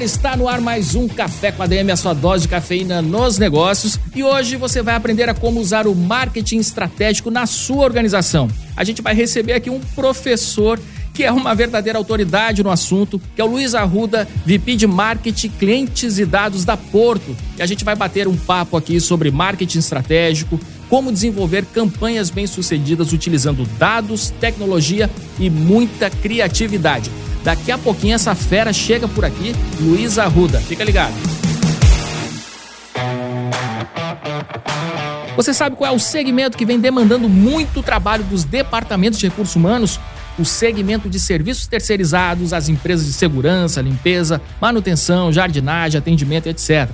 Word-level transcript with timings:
Galera, 0.00 0.04
está 0.04 0.36
no 0.36 0.48
ar 0.48 0.60
mais 0.60 0.94
um 0.94 1.06
Café 1.06 1.52
com 1.52 1.62
a 1.62 1.66
DM, 1.66 1.90
a 1.90 1.96
sua 1.96 2.14
dose 2.14 2.42
de 2.42 2.48
cafeína 2.48 3.02
nos 3.02 3.38
negócios. 3.38 3.98
E 4.14 4.22
hoje 4.22 4.56
você 4.56 4.82
vai 4.82 4.94
aprender 4.94 5.28
a 5.28 5.34
como 5.34 5.60
usar 5.60 5.86
o 5.86 5.94
marketing 5.94 6.58
estratégico 6.58 7.30
na 7.30 7.46
sua 7.46 7.84
organização. 7.84 8.48
A 8.76 8.84
gente 8.84 9.02
vai 9.02 9.14
receber 9.14 9.52
aqui 9.52 9.68
um 9.68 9.80
professor 9.80 10.80
que 11.12 11.24
é 11.24 11.32
uma 11.32 11.54
verdadeira 11.54 11.98
autoridade 11.98 12.62
no 12.62 12.70
assunto, 12.70 13.20
que 13.34 13.40
é 13.40 13.44
o 13.44 13.48
Luiz 13.48 13.74
Arruda, 13.74 14.26
VP 14.46 14.76
de 14.76 14.86
Marketing, 14.86 15.48
Clientes 15.50 16.18
e 16.18 16.24
Dados 16.24 16.64
da 16.64 16.76
Porto. 16.76 17.36
E 17.58 17.62
a 17.62 17.66
gente 17.66 17.84
vai 17.84 17.96
bater 17.96 18.28
um 18.28 18.36
papo 18.36 18.76
aqui 18.76 19.00
sobre 19.00 19.30
marketing 19.30 19.80
estratégico, 19.80 20.58
como 20.88 21.12
desenvolver 21.12 21.64
campanhas 21.66 22.30
bem-sucedidas 22.30 23.12
utilizando 23.12 23.66
dados, 23.78 24.32
tecnologia 24.40 25.10
e 25.38 25.50
muita 25.50 26.08
criatividade. 26.08 27.10
Daqui 27.42 27.72
a 27.72 27.78
pouquinho 27.78 28.14
essa 28.14 28.34
fera 28.34 28.72
chega 28.72 29.08
por 29.08 29.24
aqui, 29.24 29.54
Luiz 29.80 30.18
Arruda. 30.18 30.60
Fica 30.60 30.84
ligado. 30.84 31.14
Você 35.36 35.54
sabe 35.54 35.74
qual 35.74 35.90
é 35.90 35.96
o 35.96 35.98
segmento 35.98 36.58
que 36.58 36.66
vem 36.66 36.78
demandando 36.78 37.26
muito 37.28 37.82
trabalho 37.82 38.22
dos 38.24 38.44
departamentos 38.44 39.18
de 39.18 39.26
recursos 39.26 39.56
humanos? 39.56 39.98
O 40.38 40.44
segmento 40.44 41.08
de 41.08 41.18
serviços 41.18 41.66
terceirizados, 41.66 42.52
as 42.52 42.68
empresas 42.68 43.06
de 43.06 43.12
segurança, 43.12 43.80
limpeza, 43.80 44.40
manutenção, 44.60 45.32
jardinagem, 45.32 45.98
atendimento, 45.98 46.46
etc. 46.46 46.90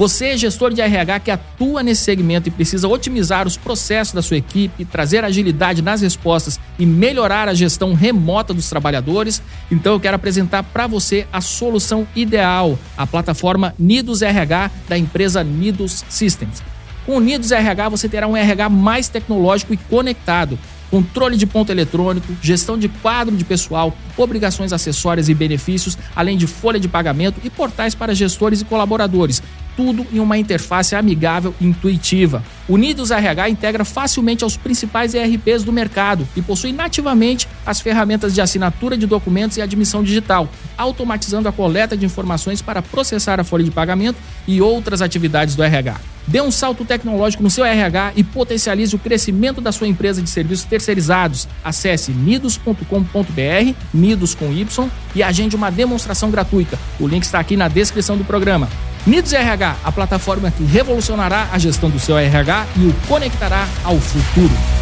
Você 0.00 0.34
gestor 0.38 0.72
de 0.72 0.80
RH 0.80 1.20
que 1.20 1.30
atua 1.30 1.82
nesse 1.82 2.04
segmento 2.04 2.48
e 2.48 2.50
precisa 2.50 2.88
otimizar 2.88 3.46
os 3.46 3.58
processos 3.58 4.14
da 4.14 4.22
sua 4.22 4.38
equipe, 4.38 4.86
trazer 4.86 5.22
agilidade 5.26 5.82
nas 5.82 6.00
respostas 6.00 6.58
e 6.78 6.86
melhorar 6.86 7.50
a 7.50 7.52
gestão 7.52 7.92
remota 7.92 8.54
dos 8.54 8.70
trabalhadores. 8.70 9.42
Então 9.70 9.92
eu 9.92 10.00
quero 10.00 10.16
apresentar 10.16 10.62
para 10.62 10.86
você 10.86 11.26
a 11.30 11.42
solução 11.42 12.08
ideal, 12.16 12.78
a 12.96 13.06
plataforma 13.06 13.74
Nidos 13.78 14.22
RH 14.22 14.70
da 14.88 14.96
empresa 14.96 15.44
Nidos 15.44 16.02
Systems. 16.08 16.62
Com 17.04 17.18
o 17.18 17.20
Nidos 17.20 17.52
RH 17.52 17.90
você 17.90 18.08
terá 18.08 18.26
um 18.26 18.34
RH 18.34 18.70
mais 18.70 19.06
tecnológico 19.06 19.74
e 19.74 19.76
conectado 19.76 20.58
controle 20.90 21.36
de 21.36 21.46
ponto 21.46 21.70
eletrônico, 21.70 22.34
gestão 22.42 22.76
de 22.76 22.88
quadro 22.88 23.36
de 23.36 23.44
pessoal, 23.44 23.96
obrigações 24.16 24.72
acessórias 24.72 25.28
e 25.28 25.34
benefícios, 25.34 25.96
além 26.16 26.36
de 26.36 26.46
folha 26.46 26.80
de 26.80 26.88
pagamento 26.88 27.40
e 27.44 27.48
portais 27.48 27.94
para 27.94 28.14
gestores 28.14 28.60
e 28.60 28.64
colaboradores 28.64 29.40
tudo 29.76 30.06
em 30.12 30.20
uma 30.20 30.38
interface 30.38 30.94
amigável 30.94 31.54
e 31.60 31.66
intuitiva. 31.66 32.42
Unidos 32.68 33.10
RH 33.10 33.48
integra 33.48 33.84
facilmente 33.84 34.44
aos 34.44 34.56
principais 34.56 35.14
ERPs 35.14 35.64
do 35.64 35.72
mercado 35.72 36.26
e 36.36 36.42
possui 36.42 36.72
nativamente 36.72 37.48
as 37.66 37.80
ferramentas 37.80 38.34
de 38.34 38.40
assinatura 38.40 38.96
de 38.96 39.06
documentos 39.06 39.56
e 39.56 39.62
admissão 39.62 40.02
digital, 40.02 40.48
automatizando 40.78 41.48
a 41.48 41.52
coleta 41.52 41.96
de 41.96 42.06
informações 42.06 42.62
para 42.62 42.82
processar 42.82 43.40
a 43.40 43.44
folha 43.44 43.64
de 43.64 43.70
pagamento 43.70 44.18
e 44.46 44.60
outras 44.60 45.02
atividades 45.02 45.54
do 45.54 45.62
RH. 45.62 46.00
Dê 46.26 46.40
um 46.40 46.50
salto 46.50 46.84
tecnológico 46.84 47.42
no 47.42 47.50
seu 47.50 47.64
RH 47.64 48.12
e 48.14 48.22
potencialize 48.22 48.94
o 48.94 48.98
crescimento 48.98 49.60
da 49.60 49.72
sua 49.72 49.88
empresa 49.88 50.22
de 50.22 50.30
serviços 50.30 50.64
terceirizados. 50.64 51.48
Acesse 51.64 52.12
nidos.com.br, 52.12 53.74
nidos 53.92 54.34
com 54.34 54.52
Y, 54.52 54.88
e 55.14 55.22
agende 55.22 55.56
uma 55.56 55.70
demonstração 55.70 56.30
gratuita. 56.30 56.78
O 57.00 57.08
link 57.08 57.24
está 57.24 57.40
aqui 57.40 57.56
na 57.56 57.66
descrição 57.66 58.16
do 58.16 58.24
programa. 58.24 58.68
Nidos 59.06 59.32
RH, 59.32 59.76
a 59.82 59.92
plataforma 59.92 60.50
que 60.50 60.64
revolucionará 60.64 61.48
a 61.52 61.58
gestão 61.58 61.88
do 61.88 61.98
seu 61.98 62.18
RH 62.18 62.66
e 62.76 62.86
o 62.86 62.94
conectará 63.08 63.66
ao 63.82 63.98
futuro. 63.98 64.79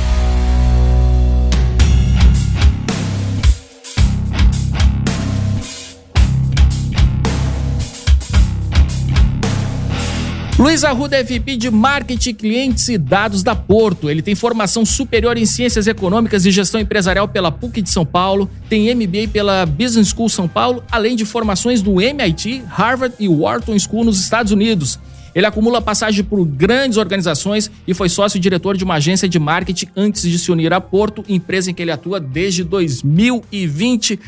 Luiz 10.58 10.82
Arruda 10.82 11.16
é 11.16 11.22
VP 11.22 11.54
de 11.54 11.70
Marketing, 11.70 12.34
Clientes 12.34 12.88
e 12.88 12.98
Dados 12.98 13.44
da 13.44 13.54
Porto. 13.54 14.10
Ele 14.10 14.20
tem 14.20 14.34
formação 14.34 14.84
superior 14.84 15.38
em 15.38 15.46
Ciências 15.46 15.86
Econômicas 15.86 16.44
e 16.44 16.50
Gestão 16.50 16.80
Empresarial 16.80 17.28
pela 17.28 17.52
PUC 17.52 17.80
de 17.80 17.88
São 17.88 18.04
Paulo, 18.04 18.50
tem 18.68 18.92
MBA 18.92 19.28
pela 19.32 19.64
Business 19.64 20.08
School 20.08 20.28
São 20.28 20.48
Paulo, 20.48 20.82
além 20.90 21.14
de 21.14 21.24
formações 21.24 21.80
do 21.80 22.00
MIT, 22.00 22.64
Harvard 22.66 23.14
e 23.20 23.28
Wharton 23.28 23.78
School 23.78 24.02
nos 24.02 24.18
Estados 24.18 24.50
Unidos. 24.50 24.98
Ele 25.32 25.46
acumula 25.46 25.80
passagem 25.80 26.24
por 26.24 26.44
grandes 26.44 26.98
organizações 26.98 27.70
e 27.86 27.94
foi 27.94 28.08
sócio-diretor 28.08 28.76
de 28.76 28.82
uma 28.82 28.94
agência 28.94 29.28
de 29.28 29.38
marketing 29.38 29.86
antes 29.96 30.22
de 30.22 30.40
se 30.40 30.50
unir 30.50 30.72
à 30.72 30.80
Porto, 30.80 31.24
empresa 31.28 31.70
em 31.70 31.74
que 31.74 31.80
ele 31.80 31.92
atua 31.92 32.18
desde 32.18 32.64
2020. 32.64 34.18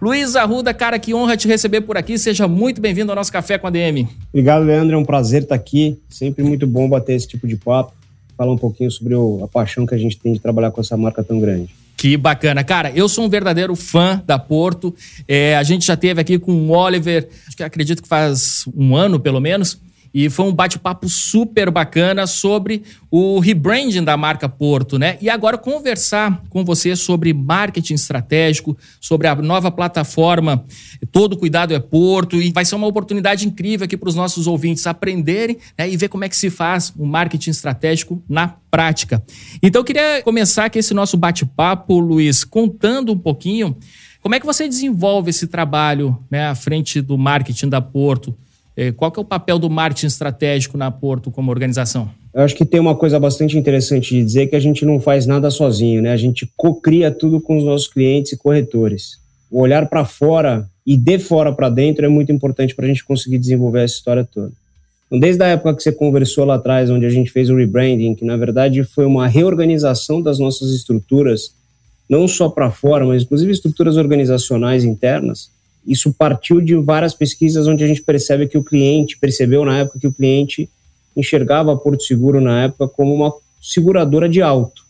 Luiz 0.00 0.34
Arruda, 0.34 0.72
cara, 0.72 0.98
que 0.98 1.12
honra 1.12 1.36
te 1.36 1.46
receber 1.46 1.82
por 1.82 1.98
aqui. 1.98 2.16
Seja 2.16 2.48
muito 2.48 2.80
bem-vindo 2.80 3.12
ao 3.12 3.16
nosso 3.16 3.30
Café 3.30 3.58
com 3.58 3.66
a 3.66 3.70
DM. 3.70 4.08
Obrigado, 4.32 4.64
Leandro. 4.64 4.96
É 4.96 4.98
um 4.98 5.04
prazer 5.04 5.42
estar 5.42 5.54
aqui. 5.54 5.98
Sempre 6.08 6.42
muito 6.42 6.66
bom 6.66 6.88
bater 6.88 7.14
esse 7.14 7.28
tipo 7.28 7.46
de 7.46 7.54
papo. 7.56 7.92
Falar 8.34 8.52
um 8.52 8.56
pouquinho 8.56 8.90
sobre 8.90 9.14
o, 9.14 9.44
a 9.44 9.48
paixão 9.48 9.84
que 9.84 9.94
a 9.94 9.98
gente 9.98 10.18
tem 10.18 10.32
de 10.32 10.40
trabalhar 10.40 10.70
com 10.70 10.80
essa 10.80 10.96
marca 10.96 11.22
tão 11.22 11.38
grande. 11.38 11.68
Que 11.98 12.16
bacana. 12.16 12.64
Cara, 12.64 12.90
eu 12.94 13.10
sou 13.10 13.26
um 13.26 13.28
verdadeiro 13.28 13.76
fã 13.76 14.22
da 14.24 14.38
Porto. 14.38 14.94
É, 15.28 15.54
a 15.56 15.62
gente 15.62 15.84
já 15.84 15.98
teve 15.98 16.18
aqui 16.18 16.38
com 16.38 16.50
o 16.50 16.70
Oliver, 16.70 17.28
acho 17.46 17.54
que 17.54 17.62
acredito 17.62 18.02
que 18.02 18.08
faz 18.08 18.64
um 18.74 18.96
ano 18.96 19.20
pelo 19.20 19.38
menos. 19.38 19.78
E 20.12 20.28
foi 20.28 20.46
um 20.46 20.52
bate-papo 20.52 21.08
super 21.08 21.70
bacana 21.70 22.26
sobre 22.26 22.82
o 23.10 23.38
rebranding 23.38 24.02
da 24.02 24.16
marca 24.16 24.48
Porto, 24.48 24.98
né? 24.98 25.16
E 25.20 25.30
agora 25.30 25.56
conversar 25.56 26.42
com 26.48 26.64
você 26.64 26.96
sobre 26.96 27.32
marketing 27.32 27.94
estratégico, 27.94 28.76
sobre 29.00 29.28
a 29.28 29.34
nova 29.34 29.70
plataforma 29.70 30.64
Todo 31.12 31.36
Cuidado 31.36 31.74
é 31.74 31.78
Porto. 31.78 32.36
E 32.36 32.52
vai 32.52 32.64
ser 32.64 32.74
uma 32.74 32.86
oportunidade 32.86 33.46
incrível 33.46 33.84
aqui 33.84 33.96
para 33.96 34.08
os 34.08 34.14
nossos 34.14 34.46
ouvintes 34.46 34.86
aprenderem 34.86 35.58
né? 35.78 35.88
e 35.88 35.96
ver 35.96 36.08
como 36.08 36.24
é 36.24 36.28
que 36.28 36.36
se 36.36 36.50
faz 36.50 36.92
um 36.98 37.06
marketing 37.06 37.50
estratégico 37.50 38.22
na 38.28 38.48
prática. 38.70 39.22
Então 39.62 39.80
eu 39.80 39.84
queria 39.84 40.22
começar 40.22 40.66
aqui 40.66 40.78
esse 40.78 40.94
nosso 40.94 41.16
bate-papo, 41.16 41.98
Luiz, 41.98 42.44
contando 42.44 43.12
um 43.12 43.18
pouquinho 43.18 43.76
como 44.22 44.34
é 44.34 44.40
que 44.40 44.46
você 44.46 44.68
desenvolve 44.68 45.30
esse 45.30 45.46
trabalho 45.46 46.18
né, 46.30 46.48
à 46.48 46.54
frente 46.54 47.00
do 47.00 47.16
marketing 47.16 47.68
da 47.68 47.80
Porto. 47.80 48.36
É, 48.76 48.92
qual 48.92 49.10
que 49.10 49.18
é 49.18 49.22
o 49.22 49.24
papel 49.24 49.58
do 49.58 49.68
marketing 49.68 50.06
estratégico 50.06 50.78
na 50.78 50.90
Porto 50.90 51.30
como 51.30 51.50
organização? 51.50 52.10
Eu 52.32 52.42
acho 52.42 52.54
que 52.54 52.64
tem 52.64 52.80
uma 52.80 52.94
coisa 52.94 53.18
bastante 53.18 53.58
interessante 53.58 54.14
de 54.14 54.22
dizer 54.22 54.46
que 54.46 54.56
a 54.56 54.60
gente 54.60 54.84
não 54.84 55.00
faz 55.00 55.26
nada 55.26 55.50
sozinho, 55.50 56.00
né? 56.00 56.12
A 56.12 56.16
gente 56.16 56.50
cocria 56.56 57.10
tudo 57.10 57.40
com 57.40 57.58
os 57.58 57.64
nossos 57.64 57.88
clientes 57.88 58.32
e 58.32 58.36
corretores. 58.36 59.18
O 59.50 59.60
olhar 59.60 59.88
para 59.88 60.04
fora 60.04 60.68
e 60.86 60.96
de 60.96 61.18
fora 61.18 61.52
para 61.52 61.68
dentro 61.68 62.06
é 62.06 62.08
muito 62.08 62.30
importante 62.30 62.74
para 62.74 62.84
a 62.84 62.88
gente 62.88 63.04
conseguir 63.04 63.38
desenvolver 63.38 63.82
essa 63.82 63.94
história 63.94 64.24
toda. 64.24 64.52
Então, 65.06 65.18
desde 65.18 65.42
a 65.42 65.48
época 65.48 65.74
que 65.74 65.82
você 65.82 65.90
conversou 65.90 66.44
lá 66.44 66.54
atrás, 66.54 66.88
onde 66.88 67.04
a 67.04 67.10
gente 67.10 67.32
fez 67.32 67.50
o 67.50 67.56
rebranding, 67.56 68.14
que 68.14 68.24
na 68.24 68.36
verdade 68.36 68.84
foi 68.84 69.04
uma 69.04 69.26
reorganização 69.26 70.22
das 70.22 70.38
nossas 70.38 70.70
estruturas, 70.70 71.52
não 72.08 72.28
só 72.28 72.48
para 72.48 72.70
fora, 72.70 73.04
mas 73.04 73.24
inclusive 73.24 73.50
estruturas 73.50 73.96
organizacionais 73.96 74.84
internas, 74.84 75.50
isso 75.86 76.12
partiu 76.12 76.60
de 76.60 76.74
várias 76.76 77.14
pesquisas 77.14 77.66
onde 77.66 77.82
a 77.82 77.86
gente 77.86 78.02
percebe 78.02 78.46
que 78.46 78.58
o 78.58 78.64
cliente, 78.64 79.18
percebeu 79.18 79.64
na 79.64 79.78
época 79.78 79.98
que 79.98 80.06
o 80.06 80.12
cliente 80.12 80.68
enxergava 81.16 81.72
a 81.72 81.76
Porto 81.76 82.02
Seguro 82.02 82.40
na 82.40 82.64
época 82.64 82.88
como 82.88 83.14
uma 83.14 83.32
seguradora 83.60 84.28
de 84.28 84.40
alto. 84.40 84.82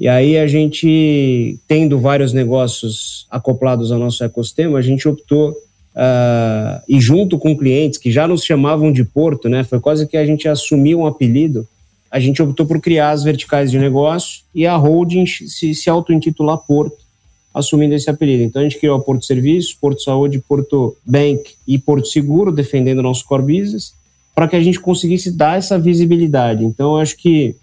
E 0.00 0.06
aí 0.06 0.38
a 0.38 0.46
gente, 0.46 1.58
tendo 1.66 1.98
vários 1.98 2.32
negócios 2.32 3.26
acoplados 3.30 3.90
ao 3.90 3.98
nosso 3.98 4.22
ecossistema, 4.22 4.78
a 4.78 4.82
gente 4.82 5.08
optou, 5.08 5.50
uh, 5.50 6.80
e 6.88 7.00
junto 7.00 7.36
com 7.36 7.56
clientes 7.56 7.98
que 7.98 8.10
já 8.10 8.26
nos 8.28 8.44
chamavam 8.44 8.92
de 8.92 9.02
Porto, 9.02 9.48
né, 9.48 9.64
foi 9.64 9.80
quase 9.80 10.06
que 10.06 10.16
a 10.16 10.24
gente 10.24 10.48
assumiu 10.48 11.00
um 11.00 11.06
apelido, 11.06 11.66
a 12.10 12.20
gente 12.20 12.40
optou 12.40 12.64
por 12.64 12.80
criar 12.80 13.10
as 13.10 13.24
verticais 13.24 13.70
de 13.70 13.78
negócio 13.78 14.42
e 14.54 14.66
a 14.66 14.76
holding 14.76 15.26
se, 15.26 15.74
se 15.74 15.90
auto-intitular 15.90 16.58
Porto 16.58 17.07
assumindo 17.52 17.94
esse 17.94 18.08
apelido. 18.10 18.42
Então 18.42 18.60
a 18.60 18.64
gente 18.64 18.78
criou 18.78 18.96
a 18.96 19.00
Porto 19.00 19.24
Serviços, 19.24 19.74
Porto 19.74 20.02
Saúde, 20.02 20.42
Porto 20.46 20.96
Bank 21.04 21.54
e 21.66 21.78
Porto 21.78 22.06
Seguro, 22.06 22.52
defendendo 22.52 23.02
nosso 23.02 23.24
core 23.24 23.42
business, 23.42 23.92
para 24.34 24.46
que 24.46 24.56
a 24.56 24.60
gente 24.60 24.78
conseguisse 24.78 25.30
dar 25.30 25.58
essa 25.58 25.78
visibilidade. 25.78 26.64
Então 26.64 26.92
eu 26.92 26.98
acho 26.98 27.16
que 27.16 27.56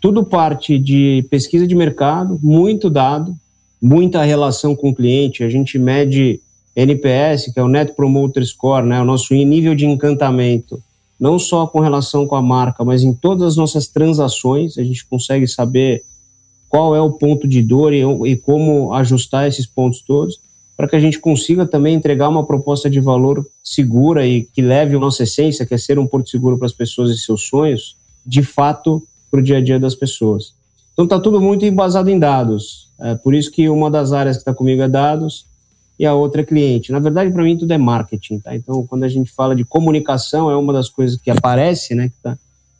tudo 0.00 0.24
parte 0.24 0.78
de 0.78 1.26
pesquisa 1.30 1.66
de 1.66 1.74
mercado, 1.74 2.38
muito 2.42 2.90
dado, 2.90 3.36
muita 3.80 4.22
relação 4.22 4.76
com 4.76 4.90
o 4.90 4.94
cliente, 4.94 5.42
a 5.42 5.48
gente 5.48 5.78
mede 5.78 6.40
NPS, 6.74 7.52
que 7.52 7.58
é 7.60 7.62
o 7.62 7.68
Net 7.68 7.92
Promoter 7.94 8.44
Score, 8.46 8.86
né, 8.86 9.00
o 9.00 9.04
nosso 9.04 9.34
nível 9.34 9.74
de 9.74 9.86
encantamento, 9.86 10.82
não 11.18 11.38
só 11.38 11.66
com 11.66 11.80
relação 11.80 12.26
com 12.26 12.34
a 12.34 12.42
marca, 12.42 12.84
mas 12.84 13.02
em 13.02 13.12
todas 13.12 13.48
as 13.48 13.56
nossas 13.56 13.86
transações, 13.86 14.78
a 14.78 14.82
gente 14.82 15.04
consegue 15.06 15.46
saber 15.46 16.02
qual 16.72 16.96
é 16.96 17.00
o 17.02 17.12
ponto 17.12 17.46
de 17.46 17.60
dor 17.60 17.92
e, 17.92 18.00
e 18.00 18.34
como 18.34 18.94
ajustar 18.94 19.46
esses 19.46 19.66
pontos 19.66 20.00
todos, 20.00 20.40
para 20.74 20.88
que 20.88 20.96
a 20.96 21.00
gente 21.00 21.18
consiga 21.18 21.66
também 21.66 21.94
entregar 21.94 22.30
uma 22.30 22.46
proposta 22.46 22.88
de 22.88 22.98
valor 22.98 23.46
segura 23.62 24.26
e 24.26 24.44
que 24.44 24.62
leve 24.62 24.96
a 24.96 24.98
nossa 24.98 25.24
essência, 25.24 25.66
que 25.66 25.74
é 25.74 25.76
ser 25.76 25.98
um 25.98 26.06
porto 26.06 26.30
seguro 26.30 26.56
para 26.56 26.64
as 26.64 26.72
pessoas 26.72 27.10
e 27.10 27.18
seus 27.18 27.46
sonhos, 27.46 27.94
de 28.24 28.42
fato, 28.42 29.06
para 29.30 29.40
o 29.40 29.42
dia 29.42 29.58
a 29.58 29.60
dia 29.60 29.78
das 29.78 29.94
pessoas. 29.94 30.54
Então 30.94 31.04
está 31.04 31.20
tudo 31.20 31.42
muito 31.42 31.62
embasado 31.66 32.08
em 32.08 32.18
dados. 32.18 32.88
É 32.98 33.16
por 33.16 33.34
isso 33.34 33.52
que 33.52 33.68
uma 33.68 33.90
das 33.90 34.14
áreas 34.14 34.36
que 34.36 34.40
está 34.40 34.54
comigo 34.54 34.80
é 34.80 34.88
dados 34.88 35.44
e 35.98 36.06
a 36.06 36.14
outra 36.14 36.40
é 36.40 36.44
cliente. 36.44 36.90
Na 36.90 37.00
verdade, 37.00 37.30
para 37.30 37.42
mim, 37.42 37.58
tudo 37.58 37.70
é 37.70 37.76
marketing. 37.76 38.38
Tá? 38.38 38.56
Então, 38.56 38.86
quando 38.86 39.04
a 39.04 39.08
gente 39.08 39.30
fala 39.30 39.54
de 39.54 39.62
comunicação, 39.62 40.50
é 40.50 40.56
uma 40.56 40.72
das 40.72 40.88
coisas 40.88 41.20
que 41.20 41.30
aparece, 41.30 41.94
né? 41.94 42.08
Que 42.08 42.22
tá, 42.22 42.38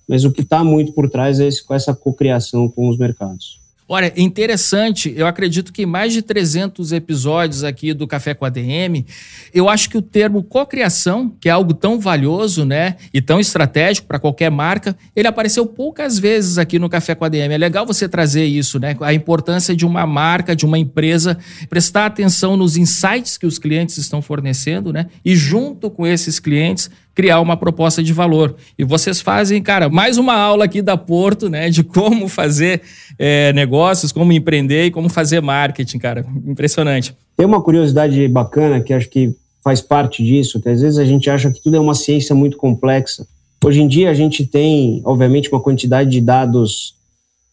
mas 0.09 0.25
o 0.25 0.33
que 0.33 0.41
está 0.41 0.65
muito 0.65 0.93
por 0.93 1.11
trás 1.11 1.41
é 1.41 1.47
esse, 1.47 1.62
com 1.62 1.75
essa 1.75 1.94
cocriação 1.94 2.71
com 2.71 2.89
os 2.89 2.97
mercados. 2.97 3.62
Olha, 3.94 4.11
interessante, 4.17 5.12
eu 5.15 5.27
acredito 5.27 5.71
que 5.71 5.85
mais 5.85 6.15
de 6.15 6.23
300 6.23 6.93
episódios 6.93 7.62
aqui 7.62 7.93
do 7.93 8.06
Café 8.06 8.33
com 8.33 8.47
a 8.47 8.49
DM, 8.49 9.05
eu 9.53 9.69
acho 9.69 9.91
que 9.91 9.99
o 9.99 10.00
termo 10.00 10.43
cocriação, 10.43 11.31
que 11.39 11.47
é 11.47 11.53
algo 11.53 11.75
tão 11.75 12.00
valioso, 12.00 12.65
né, 12.65 12.97
e 13.12 13.21
tão 13.21 13.39
estratégico 13.39 14.09
para 14.09 14.19
qualquer 14.19 14.50
marca, 14.50 14.97
ele 15.15 15.29
apareceu 15.29 15.67
poucas 15.67 16.19
vezes 16.19 16.56
aqui 16.56 16.79
no 16.79 16.89
Café 16.89 17.15
com 17.15 17.27
a 17.27 17.29
DM. 17.29 17.53
É 17.53 17.59
legal 17.59 17.85
você 17.85 18.09
trazer 18.09 18.47
isso, 18.47 18.79
né, 18.79 18.97
a 19.03 19.12
importância 19.12 19.77
de 19.77 19.85
uma 19.85 20.06
marca, 20.06 20.56
de 20.56 20.65
uma 20.65 20.79
empresa 20.79 21.37
prestar 21.69 22.06
atenção 22.06 22.56
nos 22.56 22.79
insights 22.79 23.37
que 23.37 23.44
os 23.44 23.59
clientes 23.59 23.99
estão 23.99 24.23
fornecendo, 24.23 24.91
né, 24.91 25.09
e 25.23 25.37
junto 25.37 25.91
com 25.91 26.06
esses 26.06 26.41
clientes 26.41 26.91
criar 27.14 27.41
uma 27.41 27.56
proposta 27.56 28.03
de 28.03 28.12
valor. 28.12 28.55
E 28.79 28.85
vocês 28.85 29.20
fazem, 29.20 29.62
cara, 29.62 29.88
mais 29.88 30.19
uma 30.19 30.35
aula 30.35 30.64
aqui 30.64 30.81
da 30.81 30.97
Porto, 30.97 31.49
né, 31.49 31.69
de 31.69 31.82
como 31.82 32.29
fazer 32.29 32.82
é, 33.19 33.53
negócios, 33.53 34.12
como 34.12 34.32
empreender 34.32 34.87
e 34.87 34.91
como 34.91 35.09
fazer 35.09 35.41
marketing, 35.41 35.99
cara. 35.99 36.26
Impressionante. 36.47 37.14
Tem 37.37 37.47
uma 37.47 37.62
curiosidade 37.62 38.26
bacana 38.29 38.81
que 38.81 38.93
acho 38.93 39.09
que 39.09 39.35
faz 39.62 39.81
parte 39.81 40.25
disso, 40.25 40.61
que 40.61 40.69
às 40.69 40.81
vezes 40.81 40.99
a 40.99 41.05
gente 41.05 41.31
acha 41.31 41.50
que 41.50 41.62
tudo 41.62 41.76
é 41.76 41.81
uma 41.81 41.94
ciência 41.94 42.35
muito 42.35 42.56
complexa. 42.56 43.26
Hoje 43.65 43.81
em 43.81 43.87
dia 43.87 44.11
a 44.11 44.15
gente 44.15 44.44
tem, 44.44 45.00
obviamente, 45.05 45.49
uma 45.50 45.61
quantidade 45.61 46.11
de 46.11 46.20
dados 46.20 46.94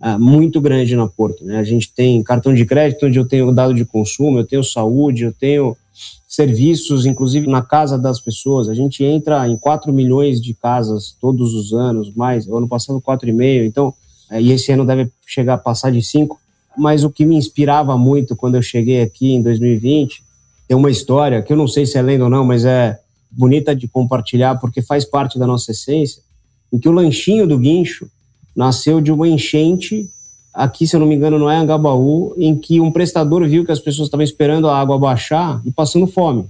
uh, 0.02 0.20
muito 0.20 0.60
grande 0.60 0.96
na 0.96 1.08
Porto. 1.08 1.46
Né? 1.46 1.60
A 1.60 1.64
gente 1.64 1.92
tem 1.94 2.24
cartão 2.24 2.54
de 2.54 2.66
crédito, 2.66 3.06
onde 3.06 3.20
eu 3.20 3.28
tenho 3.28 3.52
dado 3.52 3.76
de 3.76 3.86
consumo, 3.86 4.40
eu 4.40 4.44
tenho 4.44 4.64
saúde, 4.64 5.24
eu 5.24 5.34
tenho 5.34 5.78
serviços, 6.30 7.08
inclusive 7.08 7.48
na 7.48 7.64
casa 7.64 7.98
das 7.98 8.20
pessoas. 8.20 8.70
A 8.70 8.76
gente 8.76 9.04
entra 9.04 9.50
em 9.50 9.58
4 9.58 9.92
milhões 9.92 10.40
de 10.40 10.54
casas 10.54 11.16
todos 11.20 11.56
os 11.56 11.74
anos, 11.74 12.14
mais, 12.14 12.48
ano 12.48 12.68
passado 12.68 13.02
4,5, 13.02 13.66
então, 13.66 13.92
é, 14.30 14.40
e 14.40 14.52
esse 14.52 14.72
ano 14.72 14.86
deve 14.86 15.12
chegar 15.26 15.56
a 15.56 15.58
passar 15.58 15.92
de 15.92 16.04
5. 16.04 16.40
Mas 16.78 17.04
o 17.04 17.10
que 17.10 17.26
me 17.26 17.36
inspirava 17.36 17.98
muito 17.98 18.36
quando 18.36 18.56
eu 18.56 18.62
cheguei 18.62 19.02
aqui 19.02 19.32
em 19.32 19.42
2020, 19.42 20.22
tem 20.68 20.78
uma 20.78 20.92
história 20.92 21.42
que 21.42 21.52
eu 21.52 21.58
não 21.58 21.68
sei 21.68 21.88
se 21.88 21.98
é 21.98 22.02
lenda 22.02 22.26
ou 22.26 22.30
não, 22.30 22.46
mas 22.46 22.64
é 22.64 23.00
bonita 23.32 23.76
de 23.76 23.88
compartilhar 23.88 24.60
porque 24.60 24.84
faz 24.84 25.04
parte 25.04 25.40
da 25.40 25.48
nossa 25.48 25.72
essência, 25.72 26.22
em 26.72 26.78
que 26.78 26.88
o 26.88 26.92
lanchinho 26.92 27.48
do 27.48 27.58
guincho 27.58 28.08
nasceu 28.56 29.02
de 29.02 29.12
uma 29.12 29.28
enchente 29.28 30.08
aqui, 30.54 30.88
se 30.88 30.96
eu 30.96 31.00
não 31.00 31.08
me 31.08 31.16
engano, 31.16 31.40
não 31.40 31.50
é 31.50 31.58
Angabaú, 31.58 32.34
em 32.38 32.56
que 32.56 32.80
um 32.80 32.92
prestador 32.92 33.48
viu 33.48 33.66
que 33.66 33.72
as 33.72 33.80
pessoas 33.80 34.08
estavam 34.08 34.24
esperando 34.24 34.68
a 34.68 34.80
água 34.80 34.98
baixar 34.98 35.62
e 35.66 35.72
passando 35.72 36.08
fome. 36.08 36.46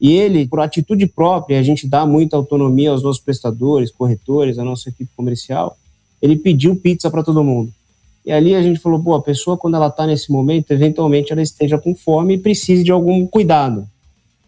E 0.00 0.12
ele, 0.12 0.46
por 0.46 0.60
atitude 0.60 1.06
própria, 1.06 1.58
a 1.58 1.62
gente 1.62 1.86
dá 1.86 2.06
muita 2.06 2.36
autonomia 2.36 2.90
aos 2.90 3.02
nossos 3.02 3.22
prestadores, 3.22 3.90
corretores, 3.90 4.58
à 4.58 4.64
nossa 4.64 4.88
equipe 4.88 5.10
comercial, 5.14 5.76
ele 6.22 6.36
pediu 6.36 6.74
pizza 6.76 7.10
para 7.10 7.22
todo 7.22 7.44
mundo. 7.44 7.72
E 8.24 8.32
ali 8.32 8.54
a 8.54 8.62
gente 8.62 8.78
falou, 8.78 9.02
pô, 9.02 9.14
a 9.14 9.22
pessoa 9.22 9.56
quando 9.56 9.76
ela 9.76 9.88
está 9.88 10.06
nesse 10.06 10.30
momento, 10.30 10.70
eventualmente 10.70 11.32
ela 11.32 11.42
esteja 11.42 11.78
com 11.78 11.94
fome 11.94 12.34
e 12.34 12.38
precise 12.38 12.82
de 12.82 12.92
algum 12.92 13.26
cuidado. 13.26 13.86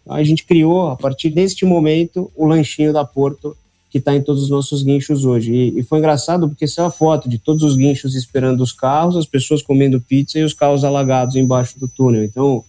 Então, 0.01 0.15
a 0.15 0.23
gente 0.23 0.43
criou, 0.43 0.89
a 0.89 0.95
partir 0.95 1.29
deste 1.29 1.65
momento, 1.65 2.31
o 2.35 2.45
lanchinho 2.45 2.93
da 2.93 3.05
Porto, 3.05 3.55
que 3.93 3.99
está 3.99 4.15
em 4.15 4.23
todos 4.23 4.41
os 4.41 4.49
nossos 4.49 4.81
guinchos 4.81 5.23
hoje. 5.23 5.53
E, 5.53 5.79
e 5.79 5.83
foi 5.83 5.99
engraçado 5.99 6.49
porque 6.49 6.67
saiu 6.67 6.87
a 6.87 6.91
foto 6.91 7.29
de 7.29 7.37
todos 7.37 7.61
os 7.61 7.75
guinchos 7.75 8.15
esperando 8.15 8.61
os 8.61 8.71
carros, 8.71 9.15
as 9.15 9.27
pessoas 9.27 9.61
comendo 9.61 10.01
pizza 10.01 10.39
e 10.39 10.43
os 10.43 10.51
carros 10.51 10.83
alagados 10.83 11.35
embaixo 11.35 11.79
do 11.79 11.87
túnel. 11.87 12.23
Então, 12.23 12.63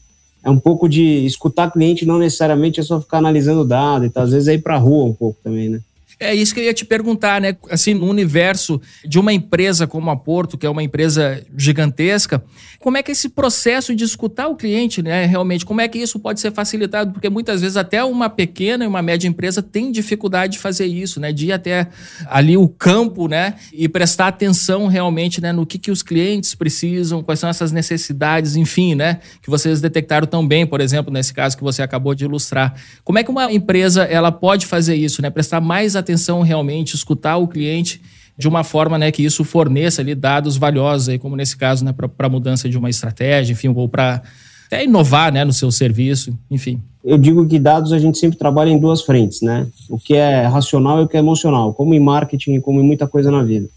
é 0.44 0.50
um 0.50 0.59
pouco 0.59 0.87
de 0.87 1.25
escutar 1.25 1.71
cliente, 1.71 2.05
não 2.05 2.19
necessariamente 2.19 2.79
é 2.79 2.82
só 2.82 3.00
ficar 3.00 3.19
analisando 3.19 3.65
dado, 3.65 4.05
e 4.05 4.11
tá, 4.11 4.21
às 4.21 4.32
vezes 4.32 4.49
é 4.49 4.53
ir 4.53 4.59
para 4.59 4.75
a 4.75 4.79
rua 4.79 5.06
um 5.06 5.15
pouco 5.15 5.38
também, 5.43 5.71
né? 5.71 5.81
É 6.19 6.34
isso 6.34 6.55
que 6.55 6.61
eu 6.61 6.64
ia 6.64 6.75
te 6.75 6.84
perguntar, 6.84 7.40
né? 7.40 7.56
Assim, 7.69 7.93
no 7.93 8.06
universo 8.06 8.81
de 9.05 9.19
uma 9.19 9.32
empresa 9.32 9.87
como 9.87 10.11
a 10.11 10.16
Porto, 10.16 10.56
que 10.56 10.64
é 10.64 10.70
uma 10.70 10.82
empresa 10.82 11.44
gigantesca, 11.56 12.43
como 12.78 12.96
é 12.96 13.02
que 13.02 13.11
esse 13.11 13.28
processo 13.28 13.94
de 13.94 14.05
escutar 14.05 14.46
o 14.49 14.55
cliente, 14.55 15.02
né? 15.02 15.26
Realmente, 15.26 15.66
como 15.66 15.81
é 15.81 15.88
que 15.88 15.99
isso 15.99 16.19
pode 16.19 16.38
ser 16.38 16.52
facilitado? 16.52 17.12
Porque 17.12 17.28
muitas 17.28 17.61
vezes 17.61 17.76
até 17.76 18.05
uma 18.05 18.31
pequena 18.31 18.84
e 18.84 18.87
uma 18.87 19.02
média 19.02 19.26
empresa 19.26 19.62
tem 19.62 19.90
dificuldade 19.90 20.55
de 20.55 20.58
fazer 20.61 20.87
isso, 20.87 21.19
né? 21.19 21.32
De 21.32 21.46
ir 21.46 21.52
até 21.52 21.88
ali 22.26 22.56
o 22.56 22.69
campo, 22.69 23.26
né? 23.26 23.55
E 23.72 23.88
prestar 23.88 24.28
atenção 24.28 24.87
realmente, 24.87 25.40
né? 25.40 25.52
No 25.52 25.66
que, 25.66 25.78
que 25.78 25.90
os 25.90 26.02
clientes 26.02 26.55
precisam, 26.55 27.22
quais 27.22 27.40
são 27.40 27.50
essas 27.50 27.72
necessidades, 27.72 28.55
enfim, 28.55 28.94
né? 28.94 29.19
Que 29.43 29.50
vocês 29.50 29.81
detectaram 29.81 30.26
tão 30.26 30.46
bem, 30.46 30.66
por 30.66 30.81
exemplo, 30.81 31.12
nesse 31.12 31.34
caso 31.34 31.56
que 31.56 31.64
você 31.64 31.82
acabou 31.82 32.14
de 32.14 32.25
ilustrar. 32.25 32.75
Como 33.02 33.19
é 33.19 33.25
que 33.25 33.31
uma 33.31 33.52
empresa 33.52 34.05
ela 34.05 34.31
pode 34.31 34.66
fazer 34.66 34.94
isso, 34.94 35.20
né? 35.20 35.28
Prestar 35.28 35.61
mais 35.61 35.96
atenção 35.96 36.03
atenção 36.04 36.42
realmente, 36.42 36.94
escutar 36.94 37.36
o 37.36 37.48
cliente 37.48 38.00
de 38.36 38.48
uma 38.48 38.64
forma 38.64 38.98
né, 38.98 39.12
que 39.12 39.22
isso 39.22 39.44
forneça 39.44 40.02
ali 40.02 40.14
dados 40.14 40.56
valiosos, 40.56 41.08
aí, 41.08 41.18
como 41.18 41.36
nesse 41.36 41.56
caso, 41.56 41.84
né, 41.84 41.92
para 41.92 42.26
a 42.26 42.28
mudança 42.28 42.68
de 42.68 42.76
uma 42.76 42.90
estratégia, 42.90 43.52
enfim, 43.52 43.68
ou 43.68 43.88
para 43.88 44.22
até 44.66 44.84
inovar 44.84 45.32
né, 45.32 45.44
no 45.44 45.52
seu 45.52 45.70
serviço, 45.70 46.36
enfim. 46.50 46.80
Eu 47.04 47.18
digo 47.18 47.46
que 47.46 47.58
dados 47.58 47.92
a 47.92 47.98
gente 47.98 48.18
sempre 48.18 48.38
trabalha 48.38 48.70
em 48.70 48.78
duas 48.78 49.02
frentes, 49.02 49.42
né? 49.42 49.66
O 49.90 49.98
que 49.98 50.14
é 50.14 50.46
racional 50.46 51.00
e 51.00 51.04
o 51.04 51.08
que 51.08 51.16
é 51.16 51.20
emocional, 51.20 51.74
como 51.74 51.94
em 51.94 52.00
marketing 52.00 52.54
e 52.54 52.60
como 52.60 52.80
em 52.80 52.82
muita 52.82 53.06
coisa 53.06 53.30
na 53.30 53.42
vida. 53.42 53.68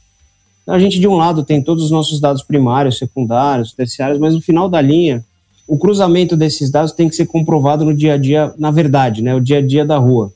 Então, 0.64 0.74
a 0.74 0.80
gente, 0.80 1.00
de 1.00 1.08
um 1.08 1.16
lado, 1.16 1.44
tem 1.44 1.62
todos 1.62 1.84
os 1.84 1.92
nossos 1.92 2.22
dados 2.22 2.42
primários, 2.42 2.98
secundários, 2.98 3.74
terciários, 3.74 4.18
mas 4.18 4.34
no 4.34 4.42
final 4.42 4.70
da 4.70 4.82
linha, 4.82 5.26
o 5.68 5.78
cruzamento 5.78 6.38
desses 6.38 6.72
dados 6.72 6.94
tem 6.94 7.10
que 7.10 7.16
ser 7.16 7.26
comprovado 7.26 7.84
no 7.84 7.94
dia 7.94 8.14
a 8.14 8.18
dia, 8.18 8.54
na 8.58 8.72
verdade, 8.72 9.22
né? 9.22 9.36
O 9.36 9.42
dia 9.42 9.58
a 9.58 9.62
dia 9.62 9.86
da 9.86 9.98
rua. 9.98 10.32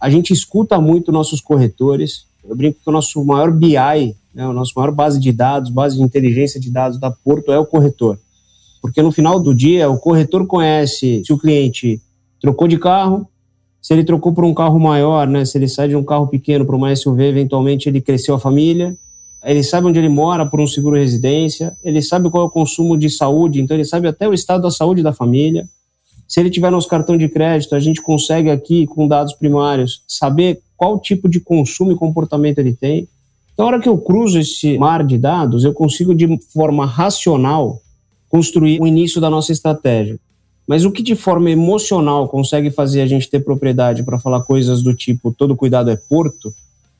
A 0.00 0.08
gente 0.08 0.32
escuta 0.32 0.80
muito 0.80 1.10
nossos 1.10 1.40
corretores. 1.40 2.26
Eu 2.48 2.56
brinco 2.56 2.78
que 2.82 2.88
o 2.88 2.92
nosso 2.92 3.24
maior 3.24 3.52
BI, 3.52 3.74
né, 4.34 4.46
o 4.46 4.52
nosso 4.52 4.72
maior 4.76 4.92
base 4.92 5.18
de 5.18 5.32
dados, 5.32 5.70
base 5.70 5.96
de 5.96 6.02
inteligência 6.02 6.60
de 6.60 6.70
dados 6.70 6.98
da 6.98 7.10
Porto 7.10 7.52
é 7.52 7.58
o 7.58 7.66
corretor. 7.66 8.18
Porque 8.80 9.02
no 9.02 9.10
final 9.10 9.40
do 9.40 9.54
dia, 9.54 9.90
o 9.90 9.98
corretor 9.98 10.46
conhece 10.46 11.22
se 11.24 11.32
o 11.32 11.38
cliente 11.38 12.00
trocou 12.40 12.68
de 12.68 12.78
carro, 12.78 13.26
se 13.82 13.92
ele 13.92 14.04
trocou 14.04 14.32
por 14.32 14.44
um 14.44 14.54
carro 14.54 14.78
maior, 14.78 15.26
né, 15.26 15.44
se 15.44 15.58
ele 15.58 15.68
sai 15.68 15.88
de 15.88 15.96
um 15.96 16.04
carro 16.04 16.26
pequeno 16.26 16.64
para 16.64 16.76
uma 16.76 16.94
SUV, 16.94 17.24
eventualmente 17.24 17.88
ele 17.88 18.00
cresceu 18.00 18.34
a 18.34 18.38
família, 18.38 18.96
ele 19.44 19.62
sabe 19.62 19.86
onde 19.86 19.98
ele 19.98 20.08
mora 20.08 20.44
por 20.44 20.60
um 20.60 20.66
seguro 20.66 20.96
residência, 20.96 21.76
ele 21.82 22.02
sabe 22.02 22.28
qual 22.30 22.44
é 22.44 22.46
o 22.46 22.50
consumo 22.50 22.98
de 22.98 23.08
saúde, 23.08 23.60
então 23.60 23.76
ele 23.76 23.84
sabe 23.84 24.08
até 24.08 24.28
o 24.28 24.34
estado 24.34 24.62
da 24.62 24.70
saúde 24.70 25.02
da 25.02 25.12
família. 25.12 25.66
Se 26.28 26.38
ele 26.38 26.50
tiver 26.50 26.70
nosso 26.70 26.86
cartão 26.86 27.16
de 27.16 27.26
crédito, 27.26 27.74
a 27.74 27.80
gente 27.80 28.02
consegue 28.02 28.50
aqui, 28.50 28.86
com 28.86 29.08
dados 29.08 29.32
primários, 29.32 30.02
saber 30.06 30.60
qual 30.76 31.00
tipo 31.00 31.26
de 31.26 31.40
consumo 31.40 31.90
e 31.90 31.96
comportamento 31.96 32.58
ele 32.58 32.74
tem. 32.74 33.08
Então, 33.54 33.64
na 33.64 33.72
hora 33.72 33.80
que 33.80 33.88
eu 33.88 33.96
cruzo 33.96 34.38
esse 34.38 34.76
mar 34.76 35.02
de 35.02 35.16
dados, 35.16 35.64
eu 35.64 35.72
consigo, 35.72 36.14
de 36.14 36.38
forma 36.52 36.84
racional, 36.84 37.80
construir 38.28 38.78
o 38.78 38.86
início 38.86 39.22
da 39.22 39.30
nossa 39.30 39.52
estratégia. 39.52 40.20
Mas 40.66 40.84
o 40.84 40.92
que 40.92 41.02
de 41.02 41.16
forma 41.16 41.50
emocional 41.50 42.28
consegue 42.28 42.70
fazer 42.70 43.00
a 43.00 43.06
gente 43.06 43.30
ter 43.30 43.40
propriedade 43.40 44.02
para 44.02 44.18
falar 44.18 44.42
coisas 44.42 44.82
do 44.82 44.94
tipo 44.94 45.32
todo 45.32 45.56
cuidado 45.56 45.90
é 45.90 45.96
porto, 45.96 46.52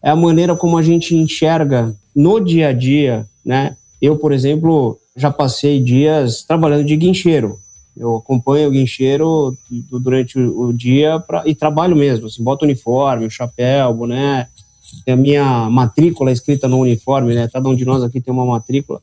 é 0.02 0.08
a 0.08 0.16
maneira 0.16 0.56
como 0.56 0.78
a 0.78 0.82
gente 0.82 1.14
enxerga 1.14 1.94
no 2.16 2.40
dia 2.40 2.68
a 2.68 2.72
dia, 2.72 3.26
né? 3.44 3.76
Eu, 4.00 4.16
por 4.16 4.32
exemplo, 4.32 4.98
já 5.14 5.30
passei 5.30 5.80
dias 5.82 6.42
trabalhando 6.44 6.86
de 6.86 6.96
guincheiro. 6.96 7.58
Eu 7.98 8.16
acompanho 8.16 8.68
o 8.68 8.70
guincheiro 8.70 9.56
durante 9.90 10.38
o 10.38 10.72
dia 10.72 11.18
pra, 11.20 11.42
e 11.46 11.54
trabalho 11.54 11.96
mesmo, 11.96 12.26
assim, 12.26 12.42
boto 12.42 12.64
uniforme, 12.64 13.28
chapéu, 13.30 13.92
boné, 13.92 14.48
tem 15.04 15.14
a 15.14 15.16
minha 15.16 15.70
matrícula 15.70 16.30
escrita 16.30 16.68
no 16.68 16.78
uniforme, 16.78 17.34
né? 17.34 17.48
Cada 17.52 17.68
um 17.68 17.74
de 17.74 17.84
nós 17.84 18.02
aqui 18.02 18.20
tem 18.20 18.32
uma 18.32 18.46
matrícula. 18.46 19.02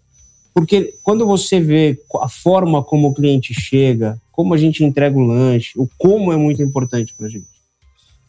Porque 0.54 0.96
quando 1.04 1.26
você 1.26 1.60
vê 1.60 2.00
a 2.22 2.30
forma 2.30 2.82
como 2.82 3.10
o 3.10 3.14
cliente 3.14 3.54
chega, 3.54 4.20
como 4.32 4.54
a 4.54 4.58
gente 4.58 4.84
entrega 4.84 5.18
o 5.18 5.26
lanche, 5.26 5.74
o 5.78 5.88
como 5.98 6.32
é 6.32 6.38
muito 6.38 6.62
importante 6.64 7.14
para 7.18 7.28
a 7.28 7.30
gente. 7.30 7.48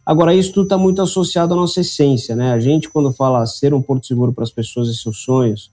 Agora, 0.05 0.35
isso 0.35 0.53
tudo 0.53 0.65
está 0.65 0.79
muito 0.79 1.03
associado 1.03 1.55
à 1.55 1.57
nossa 1.57 1.81
essência, 1.81 2.37
né? 2.37 2.53
A 2.53 2.61
gente, 2.61 2.89
quando 2.89 3.13
fala 3.13 3.47
ser 3.47 3.75
um 3.75 3.83
porto 3.83 4.07
seguro 4.07 4.33
para 4.33 4.45
as 4.45 4.53
pessoas 4.53 4.89
e 4.89 4.95
seus 4.95 5.19
sonhos, 5.19 5.71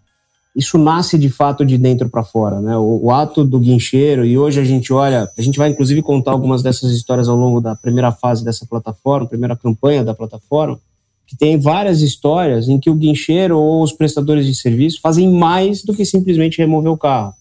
isso 0.56 0.78
nasce 0.78 1.18
de 1.18 1.30
fato 1.30 1.66
de 1.66 1.78
dentro 1.78 2.08
para 2.10 2.24
fora, 2.24 2.62
né? 2.62 2.78
O, 2.78 3.06
o, 3.06 3.12
ato 3.12 3.44
do 3.44 3.60
guincheiro, 3.60 4.24
e 4.24 4.38
hoje 4.38 4.60
a 4.60 4.64
gente 4.64 4.94
olha, 4.94 5.28
a 5.36 5.42
gente 5.42 5.58
vai 5.58 5.70
inclusive 5.70 6.02
contar 6.02 6.32
algumas 6.32 6.62
dessas 6.62 6.92
histórias 6.92 7.28
ao 7.28 7.36
longo 7.36 7.60
da 7.60 7.76
primeira 7.76 8.12
fase 8.12 8.46
dessa 8.46 8.66
plataforma, 8.66 9.28
primeira 9.28 9.56
campanha 9.56 10.04
da 10.04 10.14
plataforma, 10.14 10.80
que 11.26 11.36
tem 11.36 11.58
várias 11.58 12.02
histórias 12.02 12.70
em 12.70 12.80
que 12.80 12.90
o 12.90 12.94
guincheiro 12.94 13.58
ou 13.58 13.82
os 13.82 13.92
prestadores 13.92 14.46
de 14.46 14.54
serviço 14.54 15.02
fazem 15.02 15.32
mais 15.32 15.84
do 15.84 15.94
que 15.94 16.06
simplesmente 16.06 16.60
remover 16.60 16.92
o 16.92 16.98
carro. 16.98 17.34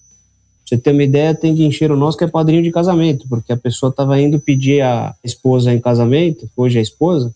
Você 0.65 0.79
ter 0.79 0.93
uma 0.93 1.03
ideia, 1.03 1.35
tem 1.35 1.55
guincheiro 1.55 1.95
nosso 1.95 2.17
que 2.17 2.25
é 2.25 2.29
padrinho 2.29 2.63
de 2.63 2.73
casamento, 2.73 3.27
porque 3.29 3.53
a 3.53 3.57
pessoa 3.59 3.91
estava 3.91 4.19
indo 4.19 4.41
pedir 4.41 4.81
a 4.81 5.15
esposa 5.23 5.71
em 5.75 5.79
casamento, 5.79 6.49
hoje 6.57 6.77
é 6.77 6.81
a 6.81 6.83
esposa, 6.83 7.35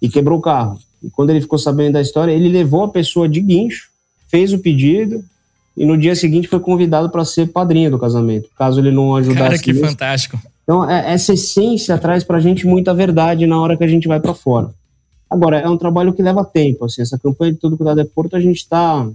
e 0.00 0.08
quebrou 0.08 0.40
o 0.40 0.42
carro. 0.42 0.80
E 1.00 1.08
quando 1.08 1.30
ele 1.30 1.40
ficou 1.40 1.60
sabendo 1.60 1.92
da 1.92 2.00
história, 2.00 2.32
ele 2.32 2.48
levou 2.48 2.82
a 2.82 2.88
pessoa 2.88 3.28
de 3.28 3.40
guincho 3.40 3.91
fez 4.32 4.54
o 4.54 4.58
pedido 4.58 5.22
e 5.76 5.84
no 5.84 5.96
dia 5.96 6.16
seguinte 6.16 6.48
foi 6.48 6.58
convidado 6.58 7.10
para 7.10 7.22
ser 7.22 7.52
padrinho 7.52 7.90
do 7.90 7.98
casamento, 7.98 8.48
caso 8.58 8.80
ele 8.80 8.90
não 8.90 9.14
ajudasse. 9.14 9.42
Cara, 9.42 9.58
que 9.58 9.72
nisso. 9.72 9.84
fantástico. 9.84 10.40
Então, 10.64 10.88
é, 10.88 11.12
essa 11.12 11.34
essência 11.34 11.98
traz 11.98 12.24
para 12.24 12.38
a 12.38 12.40
gente 12.40 12.66
muita 12.66 12.94
verdade 12.94 13.46
na 13.46 13.60
hora 13.60 13.76
que 13.76 13.84
a 13.84 13.88
gente 13.88 14.08
vai 14.08 14.18
para 14.18 14.32
fora. 14.32 14.70
Agora, 15.28 15.58
é 15.58 15.68
um 15.68 15.76
trabalho 15.76 16.12
que 16.14 16.22
leva 16.22 16.44
tempo. 16.44 16.84
Assim, 16.84 17.02
essa 17.02 17.18
campanha 17.18 17.52
de 17.52 17.58
Todo 17.58 17.76
Cuidado 17.76 18.00
é 18.00 18.04
Porto, 18.04 18.36
a 18.36 18.40
gente 18.40 18.58
está 18.58 19.06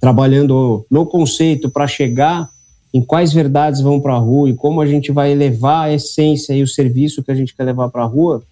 trabalhando 0.00 0.84
no 0.90 1.06
conceito 1.06 1.70
para 1.70 1.86
chegar 1.86 2.48
em 2.92 3.00
quais 3.00 3.32
verdades 3.32 3.80
vão 3.80 4.00
para 4.00 4.14
a 4.14 4.18
rua 4.18 4.50
e 4.50 4.54
como 4.54 4.80
a 4.80 4.86
gente 4.86 5.12
vai 5.12 5.34
levar 5.34 5.84
a 5.84 5.92
essência 5.92 6.52
e 6.52 6.62
o 6.62 6.68
serviço 6.68 7.22
que 7.22 7.30
a 7.30 7.34
gente 7.34 7.54
quer 7.54 7.64
levar 7.64 7.88
para 7.88 8.02
a 8.02 8.06
rua. 8.06 8.42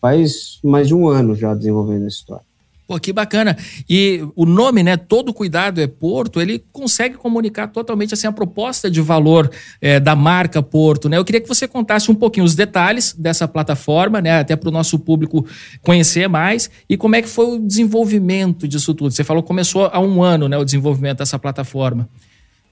Faz 0.00 0.58
mais 0.64 0.88
de 0.88 0.94
um 0.94 1.06
ano 1.06 1.36
já 1.36 1.54
desenvolvendo 1.54 2.06
essa 2.06 2.16
história. 2.16 2.49
Pô, 2.90 2.98
que 2.98 3.12
bacana. 3.12 3.56
E 3.88 4.20
o 4.34 4.44
nome, 4.44 4.82
né? 4.82 4.96
Todo 4.96 5.32
Cuidado 5.32 5.80
é 5.80 5.86
Porto, 5.86 6.40
ele 6.40 6.60
consegue 6.72 7.14
comunicar 7.14 7.68
totalmente 7.68 8.14
assim 8.14 8.26
a 8.26 8.32
proposta 8.32 8.90
de 8.90 9.00
valor 9.00 9.48
é, 9.80 10.00
da 10.00 10.16
marca 10.16 10.60
Porto, 10.60 11.08
né? 11.08 11.16
Eu 11.16 11.24
queria 11.24 11.40
que 11.40 11.46
você 11.46 11.68
contasse 11.68 12.10
um 12.10 12.16
pouquinho 12.16 12.44
os 12.44 12.56
detalhes 12.56 13.14
dessa 13.16 13.46
plataforma, 13.46 14.20
né? 14.20 14.40
Até 14.40 14.56
para 14.56 14.70
o 14.70 14.72
nosso 14.72 14.98
público 14.98 15.46
conhecer 15.82 16.28
mais 16.28 16.68
e 16.88 16.96
como 16.96 17.14
é 17.14 17.22
que 17.22 17.28
foi 17.28 17.58
o 17.58 17.58
desenvolvimento 17.60 18.66
disso 18.66 18.92
tudo. 18.92 19.12
Você 19.12 19.22
falou 19.22 19.40
que 19.40 19.46
começou 19.46 19.88
há 19.92 20.00
um 20.00 20.20
ano, 20.20 20.48
né? 20.48 20.58
O 20.58 20.64
desenvolvimento 20.64 21.18
dessa 21.18 21.38
plataforma. 21.38 22.08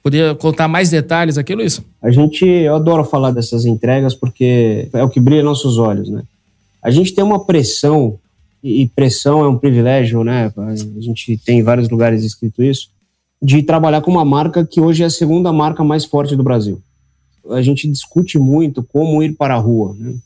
Poderia 0.03 0.35
contar 0.35 0.67
mais 0.67 0.91
detalhes 0.91 1.39
aqui, 1.39 1.55
Luiz? 1.55 1.81
A 2.03 2.11
gente, 2.11 2.45
eu 2.45 2.75
adoro 2.75 3.05
falar 3.05 3.31
dessas 3.31 3.65
entregas 3.65 4.17
porque 4.17 4.89
é 4.93 5.05
o 5.05 5.09
que 5.09 5.21
brilha 5.21 5.45
nossos 5.45 5.79
olhos, 5.79 6.09
né? 6.09 6.25
A 6.83 6.91
gente 6.91 7.15
tem 7.15 7.23
uma 7.23 7.45
pressão 7.45 8.19
e 8.63 8.87
pressão 8.89 9.45
é 9.45 9.49
um 9.49 9.59
privilégio, 9.59 10.25
né? 10.25 10.53
A 10.57 11.01
gente 11.01 11.37
tem 11.39 11.61
em 11.61 11.63
vários 11.63 11.89
lugares 11.89 12.25
escrito 12.25 12.63
isso, 12.63 12.91
de 13.41 13.63
trabalhar 13.63 14.01
com 14.01 14.11
uma 14.11 14.25
marca 14.25 14.67
que 14.67 14.81
hoje 14.81 15.03
é 15.03 15.07
a 15.07 15.11
segunda 15.11 15.53
marca 15.53 15.85
mais 15.85 16.05
forte 16.05 16.35
do 16.35 16.43
Brasil. 16.43 16.81
A 17.51 17.63
gente 17.63 17.89
discute 17.89 18.39
muito 18.39 18.83
como 18.83 19.23
ir 19.23 19.35
para 19.35 19.55
a 19.55 19.59
rua. 19.59 19.95
Né? 19.99 20.17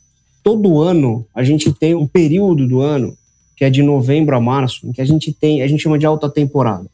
Todo 0.43 0.81
ano 0.81 1.25
a 1.33 1.43
gente 1.43 1.71
tem 1.71 1.95
um 1.95 2.07
período 2.07 2.67
do 2.67 2.81
ano 2.81 3.15
que 3.55 3.63
é 3.63 3.69
de 3.69 3.83
novembro 3.83 4.35
a 4.35 4.41
março, 4.41 4.91
que 4.93 5.01
a 5.01 5.05
gente 5.05 5.31
tem, 5.31 5.61
a 5.61 5.67
gente 5.67 5.83
chama 5.83 5.99
de 5.99 6.05
alta 6.05 6.27
temporada. 6.27 6.89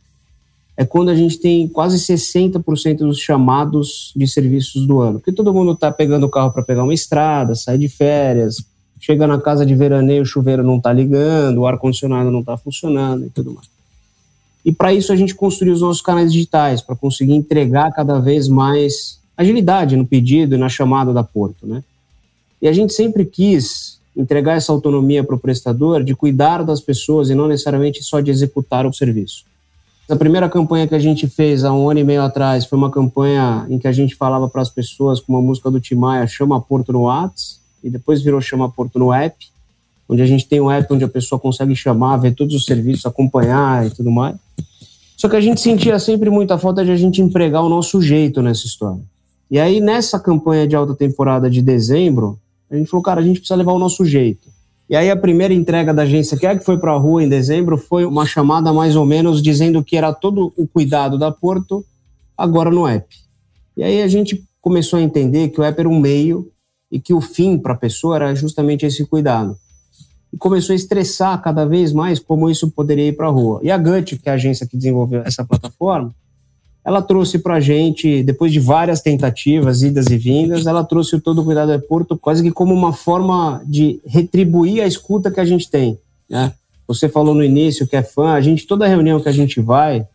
É 0.76 0.86
quando 0.86 1.10
a 1.10 1.16
gente 1.16 1.38
tem 1.40 1.68
quase 1.68 1.98
60% 1.98 2.98
dos 2.98 3.20
chamados 3.20 4.14
de 4.16 4.28
serviços 4.28 4.86
do 4.86 5.00
ano, 5.00 5.20
porque 5.20 5.32
todo 5.32 5.54
mundo 5.54 5.72
está 5.72 5.92
pegando 5.92 6.26
o 6.26 6.30
carro 6.30 6.52
para 6.52 6.64
pegar 6.64 6.84
uma 6.84 6.94
estrada, 6.94 7.56
sair 7.56 7.78
de 7.78 7.90
férias, 7.90 8.58
chega 9.00 9.26
na 9.26 9.40
casa 9.40 9.66
de 9.66 9.74
veraneio, 9.74 10.24
o 10.24 10.26
chuveiro 10.26 10.64
não 10.64 10.78
está 10.78 10.92
ligando, 10.92 11.60
o 11.60 11.68
ar-condicionado 11.68 12.30
não 12.30 12.42
está 12.42 12.58
funcionando 12.58 13.26
e 13.26 13.30
tudo 13.30 13.52
mais. 13.52 13.70
E 14.66 14.72
para 14.72 14.94
isso 14.94 15.12
a 15.12 15.16
gente 15.16 15.34
construiu 15.34 15.74
os 15.74 15.82
nossos 15.82 16.02
canais 16.02 16.32
digitais, 16.32 16.82
para 16.82 16.96
conseguir 16.96 17.34
entregar 17.34 17.92
cada 17.92 18.20
vez 18.20 18.48
mais 18.48 19.20
agilidade 19.38 19.96
no 19.96 20.06
pedido 20.06 20.56
e 20.56 20.58
na 20.58 20.68
chamada 20.68 21.14
da 21.14 21.24
Porto, 21.24 21.66
né? 21.66 21.82
E 22.62 22.68
a 22.68 22.74
gente 22.74 22.94
sempre 22.94 23.24
quis 23.24 24.00
entregar 24.16 24.58
essa 24.58 24.72
autonomia 24.72 25.24
para 25.24 25.36
o 25.36 25.40
prestador 25.40 26.04
de 26.04 26.14
cuidar 26.14 26.62
das 26.64 26.82
pessoas 26.82 27.30
e 27.30 27.36
não 27.36 27.48
necessariamente 27.48 28.04
só 28.04 28.20
de 28.20 28.30
executar 28.30 28.86
o 28.86 28.94
serviço. 28.94 29.46
A 30.10 30.16
primeira 30.16 30.50
campanha 30.50 30.88
que 30.88 30.96
a 30.96 31.00
gente 31.00 31.28
fez 31.28 31.64
há 31.64 31.72
um 31.72 31.90
ano 31.90 32.02
e 32.02 32.04
meio 32.04 32.24
atrás 32.24 32.66
foi 32.66 32.78
uma 32.78 32.90
campanha 32.90 33.66
em 33.70 33.78
que 33.78 33.88
a 33.88 33.92
gente 33.92 34.16
falava 34.16 34.50
para 34.50 34.62
as 34.62 34.70
pessoas 34.70 35.22
com 35.22 35.32
uma 35.32 35.42
música 35.42 35.72
do 35.72 35.80
Timaya, 35.80 36.28
chama 36.28 36.60
Porto 36.60 36.92
no 36.92 37.04
Whats, 37.04 37.60
e 37.84 37.90
depois 37.90 38.22
virou 38.22 38.42
Chama 38.42 38.70
Porto 38.70 39.00
no 39.00 39.14
app, 39.14 39.36
onde 40.08 40.22
a 40.22 40.26
gente 40.26 40.48
tem 40.48 40.60
um 40.60 40.72
app 40.72 40.92
onde 40.94 41.04
a 41.04 41.08
pessoa 41.08 41.40
consegue 41.40 41.76
chamar, 41.76 42.18
ver 42.18 42.34
todos 42.34 42.56
os 42.56 42.66
serviços, 42.66 43.06
acompanhar 43.06 43.86
e 43.86 43.92
tudo 43.92 44.10
mais. 44.10 44.36
Só 45.16 45.28
que 45.28 45.36
a 45.36 45.42
gente 45.42 45.60
sentia 45.60 46.00
sempre 46.00 46.30
muita 46.30 46.58
falta 46.58 46.84
de 46.84 46.92
a 46.92 46.96
gente 46.96 47.22
empregar 47.22 47.62
o 47.64 47.70
nosso 47.70 48.02
jeito 48.02 48.42
nessa 48.42 48.66
história. 48.66 49.02
E 49.52 49.60
aí, 49.60 49.82
nessa 49.82 50.20
campanha 50.20 50.68
de 50.68 50.76
alta 50.76 50.96
temporada 50.96 51.50
de 51.50 51.62
dezembro, 51.62 52.40
a 52.70 52.76
gente 52.78 52.90
falou, 52.90 53.04
cara, 53.04 53.20
a 53.20 53.24
gente 53.24 53.40
precisa 53.40 53.58
levar 53.58 53.74
o 53.74 53.80
nosso 53.80 54.06
jeito. 54.06 54.48
E 54.90 54.96
aí, 54.96 55.10
a 55.10 55.18
primeira 55.18 55.54
entrega 55.54 55.94
da 55.94 56.04
agência, 56.04 56.38
que 56.38 56.48
é 56.48 56.56
que 56.56 56.64
foi 56.64 56.78
para 56.78 56.94
a 56.94 56.98
rua 56.98 57.24
em 57.24 57.28
dezembro, 57.28 57.78
foi 57.78 58.06
uma 58.06 58.26
chamada 58.26 58.72
mais 58.72 58.96
ou 58.96 59.06
menos 59.06 59.42
dizendo 59.42 59.84
que 59.84 59.98
era 59.98 60.14
todo 60.14 60.54
o 60.56 60.68
cuidado 60.68 61.18
da 61.18 61.32
Porto 61.32 61.84
agora 62.38 62.72
no 62.72 62.88
app. 62.88 63.08
E 63.76 63.84
aí, 63.84 64.02
a 64.02 64.08
gente 64.08 64.44
começou 64.62 65.00
a 65.00 65.02
entender 65.02 65.50
que 65.50 65.60
o 65.60 65.64
app 65.64 65.80
era 65.80 65.90
um 65.90 66.00
meio 66.00 66.50
e 66.92 67.00
que 67.00 67.14
o 67.14 67.22
fim 67.22 67.58
para 67.58 67.74
a 67.74 67.78
pessoa 67.78 68.16
era 68.16 68.36
justamente 68.36 68.86
esse 68.86 69.06
cuidado. 69.06 69.58
E 70.32 70.38
começou 70.38 70.74
a 70.74 70.76
estressar 70.76 71.42
cada 71.42 71.66
vez 71.66 71.92
mais 71.92 72.20
como 72.20 72.50
isso 72.50 72.70
poderia 72.72 73.08
ir 73.08 73.14
para 73.14 73.28
a 73.28 73.32
rua. 73.32 73.60
E 73.64 73.72
a 73.72 73.78
Gut, 73.78 74.18
que 74.18 74.30
é 74.30 74.32
a 74.32 74.36
agência 74.36 74.68
que 74.68 74.78
desenvolveu 74.78 75.22
essa 75.22 75.44
plataforma, 75.44 76.14
ela 76.84 77.02
trouxe 77.02 77.40
para 77.40 77.56
a 77.56 77.60
gente, 77.60 78.24
depois 78.24 78.52
de 78.52 78.60
várias 78.60 79.02
tentativas, 79.02 79.84
idas 79.84 80.08
e 80.08 80.18
vindas, 80.18 80.66
ela 80.66 80.84
trouxe 80.84 81.16
o 81.16 81.22
Todo 81.22 81.44
Cuidado 81.44 81.72
é 81.72 81.78
Porto 81.78 82.18
quase 82.18 82.42
que 82.42 82.52
como 82.52 82.74
uma 82.74 82.94
forma 82.94 83.62
de 83.66 84.00
retribuir 84.06 84.82
a 84.82 84.88
escuta 84.88 85.30
que 85.30 85.40
a 85.40 85.46
gente 85.46 85.70
tem. 85.70 86.00
Né? 86.30 86.54
Você 86.88 87.10
falou 87.10 87.36
no 87.36 87.44
início 87.44 87.88
que 87.88 87.96
é 87.96 88.02
fã, 88.02 88.32
a 88.32 88.42
gente, 88.42 88.66
toda 88.66 88.88
reunião 88.88 89.20
que 89.20 89.30
a 89.30 89.32
gente 89.32 89.60
vai, 89.60 90.08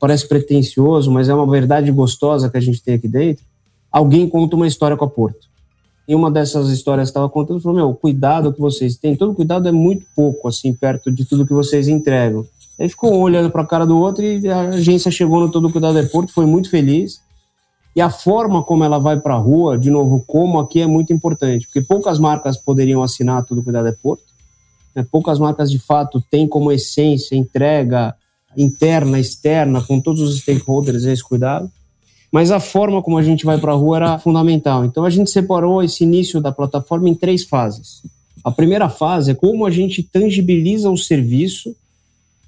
parece 0.00 0.26
pretencioso, 0.26 1.10
mas 1.10 1.28
é 1.28 1.34
uma 1.34 1.48
verdade 1.48 1.90
gostosa 1.92 2.48
que 2.48 2.56
a 2.56 2.60
gente 2.60 2.82
tem 2.82 2.94
aqui 2.94 3.06
dentro, 3.06 3.44
alguém 3.90 4.28
conta 4.28 4.56
uma 4.56 4.66
história 4.66 4.96
com 4.96 5.04
a 5.04 5.08
Porto 5.08 5.47
em 6.08 6.14
uma 6.14 6.30
dessas 6.30 6.70
histórias 6.70 7.08
que 7.08 7.10
estava 7.10 7.28
contando, 7.28 7.60
falou: 7.60 7.76
Meu, 7.76 7.94
cuidado 7.94 8.52
que 8.52 8.60
vocês 8.60 8.96
têm, 8.96 9.14
todo 9.14 9.34
cuidado 9.34 9.68
é 9.68 9.72
muito 9.72 10.06
pouco, 10.16 10.48
assim, 10.48 10.72
perto 10.72 11.12
de 11.12 11.26
tudo 11.26 11.46
que 11.46 11.52
vocês 11.52 11.86
entregam. 11.86 12.46
Aí 12.80 12.88
ficou 12.88 13.14
olhando 13.18 13.50
para 13.50 13.62
a 13.62 13.66
cara 13.66 13.84
do 13.84 13.98
outro 13.98 14.24
e 14.24 14.48
a 14.48 14.60
agência 14.60 15.10
chegou 15.10 15.40
no 15.40 15.50
Todo 15.50 15.70
Cuidado 15.70 15.98
é 15.98 16.04
Porto, 16.04 16.32
foi 16.32 16.46
muito 16.46 16.70
feliz. 16.70 17.20
E 17.94 18.00
a 18.00 18.08
forma 18.08 18.62
como 18.62 18.84
ela 18.84 18.98
vai 18.98 19.18
para 19.18 19.34
a 19.34 19.38
rua, 19.38 19.76
de 19.76 19.90
novo, 19.90 20.22
como 20.26 20.60
aqui 20.60 20.80
é 20.80 20.86
muito 20.86 21.12
importante, 21.12 21.66
porque 21.66 21.80
poucas 21.80 22.18
marcas 22.18 22.56
poderiam 22.56 23.02
assinar 23.02 23.44
Todo 23.44 23.62
Cuidado 23.62 23.88
é 23.88 23.92
Porto, 23.92 24.22
né? 24.94 25.04
poucas 25.10 25.38
marcas 25.38 25.70
de 25.70 25.78
fato 25.78 26.22
têm 26.30 26.46
como 26.46 26.70
essência 26.70 27.34
entrega 27.34 28.14
interna, 28.56 29.18
externa, 29.18 29.82
com 29.82 30.00
todos 30.00 30.20
os 30.20 30.38
stakeholders 30.38 31.04
esse 31.04 31.22
cuidado 31.22 31.70
mas 32.30 32.50
a 32.50 32.60
forma 32.60 33.02
como 33.02 33.18
a 33.18 33.22
gente 33.22 33.44
vai 33.44 33.58
para 33.58 33.72
a 33.72 33.76
rua 33.76 33.96
era 33.96 34.18
fundamental. 34.18 34.84
Então 34.84 35.04
a 35.04 35.10
gente 35.10 35.30
separou 35.30 35.82
esse 35.82 36.04
início 36.04 36.40
da 36.40 36.52
plataforma 36.52 37.08
em 37.08 37.14
três 37.14 37.44
fases. 37.44 38.02
A 38.44 38.50
primeira 38.50 38.88
fase 38.88 39.30
é 39.30 39.34
como 39.34 39.66
a 39.66 39.70
gente 39.70 40.02
tangibiliza 40.02 40.90
o 40.90 40.96
serviço, 40.96 41.74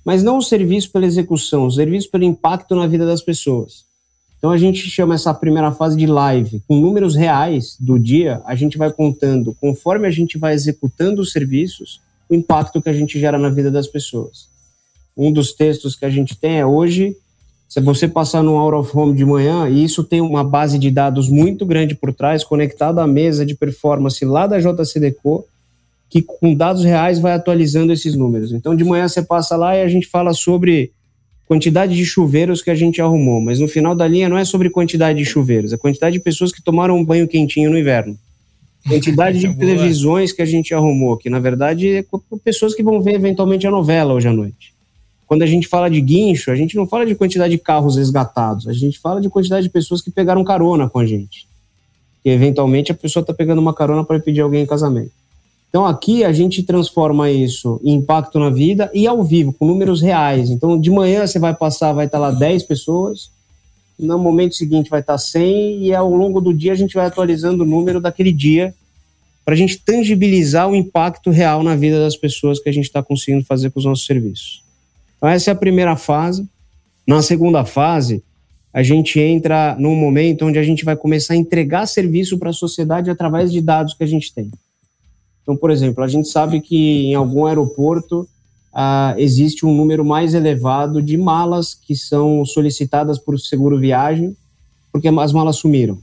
mas 0.05 0.23
não 0.23 0.39
o 0.39 0.43
serviço 0.43 0.91
pela 0.91 1.07
execução, 1.07 1.67
o 1.67 1.71
serviço 1.71 2.11
pelo 2.11 2.25
impacto 2.25 2.75
na 2.75 2.87
vida 2.87 3.07
das 3.07 3.23
pessoas. 3.23 3.85
Então 4.39 4.51
a 4.51 4.57
gente 4.57 4.79
chama 4.89 5.15
essa 5.15 5.35
primeira 5.35 5.71
fase 5.71 5.97
de 5.97 6.07
live, 6.07 6.63
com 6.67 6.81
números 6.81 7.15
reais 7.15 7.77
do 7.79 7.99
dia, 7.99 8.41
a 8.47 8.55
gente 8.55 8.79
vai 8.79 8.91
contando, 8.91 9.55
conforme 9.61 10.07
a 10.07 10.11
gente 10.11 10.39
vai 10.39 10.55
executando 10.55 11.21
os 11.21 11.33
serviços, 11.33 12.01
o 12.29 12.35
impacto 12.35 12.81
que 12.81 12.89
a 12.89 12.93
gente 12.93 13.21
gera 13.21 13.39
na 13.39 13.51
vida 13.51 13.71
das 13.71 13.87
pessoas. 13.87 14.49
Um 15.15 15.31
dos 15.31 15.53
textos 15.53 15.95
que 15.95 16.07
a 16.07 16.11
gente 16.11 16.35
tem 16.35 16.59
é 16.59 16.65
hoje 16.65 17.15
se 17.71 17.81
você 17.81 18.09
passar 18.09 18.43
no 18.43 18.57
Out 18.57 18.75
of 18.79 18.99
Home 18.99 19.17
de 19.17 19.25
manhã, 19.25 19.69
e 19.69 19.85
isso 19.85 20.03
tem 20.03 20.21
uma 20.21 20.43
base 20.43 20.77
de 20.77 20.91
dados 20.91 21.29
muito 21.29 21.65
grande 21.65 21.95
por 21.95 22.13
trás, 22.13 22.43
conectada 22.43 23.01
à 23.01 23.07
mesa 23.07 23.47
de 23.47 23.55
performance 23.55 24.25
lá 24.25 24.49
da 24.49 24.59
JCDecO, 24.59 25.45
que 26.09 26.21
com 26.21 26.53
dados 26.53 26.83
reais 26.83 27.21
vai 27.21 27.31
atualizando 27.33 27.93
esses 27.93 28.17
números. 28.17 28.51
Então, 28.51 28.75
de 28.75 28.83
manhã 28.83 29.07
você 29.07 29.23
passa 29.23 29.57
lá 29.57 29.77
e 29.77 29.83
a 29.83 29.87
gente 29.87 30.09
fala 30.09 30.35
sobre 30.35 30.91
quantidade 31.47 31.95
de 31.95 32.05
chuveiros 32.05 32.61
que 32.61 32.73
a 32.73 32.75
gente 32.75 33.01
arrumou, 33.01 33.41
mas 33.41 33.61
no 33.61 33.69
final 33.69 33.95
da 33.95 34.09
linha 34.09 34.29
não 34.29 34.37
é 34.37 34.45
sobre 34.45 34.69
quantidade 34.69 35.21
de 35.21 35.25
chuveiros, 35.25 35.73
é 35.73 35.77
quantidade 35.77 36.15
de 36.19 36.25
pessoas 36.25 36.51
que 36.51 36.61
tomaram 36.61 36.97
um 36.97 37.05
banho 37.05 37.29
quentinho 37.29 37.71
no 37.71 37.79
inverno. 37.79 38.19
Quantidade 38.89 39.39
de 39.39 39.55
televisões 39.57 40.33
que 40.33 40.41
a 40.41 40.47
gente 40.47 40.73
arrumou, 40.73 41.17
que 41.17 41.29
na 41.29 41.39
verdade 41.39 41.99
é 41.99 42.05
pessoas 42.43 42.75
que 42.75 42.83
vão 42.83 43.01
ver 43.01 43.15
eventualmente 43.15 43.67
a 43.67 43.71
novela 43.71 44.15
hoje 44.15 44.27
à 44.27 44.33
noite. 44.33 44.70
Quando 45.31 45.43
a 45.43 45.47
gente 45.47 45.69
fala 45.69 45.89
de 45.89 46.01
guincho, 46.01 46.51
a 46.51 46.57
gente 46.57 46.75
não 46.75 46.89
fala 46.89 47.07
de 47.07 47.15
quantidade 47.15 47.53
de 47.53 47.59
carros 47.63 47.95
resgatados, 47.95 48.67
a 48.67 48.73
gente 48.73 48.99
fala 48.99 49.21
de 49.21 49.29
quantidade 49.29 49.63
de 49.63 49.71
pessoas 49.71 50.03
que 50.03 50.11
pegaram 50.11 50.43
carona 50.43 50.91
com 50.91 50.99
a 50.99 51.07
gente. 51.07 51.47
E 52.25 52.31
eventualmente 52.31 52.91
a 52.91 52.97
pessoa 52.97 53.21
está 53.21 53.33
pegando 53.33 53.61
uma 53.61 53.73
carona 53.73 54.03
para 54.03 54.19
pedir 54.19 54.41
alguém 54.41 54.65
em 54.65 54.67
casamento. 54.67 55.13
Então 55.69 55.87
aqui 55.87 56.25
a 56.25 56.33
gente 56.33 56.65
transforma 56.65 57.31
isso 57.31 57.81
em 57.85 57.95
impacto 57.95 58.41
na 58.41 58.51
vida 58.51 58.91
e 58.93 59.07
ao 59.07 59.23
vivo, 59.23 59.53
com 59.53 59.65
números 59.65 60.03
reais. 60.03 60.51
Então 60.51 60.77
de 60.77 60.91
manhã 60.91 61.25
você 61.25 61.39
vai 61.39 61.55
passar, 61.55 61.93
vai 61.93 62.07
estar 62.07 62.19
lá 62.19 62.33
10 62.33 62.65
pessoas, 62.65 63.31
no 63.97 64.19
momento 64.19 64.57
seguinte 64.57 64.91
vai 64.91 64.99
estar 64.99 65.17
100 65.17 65.85
e 65.85 65.95
ao 65.95 66.13
longo 66.13 66.41
do 66.41 66.53
dia 66.53 66.73
a 66.73 66.77
gente 66.77 66.95
vai 66.95 67.07
atualizando 67.07 67.63
o 67.63 67.67
número 67.67 68.01
daquele 68.01 68.33
dia 68.33 68.75
para 69.45 69.55
a 69.55 69.57
gente 69.57 69.79
tangibilizar 69.79 70.69
o 70.69 70.75
impacto 70.75 71.31
real 71.31 71.63
na 71.63 71.77
vida 71.77 72.01
das 72.01 72.17
pessoas 72.17 72.59
que 72.59 72.69
a 72.69 72.73
gente 72.73 72.87
está 72.87 73.01
conseguindo 73.01 73.45
fazer 73.45 73.71
com 73.71 73.79
os 73.79 73.85
nossos 73.85 74.05
serviços. 74.05 74.69
Então 75.21 75.29
essa 75.29 75.51
é 75.51 75.53
a 75.53 75.57
primeira 75.57 75.97
fase. 75.97 76.49
Na 77.07 77.21
segunda 77.21 77.63
fase, 77.63 78.25
a 78.73 78.83
gente 78.83 79.21
entra 79.21 79.77
num 79.79 79.95
momento 79.95 80.47
onde 80.47 80.59
a 80.59 80.63
gente 80.63 80.83
vai 80.83 80.97
começar 80.97 81.35
a 81.35 81.37
entregar 81.37 81.87
serviço 81.87 82.39
para 82.39 82.49
a 82.49 82.55
sociedade 82.55 83.11
através 83.11 83.53
de 83.53 83.61
dados 83.61 83.93
que 83.93 84.03
a 84.03 84.07
gente 84.07 84.33
tem. 84.33 84.51
Então, 85.43 85.55
por 85.55 85.71
exemplo, 85.71 86.03
a 86.03 86.09
gente 86.09 86.29
sabe 86.29 86.63
que 86.63 87.05
em 87.07 87.15
algum 87.15 87.45
aeroporto 87.45 88.27
ah, 88.73 89.15
existe 89.19 89.67
um 89.67 89.75
número 89.75 90.05
mais 90.07 90.33
elevado 90.33 91.03
de 91.03 91.19
malas 91.19 91.75
que 91.75 91.95
são 91.95 92.43
solicitadas 92.47 93.19
por 93.19 93.39
seguro 93.39 93.79
viagem, 93.79 94.35
porque 94.91 95.09
as 95.09 95.33
malas 95.35 95.57
sumiram. 95.57 95.99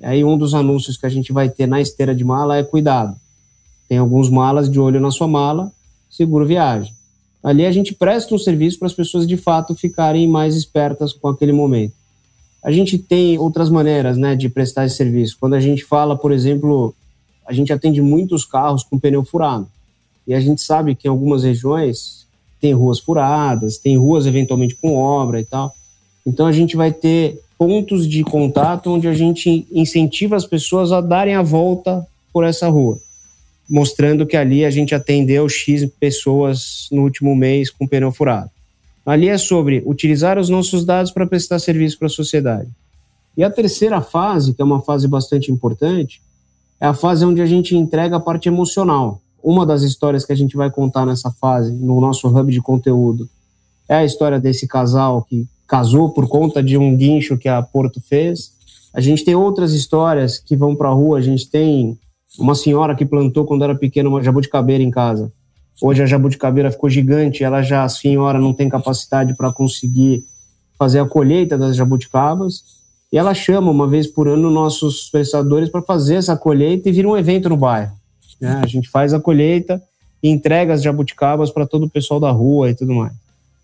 E 0.00 0.06
aí 0.06 0.24
um 0.24 0.38
dos 0.38 0.54
anúncios 0.54 0.96
que 0.96 1.06
a 1.06 1.08
gente 1.08 1.32
vai 1.32 1.48
ter 1.48 1.66
na 1.66 1.80
esteira 1.80 2.14
de 2.14 2.22
mala 2.22 2.56
é 2.56 2.62
cuidado. 2.62 3.16
Tem 3.88 3.98
alguns 3.98 4.30
malas 4.30 4.70
de 4.70 4.78
olho 4.78 5.00
na 5.00 5.10
sua 5.10 5.26
mala, 5.26 5.72
seguro 6.08 6.46
viagem. 6.46 6.92
Ali 7.44 7.66
a 7.66 7.70
gente 7.70 7.92
presta 7.92 8.34
um 8.34 8.38
serviço 8.38 8.78
para 8.78 8.88
as 8.88 8.94
pessoas 8.94 9.26
de 9.26 9.36
fato 9.36 9.74
ficarem 9.74 10.26
mais 10.26 10.56
espertas 10.56 11.12
com 11.12 11.28
aquele 11.28 11.52
momento. 11.52 11.92
A 12.64 12.72
gente 12.72 12.96
tem 12.96 13.38
outras 13.38 13.68
maneiras 13.68 14.16
né, 14.16 14.34
de 14.34 14.48
prestar 14.48 14.86
esse 14.86 14.96
serviço. 14.96 15.36
Quando 15.38 15.52
a 15.52 15.60
gente 15.60 15.84
fala, 15.84 16.16
por 16.16 16.32
exemplo, 16.32 16.94
a 17.46 17.52
gente 17.52 17.70
atende 17.70 18.00
muitos 18.00 18.46
carros 18.46 18.82
com 18.82 18.98
pneu 18.98 19.22
furado. 19.22 19.68
E 20.26 20.32
a 20.32 20.40
gente 20.40 20.62
sabe 20.62 20.94
que 20.94 21.06
em 21.06 21.10
algumas 21.10 21.44
regiões 21.44 22.26
tem 22.58 22.72
ruas 22.72 22.98
furadas, 22.98 23.76
tem 23.76 23.98
ruas 23.98 24.24
eventualmente 24.24 24.74
com 24.76 24.96
obra 24.96 25.38
e 25.38 25.44
tal. 25.44 25.74
Então 26.26 26.46
a 26.46 26.52
gente 26.52 26.76
vai 26.76 26.90
ter 26.90 27.38
pontos 27.58 28.08
de 28.08 28.24
contato 28.24 28.90
onde 28.90 29.06
a 29.06 29.12
gente 29.12 29.66
incentiva 29.70 30.34
as 30.34 30.46
pessoas 30.46 30.92
a 30.92 31.02
darem 31.02 31.34
a 31.34 31.42
volta 31.42 32.06
por 32.32 32.42
essa 32.42 32.68
rua, 32.68 32.98
mostrando 33.68 34.26
que 34.26 34.36
ali 34.36 34.64
a 34.64 34.70
gente 34.70 34.94
atendeu 34.94 35.48
X 35.48 35.86
pessoas 35.98 36.88
no 36.90 37.02
último 37.02 37.34
mês 37.34 37.70
com 37.70 37.86
pneu 37.86 38.12
furado. 38.12 38.50
Ali 39.04 39.28
é 39.28 39.36
sobre 39.36 39.82
utilizar 39.84 40.38
os 40.38 40.48
nossos 40.48 40.84
dados 40.84 41.10
para 41.10 41.26
prestar 41.26 41.58
serviço 41.58 41.98
para 41.98 42.06
a 42.06 42.10
sociedade. 42.10 42.68
E 43.36 43.42
a 43.42 43.50
terceira 43.50 44.00
fase, 44.00 44.54
que 44.54 44.62
é 44.62 44.64
uma 44.64 44.80
fase 44.80 45.08
bastante 45.08 45.50
importante, 45.50 46.22
é 46.80 46.86
a 46.86 46.94
fase 46.94 47.24
onde 47.24 47.40
a 47.40 47.46
gente 47.46 47.76
entrega 47.76 48.16
a 48.16 48.20
parte 48.20 48.48
emocional. 48.48 49.20
Uma 49.42 49.66
das 49.66 49.82
histórias 49.82 50.24
que 50.24 50.32
a 50.32 50.36
gente 50.36 50.56
vai 50.56 50.70
contar 50.70 51.04
nessa 51.04 51.30
fase, 51.30 51.72
no 51.72 52.00
nosso 52.00 52.28
hub 52.28 52.50
de 52.50 52.62
conteúdo, 52.62 53.28
é 53.88 53.96
a 53.96 54.04
história 54.04 54.40
desse 54.40 54.66
casal 54.66 55.22
que 55.22 55.46
casou 55.66 56.10
por 56.10 56.28
conta 56.28 56.62
de 56.62 56.78
um 56.78 56.96
guincho 56.96 57.36
que 57.36 57.48
a 57.48 57.62
Porto 57.62 58.00
fez. 58.00 58.52
A 58.92 59.00
gente 59.00 59.24
tem 59.24 59.34
outras 59.34 59.72
histórias 59.72 60.38
que 60.38 60.56
vão 60.56 60.74
para 60.74 60.88
a 60.88 60.92
rua. 60.92 61.18
A 61.18 61.22
gente 61.22 61.48
tem 61.48 61.98
uma 62.38 62.54
senhora 62.54 62.94
que 62.94 63.04
plantou 63.04 63.44
quando 63.44 63.64
era 63.64 63.74
pequena 63.74 64.08
uma 64.08 64.22
jabuticabeira 64.22 64.82
em 64.82 64.90
casa. 64.90 65.32
Hoje 65.82 66.02
a 66.02 66.06
jabuticabeira 66.06 66.70
ficou 66.70 66.88
gigante, 66.88 67.42
ela 67.42 67.62
já, 67.62 67.84
a 67.84 67.88
senhora, 67.88 68.38
não 68.38 68.52
tem 68.52 68.68
capacidade 68.68 69.34
para 69.34 69.52
conseguir 69.52 70.24
fazer 70.78 71.00
a 71.00 71.06
colheita 71.06 71.56
das 71.56 71.76
jabuticabas 71.76 72.62
e 73.12 73.18
ela 73.18 73.32
chama 73.32 73.70
uma 73.70 73.86
vez 73.86 74.06
por 74.06 74.26
ano 74.26 74.50
nossos 74.50 75.08
prestadores 75.08 75.68
para 75.68 75.82
fazer 75.82 76.16
essa 76.16 76.36
colheita 76.36 76.88
e 76.88 76.92
vira 76.92 77.08
um 77.08 77.16
evento 77.16 77.48
no 77.48 77.56
bairro. 77.56 77.92
Né? 78.40 78.60
A 78.62 78.66
gente 78.66 78.88
faz 78.88 79.14
a 79.14 79.20
colheita 79.20 79.80
e 80.22 80.28
entrega 80.28 80.72
as 80.72 80.82
jabuticabas 80.82 81.50
para 81.50 81.66
todo 81.66 81.86
o 81.86 81.90
pessoal 81.90 82.18
da 82.18 82.30
rua 82.30 82.70
e 82.70 82.74
tudo 82.74 82.92
mais. 82.94 83.12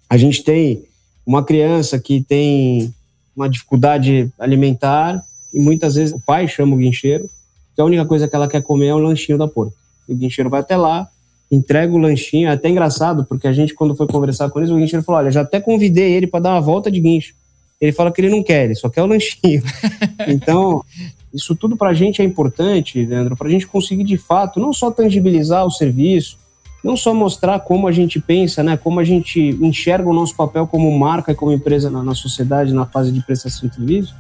A 0.09 0.17
gente 0.17 0.43
tem 0.45 0.85
uma 1.27 1.43
criança 1.45 1.99
que 1.99 2.23
tem 2.23 2.95
uma 3.35 3.49
dificuldade 3.49 4.31
alimentar 4.39 5.23
e 5.53 5.61
muitas 5.61 5.95
vezes 5.95 6.15
o 6.15 6.21
pai 6.21 6.47
chama 6.47 6.75
o 6.75 6.79
guincheiro, 6.79 7.29
que 7.75 7.81
a 7.81 7.85
única 7.85 8.05
coisa 8.05 8.29
que 8.29 8.35
ela 8.35 8.49
quer 8.49 8.63
comer 8.63 8.89
é 8.89 8.95
um 8.95 8.99
lanchinho 8.99 9.39
da 9.39 9.49
porta. 9.49 9.75
E 10.09 10.13
o 10.13 10.17
guincheiro 10.17 10.51
vai 10.51 10.61
até 10.61 10.77
lá, 10.77 11.09
entrega 11.51 11.93
o 11.93 11.99
lanchinho, 11.99 12.49
é 12.49 12.53
até 12.53 12.69
engraçado, 12.69 13.25
porque 13.25 13.47
a 13.47 13.53
gente, 13.53 13.75
quando 13.75 13.95
foi 13.97 14.07
conversar 14.07 14.51
com 14.51 14.59
eles, 14.59 14.71
o 14.71 14.77
guincheiro 14.77 15.05
falou: 15.05 15.21
Olha, 15.21 15.31
já 15.31 15.43
até 15.43 15.61
convidei 15.61 16.13
ele 16.13 16.27
para 16.27 16.41
dar 16.41 16.51
uma 16.53 16.61
volta 16.61 16.91
de 16.91 17.01
guincho 17.01 17.35
ele 17.81 17.93
fala 17.93 18.13
que 18.13 18.21
ele 18.21 18.29
não 18.29 18.43
quer, 18.43 18.65
ele 18.65 18.75
só 18.75 18.91
quer 18.91 19.03
o 19.03 19.07
lanchinho. 19.07 19.63
então, 20.29 20.85
isso 21.33 21.57
tudo 21.57 21.77
para 21.77 21.91
a 21.91 21.95
gente 21.95 22.21
é 22.21 22.25
importante, 22.25 23.05
Leandro, 23.05 23.37
para 23.37 23.49
a 23.49 23.51
gente 23.51 23.67
conseguir 23.67 24.05
de 24.05 24.19
fato 24.19 24.61
não 24.61 24.73
só 24.73 24.91
tangibilizar 24.91 25.65
o 25.65 25.71
serviço, 25.71 26.39
não 26.85 26.97
só 26.97 27.15
mostrar 27.15 27.61
como 27.61 27.89
a 27.89 27.93
gente 27.93 28.21
pensa, 28.21 28.63
né, 28.63 28.77
como 28.77 29.01
a 29.01 29.05
gente 29.05 29.57
enxerga 29.61 30.09
o 30.09 30.15
nosso 30.15 30.35
papel 30.35 30.67
como 30.67 30.97
marca 30.99 31.33
e 31.33 31.35
como 31.35 31.53
empresa 31.53 31.91
na, 31.91 32.03
na 32.03 32.15
sociedade 32.15 32.75
na 32.75 32.85
fase 32.85 33.11
de 33.11 33.23
prestação 33.23 33.69
de 33.69 33.75
serviço, 33.75 34.15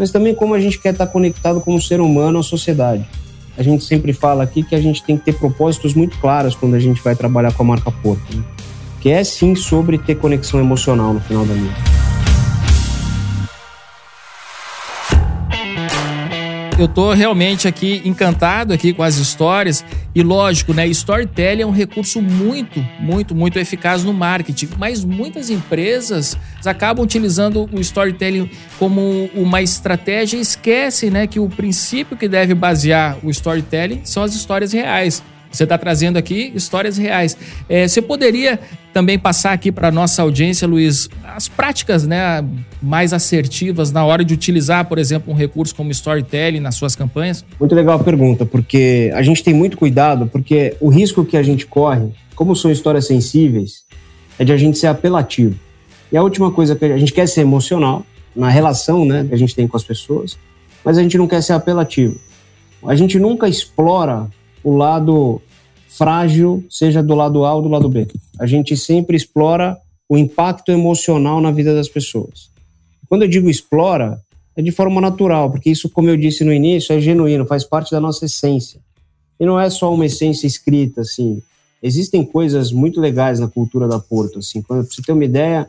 mas 0.00 0.10
também 0.10 0.34
como 0.34 0.54
a 0.54 0.58
gente 0.58 0.78
quer 0.78 0.94
estar 0.94 1.06
conectado 1.06 1.60
como 1.60 1.78
ser 1.78 2.00
humano 2.00 2.38
à 2.38 2.42
sociedade. 2.42 3.06
A 3.58 3.62
gente 3.62 3.84
sempre 3.84 4.14
fala 4.14 4.42
aqui 4.42 4.62
que 4.62 4.74
a 4.74 4.80
gente 4.80 5.04
tem 5.04 5.18
que 5.18 5.26
ter 5.26 5.34
propósitos 5.34 5.92
muito 5.92 6.18
claros 6.18 6.54
quando 6.54 6.74
a 6.74 6.80
gente 6.80 7.02
vai 7.02 7.14
trabalhar 7.14 7.52
com 7.52 7.62
a 7.62 7.66
marca 7.66 7.90
Porto, 7.90 8.34
né? 8.34 8.42
que 8.98 9.10
é 9.10 9.22
sim 9.22 9.54
sobre 9.54 9.98
ter 9.98 10.14
conexão 10.14 10.58
emocional 10.58 11.12
no 11.12 11.20
final 11.20 11.44
da 11.44 11.52
linha. 11.52 11.99
Eu 16.82 16.88
tô 16.88 17.12
realmente 17.12 17.68
aqui 17.68 18.00
encantado 18.04 18.72
aqui 18.72 18.92
com 18.92 19.02
as 19.02 19.16
histórias 19.16 19.84
e 20.14 20.22
lógico, 20.22 20.72
né, 20.72 20.86
storytelling 20.88 21.62
é 21.62 21.66
um 21.66 21.70
recurso 21.70 22.20
muito, 22.20 22.80
muito, 22.98 23.34
muito 23.34 23.58
eficaz 23.58 24.02
no 24.02 24.12
marketing, 24.12 24.70
mas 24.78 25.04
muitas 25.04 25.50
empresas 25.50 26.36
acabam 26.64 27.04
utilizando 27.04 27.68
o 27.72 27.80
storytelling 27.80 28.50
como 28.78 29.30
uma 29.34 29.62
estratégia 29.62 30.36
e 30.36 30.40
esquecem, 30.40 31.10
né, 31.10 31.26
que 31.26 31.38
o 31.38 31.48
princípio 31.48 32.16
que 32.16 32.28
deve 32.28 32.54
basear 32.54 33.18
o 33.22 33.30
storytelling 33.30 34.00
são 34.04 34.22
as 34.22 34.34
histórias 34.34 34.72
reais. 34.72 35.22
Você 35.50 35.64
está 35.64 35.76
trazendo 35.76 36.16
aqui 36.16 36.52
histórias 36.54 36.96
reais. 36.96 37.36
É, 37.68 37.86
você 37.86 38.00
poderia 38.00 38.58
também 38.92 39.18
passar 39.18 39.52
aqui 39.52 39.72
para 39.72 39.90
nossa 39.90 40.22
audiência, 40.22 40.66
Luiz, 40.66 41.08
as 41.24 41.48
práticas 41.48 42.06
né, 42.06 42.44
mais 42.82 43.12
assertivas 43.12 43.92
na 43.92 44.04
hora 44.04 44.24
de 44.24 44.34
utilizar, 44.34 44.84
por 44.86 44.98
exemplo, 44.98 45.32
um 45.32 45.36
recurso 45.36 45.74
como 45.74 45.90
storytelling 45.90 46.60
nas 46.60 46.74
suas 46.74 46.94
campanhas? 46.94 47.44
Muito 47.58 47.74
legal 47.74 47.96
a 48.00 48.04
pergunta, 48.04 48.46
porque 48.46 49.10
a 49.14 49.22
gente 49.22 49.42
tem 49.42 49.54
muito 49.54 49.76
cuidado, 49.76 50.26
porque 50.26 50.76
o 50.80 50.88
risco 50.88 51.24
que 51.24 51.36
a 51.36 51.42
gente 51.42 51.66
corre, 51.66 52.08
como 52.34 52.54
são 52.54 52.70
histórias 52.70 53.06
sensíveis, 53.06 53.84
é 54.38 54.44
de 54.44 54.52
a 54.52 54.56
gente 54.56 54.78
ser 54.78 54.86
apelativo. 54.86 55.54
E 56.12 56.16
a 56.16 56.22
última 56.22 56.50
coisa 56.50 56.74
que 56.74 56.84
a 56.84 56.98
gente 56.98 57.12
quer 57.12 57.26
ser 57.28 57.42
emocional 57.42 58.04
na 58.34 58.48
relação 58.48 59.04
né, 59.04 59.24
que 59.28 59.34
a 59.34 59.38
gente 59.38 59.54
tem 59.54 59.66
com 59.66 59.76
as 59.76 59.84
pessoas, 59.84 60.38
mas 60.84 60.96
a 60.98 61.02
gente 61.02 61.18
não 61.18 61.28
quer 61.28 61.42
ser 61.42 61.52
apelativo. 61.52 62.18
A 62.86 62.94
gente 62.94 63.18
nunca 63.18 63.48
explora 63.48 64.28
o 64.62 64.76
lado 64.76 65.40
frágil, 65.88 66.64
seja 66.70 67.02
do 67.02 67.14
lado 67.14 67.44
A 67.44 67.54
ou 67.54 67.62
do 67.62 67.68
lado 67.68 67.88
B. 67.88 68.06
A 68.38 68.46
gente 68.46 68.76
sempre 68.76 69.16
explora 69.16 69.76
o 70.08 70.16
impacto 70.16 70.70
emocional 70.70 71.40
na 71.40 71.50
vida 71.50 71.74
das 71.74 71.88
pessoas. 71.88 72.50
Quando 73.08 73.22
eu 73.22 73.28
digo 73.28 73.50
explora, 73.50 74.20
é 74.56 74.62
de 74.62 74.70
forma 74.70 75.00
natural, 75.00 75.50
porque 75.50 75.70
isso, 75.70 75.88
como 75.88 76.08
eu 76.08 76.16
disse 76.16 76.44
no 76.44 76.52
início, 76.52 76.92
é 76.92 77.00
genuíno, 77.00 77.46
faz 77.46 77.64
parte 77.64 77.90
da 77.90 78.00
nossa 78.00 78.24
essência. 78.24 78.80
E 79.38 79.46
não 79.46 79.58
é 79.58 79.70
só 79.70 79.92
uma 79.92 80.06
essência 80.06 80.46
escrita, 80.46 81.00
assim. 81.00 81.42
Existem 81.82 82.24
coisas 82.24 82.72
muito 82.72 83.00
legais 83.00 83.40
na 83.40 83.48
cultura 83.48 83.88
da 83.88 83.98
Porto, 83.98 84.38
assim. 84.40 84.60
Quando 84.62 84.84
você 84.84 85.00
ter 85.02 85.12
uma 85.12 85.24
ideia, 85.24 85.68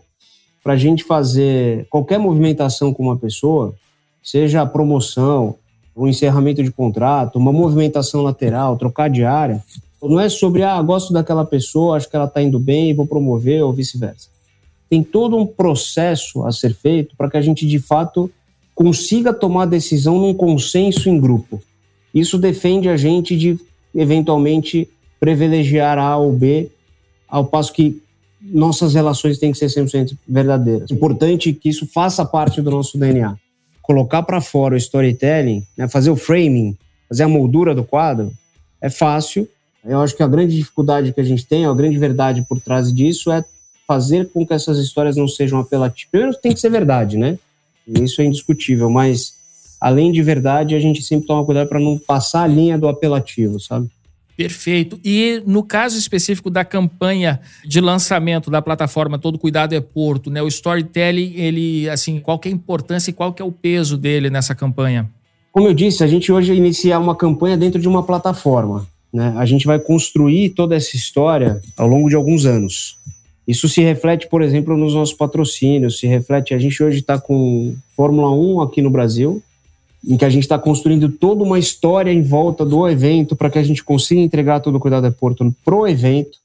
para 0.63 0.73
a 0.73 0.77
gente 0.77 1.03
fazer 1.03 1.87
qualquer 1.89 2.19
movimentação 2.19 2.93
com 2.93 3.03
uma 3.03 3.17
pessoa, 3.17 3.73
seja 4.21 4.61
a 4.61 4.65
promoção, 4.65 5.55
um 5.95 6.07
encerramento 6.07 6.63
de 6.63 6.71
contrato, 6.71 7.37
uma 7.37 7.51
movimentação 7.51 8.21
lateral, 8.21 8.77
trocar 8.77 9.09
de 9.09 9.23
área, 9.23 9.61
não 10.01 10.19
é 10.19 10.29
sobre, 10.29 10.63
ah, 10.63 10.81
gosto 10.81 11.13
daquela 11.13 11.45
pessoa, 11.45 11.95
acho 11.95 12.09
que 12.09 12.15
ela 12.15 12.25
está 12.25 12.41
indo 12.41 12.59
bem 12.59 12.93
vou 12.93 13.05
promover 13.05 13.61
ou 13.63 13.71
vice-versa. 13.71 14.29
Tem 14.89 15.03
todo 15.03 15.37
um 15.37 15.45
processo 15.45 16.43
a 16.43 16.51
ser 16.51 16.73
feito 16.73 17.15
para 17.15 17.29
que 17.29 17.37
a 17.37 17.41
gente, 17.41 17.67
de 17.67 17.79
fato, 17.79 18.29
consiga 18.73 19.33
tomar 19.33 19.65
decisão 19.65 20.19
num 20.19 20.33
consenso 20.33 21.07
em 21.07 21.19
grupo. 21.19 21.61
Isso 22.13 22.37
defende 22.37 22.89
a 22.89 22.97
gente 22.97 23.37
de, 23.37 23.59
eventualmente, 23.93 24.89
privilegiar 25.19 25.97
A 25.97 26.17
ou 26.17 26.33
B, 26.33 26.69
ao 27.27 27.45
passo 27.45 27.71
que 27.71 28.01
nossas 28.41 28.95
relações 28.95 29.37
têm 29.37 29.51
que 29.51 29.57
ser 29.57 29.67
100% 29.67 30.17
verdadeiras. 30.27 30.89
Importante 30.89 31.53
que 31.53 31.69
isso 31.69 31.85
faça 31.85 32.25
parte 32.25 32.61
do 32.61 32.71
nosso 32.71 32.97
DNA 32.97 33.37
colocar 33.81 34.23
para 34.23 34.41
fora 34.41 34.75
o 34.75 34.77
storytelling, 34.77 35.65
né, 35.77 35.87
fazer 35.87 36.09
o 36.09 36.15
framing, 36.15 36.77
fazer 37.09 37.23
a 37.23 37.27
moldura 37.27 37.73
do 37.75 37.83
quadro, 37.83 38.31
é 38.79 38.89
fácil. 38.89 39.47
Eu 39.83 40.01
acho 40.01 40.15
que 40.15 40.23
a 40.23 40.27
grande 40.27 40.55
dificuldade 40.55 41.13
que 41.13 41.19
a 41.19 41.23
gente 41.23 41.45
tem, 41.45 41.65
a 41.65 41.73
grande 41.73 41.97
verdade 41.97 42.45
por 42.47 42.59
trás 42.59 42.93
disso 42.93 43.31
é 43.31 43.43
fazer 43.87 44.29
com 44.29 44.45
que 44.45 44.53
essas 44.53 44.77
histórias 44.77 45.17
não 45.17 45.27
sejam 45.27 45.59
apelativas. 45.59 46.09
Primeiro 46.09 46.37
tem 46.37 46.53
que 46.53 46.59
ser 46.59 46.69
verdade, 46.69 47.17
né? 47.17 47.37
Isso 47.87 48.21
é 48.21 48.25
indiscutível, 48.25 48.89
mas 48.89 49.33
além 49.79 50.11
de 50.11 50.21
verdade, 50.21 50.75
a 50.75 50.79
gente 50.79 51.01
sempre 51.01 51.27
toma 51.27 51.43
cuidado 51.43 51.67
para 51.67 51.79
não 51.79 51.97
passar 51.97 52.43
a 52.43 52.47
linha 52.47 52.77
do 52.77 52.87
apelativo, 52.87 53.59
sabe? 53.59 53.89
Perfeito. 54.35 54.99
E 55.03 55.41
no 55.45 55.63
caso 55.63 55.97
específico 55.97 56.49
da 56.49 56.65
campanha 56.65 57.39
de 57.65 57.79
lançamento 57.79 58.49
da 58.49 58.61
plataforma 58.61 59.19
Todo 59.19 59.37
Cuidado 59.37 59.73
é 59.73 59.81
Porto, 59.81 60.29
né? 60.29 60.41
O 60.41 60.47
storytelling, 60.47 61.33
ele, 61.35 61.89
assim, 61.89 62.19
qual 62.19 62.39
que 62.39 62.49
é 62.49 62.51
a 62.51 62.55
importância 62.55 63.11
e 63.11 63.13
qual 63.13 63.33
que 63.33 63.41
é 63.41 63.45
o 63.45 63.51
peso 63.51 63.97
dele 63.97 64.29
nessa 64.29 64.55
campanha? 64.55 65.09
Como 65.51 65.67
eu 65.67 65.73
disse, 65.73 66.03
a 66.03 66.07
gente 66.07 66.31
hoje 66.31 66.53
inicia 66.53 66.97
uma 66.97 67.15
campanha 67.15 67.57
dentro 67.57 67.79
de 67.79 67.87
uma 67.87 68.03
plataforma. 68.03 68.87
Né? 69.13 69.33
A 69.37 69.45
gente 69.45 69.67
vai 69.67 69.79
construir 69.79 70.51
toda 70.51 70.75
essa 70.75 70.95
história 70.95 71.61
ao 71.77 71.87
longo 71.87 72.09
de 72.09 72.15
alguns 72.15 72.45
anos. 72.45 72.97
Isso 73.47 73.67
se 73.67 73.81
reflete, 73.81 74.27
por 74.27 74.41
exemplo, 74.41 74.77
nos 74.77 74.93
nossos 74.93 75.13
patrocínios, 75.13 75.99
se 75.99 76.07
reflete. 76.07 76.53
A 76.53 76.59
gente 76.59 76.81
hoje 76.81 76.99
está 76.99 77.19
com 77.19 77.75
Fórmula 77.95 78.31
1 78.31 78.61
aqui 78.61 78.81
no 78.81 78.89
Brasil, 78.89 79.43
em 80.07 80.17
que 80.17 80.25
a 80.25 80.29
gente 80.29 80.43
está 80.43 80.57
construindo 80.57 81.09
toda 81.09 81.43
uma 81.43 81.59
história 81.59 82.11
em 82.11 82.21
volta 82.21 82.65
do 82.65 82.87
evento 82.87 83.35
para 83.35 83.49
que 83.49 83.59
a 83.59 83.63
gente 83.63 83.83
consiga 83.83 84.21
entregar 84.21 84.59
todo 84.59 84.75
o 84.75 84.79
cuidado 84.79 85.09
de 85.09 85.15
Porto 85.15 85.55
pro 85.63 85.87
evento, 85.87 86.39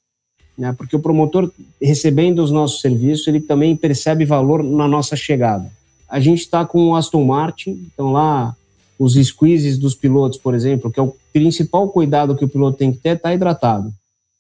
né? 0.57 0.75
Porque 0.77 0.97
o 0.97 1.01
promotor 1.01 1.51
recebendo 1.81 2.43
os 2.43 2.51
nossos 2.51 2.81
serviços, 2.81 3.27
ele 3.27 3.41
também 3.41 3.77
percebe 3.77 4.25
valor 4.25 4.63
na 4.63 4.89
nossa 4.89 5.17
chegada. 5.17 5.71
A 6.09 6.21
gente 6.21 6.41
está 6.41 6.65
com 6.65 6.87
o 6.87 6.97
Aston 6.97 7.25
Martin, 7.25 7.89
então 7.93 8.13
lá 8.13 8.55
os 8.99 9.15
squeezes 9.15 9.79
dos 9.79 9.95
pilotos, 9.95 10.39
por 10.39 10.55
exemplo, 10.55 10.91
que 10.91 10.99
é 10.99 11.03
o 11.03 11.15
principal 11.33 11.89
cuidado 11.89 12.37
que 12.37 12.45
o 12.45 12.49
piloto 12.49 12.79
tem 12.79 12.93
que 12.93 12.99
ter, 12.99 13.17
está 13.17 13.35
hidratado. 13.35 13.93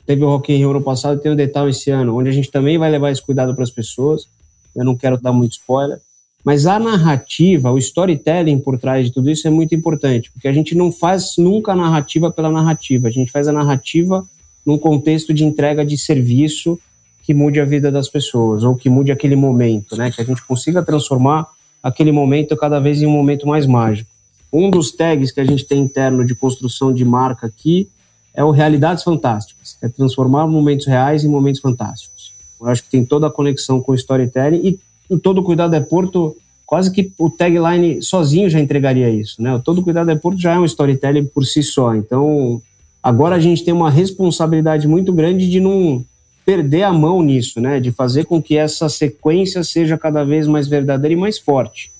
Teve 0.06 0.22
o 0.22 0.28
Rock 0.28 0.52
in 0.52 0.58
Rio 0.58 0.70
ano 0.70 0.80
passado, 0.80 1.20
tem 1.20 1.32
o 1.32 1.36
Detal 1.36 1.68
esse 1.68 1.90
ano, 1.90 2.16
onde 2.16 2.30
a 2.30 2.32
gente 2.32 2.50
também 2.50 2.78
vai 2.78 2.90
levar 2.90 3.10
esse 3.10 3.20
cuidado 3.20 3.54
para 3.54 3.64
as 3.64 3.70
pessoas. 3.70 4.26
Eu 4.74 4.84
não 4.84 4.96
quero 4.96 5.20
dar 5.20 5.32
muito 5.32 5.52
spoiler. 5.52 5.98
Mas 6.46 6.64
a 6.64 6.78
narrativa, 6.78 7.72
o 7.72 7.76
storytelling 7.76 8.60
por 8.60 8.78
trás 8.78 9.06
de 9.06 9.12
tudo 9.12 9.28
isso 9.28 9.48
é 9.48 9.50
muito 9.50 9.74
importante, 9.74 10.30
porque 10.30 10.46
a 10.46 10.52
gente 10.52 10.76
não 10.76 10.92
faz 10.92 11.32
nunca 11.36 11.72
a 11.72 11.74
narrativa 11.74 12.30
pela 12.30 12.48
narrativa, 12.48 13.08
a 13.08 13.10
gente 13.10 13.32
faz 13.32 13.48
a 13.48 13.52
narrativa 13.52 14.24
num 14.64 14.78
contexto 14.78 15.34
de 15.34 15.44
entrega 15.44 15.84
de 15.84 15.98
serviço 15.98 16.78
que 17.24 17.34
mude 17.34 17.58
a 17.58 17.64
vida 17.64 17.90
das 17.90 18.08
pessoas, 18.08 18.62
ou 18.62 18.76
que 18.76 18.88
mude 18.88 19.10
aquele 19.10 19.34
momento, 19.34 19.96
né? 19.96 20.12
Que 20.12 20.22
a 20.22 20.24
gente 20.24 20.40
consiga 20.46 20.84
transformar 20.84 21.48
aquele 21.82 22.12
momento 22.12 22.56
cada 22.56 22.78
vez 22.78 23.02
em 23.02 23.06
um 23.06 23.10
momento 23.10 23.44
mais 23.44 23.66
mágico. 23.66 24.08
Um 24.52 24.70
dos 24.70 24.92
tags 24.92 25.32
que 25.32 25.40
a 25.40 25.44
gente 25.44 25.64
tem 25.64 25.80
interno 25.80 26.24
de 26.24 26.36
construção 26.36 26.94
de 26.94 27.04
marca 27.04 27.48
aqui 27.48 27.88
é 28.32 28.44
o 28.44 28.52
Realidades 28.52 29.02
Fantásticas, 29.02 29.76
é 29.82 29.88
transformar 29.88 30.46
momentos 30.46 30.86
reais 30.86 31.24
em 31.24 31.28
momentos 31.28 31.60
fantásticos. 31.60 32.32
Eu 32.60 32.68
acho 32.68 32.84
que 32.84 32.90
tem 32.90 33.04
toda 33.04 33.26
a 33.26 33.30
conexão 33.30 33.80
com 33.80 33.90
o 33.90 33.96
storytelling 33.96 34.60
e 34.62 34.86
o 35.08 35.18
Todo 35.18 35.42
Cuidado 35.42 35.74
é 35.74 35.80
Porto, 35.80 36.36
quase 36.64 36.90
que 36.90 37.12
o 37.18 37.30
tagline 37.30 38.02
sozinho 38.02 38.50
já 38.50 38.60
entregaria 38.60 39.10
isso, 39.10 39.42
né? 39.42 39.54
O 39.54 39.60
Todo 39.60 39.82
Cuidado 39.82 40.10
é 40.10 40.16
Porto 40.16 40.40
já 40.40 40.54
é 40.54 40.58
um 40.58 40.64
storytelling 40.64 41.26
por 41.26 41.44
si 41.44 41.62
só. 41.62 41.94
Então, 41.94 42.60
agora 43.02 43.36
a 43.36 43.40
gente 43.40 43.64
tem 43.64 43.72
uma 43.72 43.90
responsabilidade 43.90 44.88
muito 44.88 45.12
grande 45.12 45.48
de 45.48 45.60
não 45.60 46.04
perder 46.44 46.82
a 46.82 46.92
mão 46.92 47.22
nisso, 47.22 47.60
né? 47.60 47.80
De 47.80 47.92
fazer 47.92 48.24
com 48.24 48.42
que 48.42 48.56
essa 48.56 48.88
sequência 48.88 49.62
seja 49.64 49.98
cada 49.98 50.24
vez 50.24 50.46
mais 50.46 50.68
verdadeira 50.68 51.14
e 51.14 51.16
mais 51.16 51.38
forte. 51.38 51.90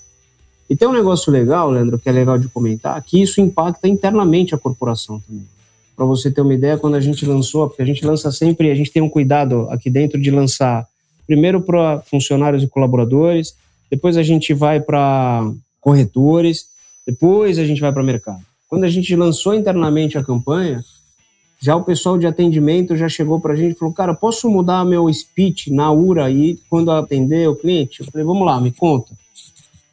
E 0.68 0.76
tem 0.76 0.88
um 0.88 0.92
negócio 0.92 1.32
legal, 1.32 1.70
Leandro, 1.70 1.98
que 1.98 2.08
é 2.08 2.12
legal 2.12 2.38
de 2.38 2.48
comentar, 2.48 3.00
que 3.02 3.22
isso 3.22 3.40
impacta 3.40 3.86
internamente 3.86 4.54
a 4.54 4.58
corporação 4.58 5.20
também 5.20 5.46
para 5.96 6.04
você 6.04 6.30
ter 6.30 6.42
uma 6.42 6.52
ideia, 6.52 6.76
quando 6.76 6.94
a 6.94 7.00
gente 7.00 7.24
lançou, 7.24 7.66
porque 7.66 7.80
a 7.80 7.86
gente 7.86 8.04
lança 8.04 8.30
sempre, 8.30 8.70
a 8.70 8.74
gente 8.74 8.92
tem 8.92 9.02
um 9.02 9.08
cuidado 9.08 9.66
aqui 9.70 9.88
dentro 9.88 10.20
de 10.20 10.30
lançar 10.30 10.86
primeiro 11.26 11.60
para 11.60 12.00
funcionários 12.02 12.62
e 12.62 12.68
colaboradores, 12.68 13.54
depois 13.90 14.16
a 14.16 14.22
gente 14.22 14.54
vai 14.54 14.80
para 14.80 15.50
corretores, 15.80 16.66
depois 17.06 17.58
a 17.58 17.64
gente 17.64 17.80
vai 17.80 17.92
para 17.92 18.02
mercado. 18.02 18.40
Quando 18.68 18.84
a 18.84 18.88
gente 18.88 19.14
lançou 19.14 19.54
internamente 19.54 20.18
a 20.18 20.24
campanha, 20.24 20.84
já 21.60 21.74
o 21.76 21.84
pessoal 21.84 22.18
de 22.18 22.26
atendimento 22.26 22.96
já 22.96 23.08
chegou 23.08 23.40
para 23.40 23.52
a 23.52 23.56
gente 23.56 23.74
e 23.74 23.78
falou, 23.78 23.94
cara, 23.94 24.14
posso 24.14 24.50
mudar 24.50 24.84
meu 24.84 25.12
speech 25.12 25.72
na 25.72 25.90
URA 25.90 26.26
aí 26.26 26.58
quando 26.68 26.90
atender 26.90 27.48
o 27.48 27.56
cliente? 27.56 28.00
Eu 28.00 28.06
falei, 28.06 28.26
vamos 28.26 28.44
lá, 28.46 28.60
me 28.60 28.72
conta. 28.72 29.14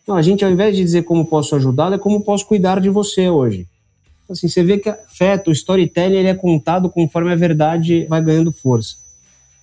Não, 0.07 0.15
a 0.15 0.21
gente 0.21 0.43
ao 0.43 0.51
invés 0.51 0.75
de 0.75 0.83
dizer 0.83 1.03
como 1.03 1.25
posso 1.25 1.55
ajudar, 1.55 1.93
é 1.93 1.97
como 1.97 2.21
posso 2.21 2.45
cuidar 2.45 2.81
de 2.81 2.89
você 2.89 3.29
hoje. 3.29 3.67
Assim, 4.29 4.47
você 4.47 4.63
vê 4.63 4.77
que 4.77 4.89
afeta, 4.89 5.49
o 5.49 5.53
storytelling 5.53 6.15
ele 6.15 6.27
é 6.27 6.35
contado 6.35 6.89
conforme 6.89 7.31
a 7.31 7.35
verdade 7.35 8.05
vai 8.07 8.21
ganhando 8.21 8.51
força. 8.51 9.02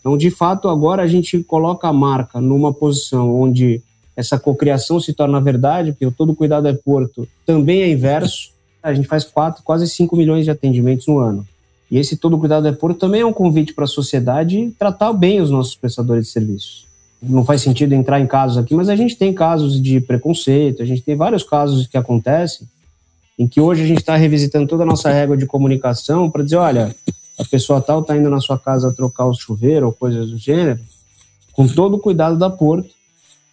Então, 0.00 0.16
de 0.16 0.30
fato, 0.30 0.68
agora 0.68 1.02
a 1.02 1.06
gente 1.06 1.42
coloca 1.44 1.86
a 1.86 1.92
marca 1.92 2.40
numa 2.40 2.72
posição 2.72 3.34
onde 3.38 3.82
essa 4.16 4.38
cocriação 4.38 4.98
se 4.98 5.12
torna 5.12 5.40
verdade, 5.40 5.92
porque 5.92 6.06
o 6.06 6.12
Todo 6.12 6.34
Cuidado 6.34 6.68
é 6.68 6.72
Porto 6.72 7.28
também 7.46 7.82
é 7.82 7.90
inverso. 7.90 8.50
A 8.82 8.94
gente 8.94 9.06
faz 9.06 9.24
quatro, 9.24 9.62
quase 9.62 9.86
5 9.88 10.16
milhões 10.16 10.44
de 10.44 10.50
atendimentos 10.50 11.06
no 11.06 11.18
ano. 11.18 11.46
E 11.90 11.98
esse 11.98 12.16
Todo 12.16 12.38
Cuidado 12.38 12.66
é 12.66 12.72
Porto 12.72 12.98
também 12.98 13.20
é 13.20 13.26
um 13.26 13.32
convite 13.32 13.74
para 13.74 13.84
a 13.84 13.88
sociedade 13.88 14.72
tratar 14.78 15.12
bem 15.12 15.40
os 15.40 15.50
nossos 15.50 15.74
prestadores 15.74 16.26
de 16.26 16.32
serviços. 16.32 16.86
Não 17.22 17.44
faz 17.44 17.60
sentido 17.60 17.92
entrar 17.94 18.20
em 18.20 18.26
casos 18.26 18.56
aqui, 18.56 18.74
mas 18.74 18.88
a 18.88 18.96
gente 18.96 19.16
tem 19.16 19.34
casos 19.34 19.80
de 19.80 20.00
preconceito, 20.00 20.82
a 20.82 20.86
gente 20.86 21.02
tem 21.02 21.14
vários 21.14 21.42
casos 21.42 21.86
que 21.86 21.98
acontecem 21.98 22.66
em 23.38 23.46
que 23.46 23.60
hoje 23.60 23.82
a 23.82 23.86
gente 23.86 24.00
está 24.00 24.16
revisitando 24.16 24.66
toda 24.66 24.82
a 24.82 24.86
nossa 24.86 25.10
régua 25.10 25.36
de 25.36 25.46
comunicação 25.46 26.30
para 26.30 26.42
dizer, 26.42 26.56
olha, 26.56 26.94
a 27.40 27.44
pessoa 27.44 27.80
tal 27.80 28.00
está 28.00 28.16
indo 28.16 28.28
na 28.28 28.40
sua 28.40 28.58
casa 28.58 28.92
trocar 28.92 29.24
o 29.24 29.34
chuveiro 29.34 29.86
ou 29.86 29.92
coisas 29.92 30.30
do 30.30 30.36
gênero, 30.36 30.78
com 31.52 31.66
todo 31.66 31.96
o 31.96 31.98
cuidado 31.98 32.38
da 32.38 32.50
Porto, 32.50 32.90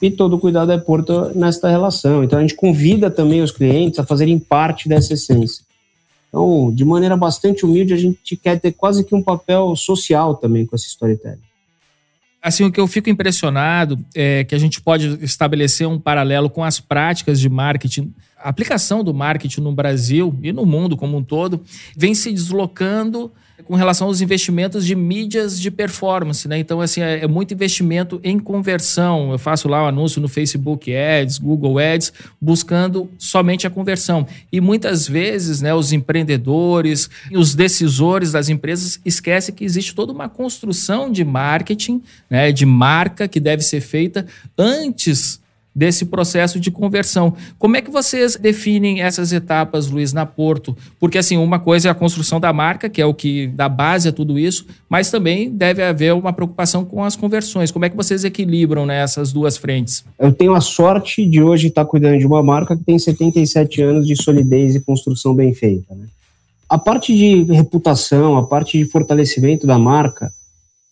e 0.01 0.11
todo 0.11 0.35
o 0.35 0.39
cuidado 0.39 0.71
é 0.71 0.77
Porto 0.77 1.31
nesta 1.33 1.69
relação. 1.69 2.23
Então 2.23 2.37
a 2.37 2.41
gente 2.41 2.55
convida 2.55 3.09
também 3.09 3.41
os 3.41 3.51
clientes 3.51 3.97
a 3.97 4.05
fazerem 4.05 4.37
parte 4.37 4.87
dessa 4.89 5.13
essência. 5.13 5.65
Então, 6.27 6.71
de 6.75 6.83
maneira 6.83 7.15
bastante 7.15 7.65
humilde, 7.65 7.93
a 7.93 7.97
gente 7.97 8.35
quer 8.35 8.59
ter 8.59 8.73
quase 8.73 9.03
que 9.03 9.15
um 9.15 9.23
papel 9.23 9.75
social 9.75 10.35
também 10.35 10.65
com 10.65 10.75
essa 10.75 10.85
storytelling. 10.85 11.39
Assim, 12.41 12.65
o 12.65 12.71
que 12.71 12.79
eu 12.79 12.87
fico 12.87 13.09
impressionado 13.09 13.97
é 14.13 14.43
que 14.43 14.53
a 14.53 14.59
gente 14.59 14.81
pode 14.81 15.17
estabelecer 15.23 15.87
um 15.87 15.97
paralelo 15.97 16.49
com 16.49 16.63
as 16.63 16.79
práticas 16.79 17.39
de 17.39 17.49
marketing 17.49 18.13
a 18.39 18.49
aplicação 18.49 19.03
do 19.03 19.13
marketing 19.13 19.61
no 19.61 19.71
Brasil 19.71 20.37
e 20.41 20.51
no 20.51 20.65
mundo 20.65 20.95
como 20.95 21.17
um 21.17 21.23
todo 21.23 21.61
vem 21.95 22.13
se 22.13 22.31
deslocando 22.31 23.31
com 23.65 23.75
relação 23.75 24.07
aos 24.07 24.21
investimentos 24.21 24.85
de 24.85 24.95
mídias 24.95 25.59
de 25.59 25.71
performance, 25.71 26.47
né? 26.47 26.59
Então, 26.59 26.79
assim, 26.79 27.01
é, 27.01 27.23
é 27.23 27.27
muito 27.27 27.53
investimento 27.53 28.19
em 28.23 28.37
conversão. 28.37 29.31
Eu 29.31 29.39
faço 29.39 29.67
lá 29.67 29.81
o 29.81 29.85
um 29.85 29.87
anúncio 29.87 30.21
no 30.21 30.27
Facebook 30.27 30.93
Ads, 30.95 31.39
Google 31.39 31.79
Ads, 31.79 32.13
buscando 32.39 33.09
somente 33.17 33.65
a 33.65 33.69
conversão. 33.69 34.27
E 34.51 34.61
muitas 34.61 35.07
vezes, 35.07 35.61
né, 35.61 35.73
os 35.73 35.91
empreendedores, 35.91 37.09
os 37.31 37.55
decisores 37.55 38.31
das 38.31 38.47
empresas 38.47 38.99
esquecem 39.03 39.55
que 39.55 39.65
existe 39.65 39.95
toda 39.95 40.13
uma 40.13 40.29
construção 40.29 41.11
de 41.11 41.23
marketing, 41.23 42.01
né, 42.29 42.51
de 42.51 42.65
marca 42.65 43.27
que 43.27 43.39
deve 43.39 43.63
ser 43.63 43.81
feita 43.81 44.25
antes 44.57 45.39
desse 45.77 46.05
processo 46.05 46.59
de 46.59 46.71
conversão. 46.71 47.35
Como 47.59 47.77
é 47.77 47.81
que 47.83 47.91
vocês 47.91 48.35
definem 48.35 49.01
essas 49.01 49.31
etapas, 49.31 49.87
Luiz, 49.87 50.11
na 50.11 50.25
Porto? 50.25 50.75
Porque, 50.99 51.19
assim, 51.19 51.37
uma 51.37 51.59
coisa 51.59 51.87
é 51.87 51.91
a 51.91 51.93
construção 51.93 52.39
da 52.39 52.51
marca, 52.51 52.89
que 52.89 52.99
é 52.99 53.05
o 53.05 53.13
que 53.13 53.45
dá 53.45 53.69
base 53.69 54.09
a 54.09 54.11
tudo 54.11 54.39
isso, 54.39 54.65
mas 54.89 55.11
também 55.11 55.51
deve 55.51 55.83
haver 55.83 56.15
uma 56.15 56.33
preocupação 56.33 56.83
com 56.83 57.03
as 57.03 57.15
conversões. 57.15 57.69
Como 57.69 57.85
é 57.85 57.89
que 57.89 57.95
vocês 57.95 58.23
equilibram 58.23 58.87
né, 58.87 59.03
essas 59.03 59.31
duas 59.31 59.55
frentes? 59.55 60.03
Eu 60.17 60.33
tenho 60.33 60.55
a 60.55 60.61
sorte 60.61 61.23
de 61.23 61.43
hoje 61.43 61.67
estar 61.67 61.85
cuidando 61.85 62.17
de 62.17 62.25
uma 62.25 62.41
marca 62.41 62.75
que 62.75 62.83
tem 62.83 62.97
77 62.97 63.79
anos 63.83 64.07
de 64.07 64.15
solidez 64.15 64.73
e 64.73 64.79
construção 64.79 65.35
bem 65.35 65.53
feita. 65.53 65.93
Né? 65.93 66.07
A 66.67 66.79
parte 66.79 67.15
de 67.15 67.43
reputação, 67.53 68.35
a 68.35 68.47
parte 68.47 68.79
de 68.79 68.85
fortalecimento 68.85 69.67
da 69.67 69.77
marca, 69.77 70.31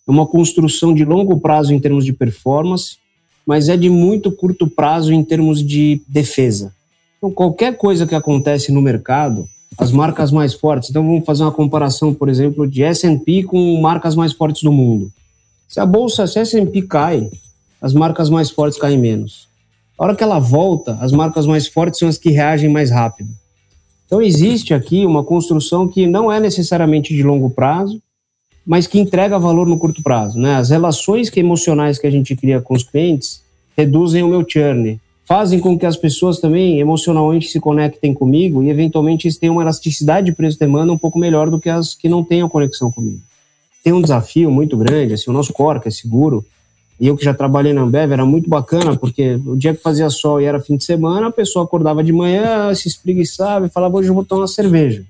é 0.06 0.10
uma 0.12 0.28
construção 0.28 0.94
de 0.94 1.04
longo 1.04 1.40
prazo 1.40 1.74
em 1.74 1.80
termos 1.80 2.04
de 2.04 2.12
performance, 2.12 2.98
mas 3.46 3.68
é 3.68 3.76
de 3.76 3.88
muito 3.88 4.32
curto 4.32 4.66
prazo 4.66 5.12
em 5.12 5.22
termos 5.22 5.64
de 5.64 6.02
defesa. 6.08 6.72
Então, 7.16 7.30
qualquer 7.30 7.76
coisa 7.76 8.06
que 8.06 8.14
acontece 8.14 8.72
no 8.72 8.82
mercado, 8.82 9.48
as 9.78 9.92
marcas 9.92 10.32
mais 10.32 10.54
fortes, 10.54 10.90
então 10.90 11.04
vamos 11.06 11.24
fazer 11.24 11.44
uma 11.44 11.52
comparação, 11.52 12.12
por 12.12 12.28
exemplo, 12.28 12.66
de 12.66 12.82
S&P 12.82 13.44
com 13.44 13.80
marcas 13.80 14.16
mais 14.16 14.32
fortes 14.32 14.62
do 14.62 14.72
mundo. 14.72 15.12
Se 15.68 15.78
a 15.78 15.86
bolsa, 15.86 16.26
se 16.26 16.38
S&P 16.38 16.82
cai, 16.82 17.30
as 17.80 17.92
marcas 17.92 18.28
mais 18.28 18.50
fortes 18.50 18.78
caem 18.78 18.98
menos. 18.98 19.46
A 19.98 20.04
hora 20.04 20.16
que 20.16 20.22
ela 20.22 20.38
volta, 20.38 20.98
as 21.00 21.12
marcas 21.12 21.46
mais 21.46 21.66
fortes 21.66 22.00
são 22.00 22.08
as 22.08 22.18
que 22.18 22.30
reagem 22.30 22.68
mais 22.68 22.90
rápido. 22.90 23.30
Então 24.06 24.22
existe 24.22 24.72
aqui 24.72 25.04
uma 25.04 25.24
construção 25.24 25.88
que 25.88 26.06
não 26.06 26.30
é 26.30 26.38
necessariamente 26.38 27.14
de 27.14 27.22
longo 27.22 27.50
prazo, 27.50 28.00
mas 28.66 28.86
que 28.86 28.98
entrega 28.98 29.38
valor 29.38 29.66
no 29.66 29.78
curto 29.78 30.02
prazo. 30.02 30.38
Né? 30.38 30.56
As 30.56 30.70
relações 30.70 31.30
que 31.30 31.38
emocionais 31.38 31.98
que 31.98 32.06
a 32.06 32.10
gente 32.10 32.34
cria 32.34 32.60
com 32.60 32.74
os 32.74 32.82
clientes 32.82 33.40
reduzem 33.76 34.22
o 34.22 34.28
meu 34.28 34.44
churn, 34.46 34.98
fazem 35.24 35.60
com 35.60 35.78
que 35.78 35.86
as 35.86 35.96
pessoas 35.96 36.38
também 36.38 36.80
emocionalmente 36.80 37.48
se 37.48 37.60
conectem 37.60 38.12
comigo 38.12 38.62
e 38.62 38.70
eventualmente 38.70 39.26
eles 39.26 39.36
tenham 39.36 39.54
uma 39.54 39.62
elasticidade 39.62 40.26
de 40.26 40.32
preço-demanda 40.32 40.92
um 40.92 40.98
pouco 40.98 41.18
melhor 41.18 41.50
do 41.50 41.60
que 41.60 41.68
as 41.68 41.94
que 41.94 42.08
não 42.08 42.26
a 42.44 42.48
conexão 42.48 42.90
comigo. 42.90 43.20
Tem 43.84 43.92
um 43.92 44.02
desafio 44.02 44.50
muito 44.50 44.76
grande, 44.76 45.14
assim, 45.14 45.30
o 45.30 45.32
nosso 45.32 45.52
core, 45.52 45.80
que 45.80 45.88
é 45.88 45.90
seguro, 45.90 46.44
e 46.98 47.06
eu 47.06 47.16
que 47.16 47.24
já 47.24 47.34
trabalhei 47.34 47.72
na 47.72 47.82
Ambev, 47.82 48.12
era 48.12 48.24
muito 48.24 48.48
bacana, 48.48 48.96
porque 48.96 49.38
o 49.46 49.54
dia 49.54 49.74
que 49.74 49.82
fazia 49.82 50.08
sol 50.10 50.40
e 50.40 50.44
era 50.44 50.60
fim 50.60 50.76
de 50.76 50.84
semana, 50.84 51.28
a 51.28 51.32
pessoa 51.32 51.64
acordava 51.64 52.02
de 52.02 52.12
manhã, 52.12 52.74
se 52.74 52.88
espreguiçava 52.88 53.66
e 53.66 53.68
falava, 53.68 53.96
hoje 53.96 54.08
eu 54.08 54.14
vou 54.14 54.24
tomar 54.24 54.42
uma 54.42 54.48
cerveja. 54.48 55.04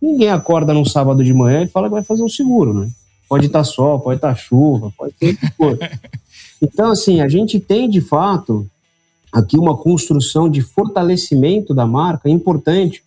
Ninguém 0.00 0.30
acorda 0.30 0.72
num 0.72 0.84
sábado 0.84 1.24
de 1.24 1.32
manhã 1.34 1.62
e 1.62 1.68
fala 1.68 1.88
que 1.88 1.94
vai 1.94 2.04
fazer 2.04 2.22
um 2.22 2.28
seguro, 2.28 2.72
né? 2.72 2.88
Pode 3.28 3.46
estar 3.46 3.64
sol, 3.64 4.00
pode 4.00 4.16
estar 4.18 4.34
chuva, 4.34 4.92
pode 4.96 5.12
ter 5.14 5.34
o 5.34 5.36
que 5.36 5.50
for. 5.52 5.78
Então, 6.60 6.90
assim, 6.90 7.20
a 7.20 7.28
gente 7.28 7.60
tem 7.60 7.88
de 7.88 8.00
fato 8.00 8.68
aqui 9.32 9.56
uma 9.56 9.76
construção 9.76 10.50
de 10.50 10.60
fortalecimento 10.60 11.72
da 11.72 11.86
marca 11.86 12.28
importante 12.28 13.00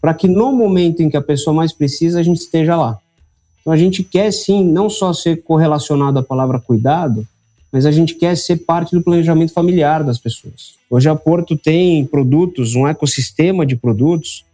para 0.00 0.12
que 0.12 0.26
no 0.26 0.52
momento 0.52 1.02
em 1.02 1.08
que 1.08 1.16
a 1.16 1.22
pessoa 1.22 1.54
mais 1.54 1.72
precisa, 1.72 2.18
a 2.18 2.22
gente 2.24 2.38
esteja 2.38 2.76
lá. 2.76 2.98
Então, 3.60 3.72
a 3.72 3.76
gente 3.76 4.02
quer 4.02 4.32
sim 4.32 4.64
não 4.64 4.90
só 4.90 5.12
ser 5.12 5.42
correlacionado 5.42 6.18
à 6.18 6.22
palavra 6.22 6.60
cuidado, 6.60 7.26
mas 7.70 7.84
a 7.84 7.90
gente 7.90 8.14
quer 8.14 8.36
ser 8.36 8.58
parte 8.58 8.94
do 8.96 9.02
planejamento 9.02 9.52
familiar 9.52 10.02
das 10.02 10.18
pessoas. 10.18 10.74
Hoje 10.88 11.08
a 11.08 11.16
Porto 11.16 11.56
tem 11.56 12.04
produtos, 12.06 12.74
um 12.74 12.86
ecossistema 12.86 13.66
de 13.66 13.76
produtos 13.76 14.44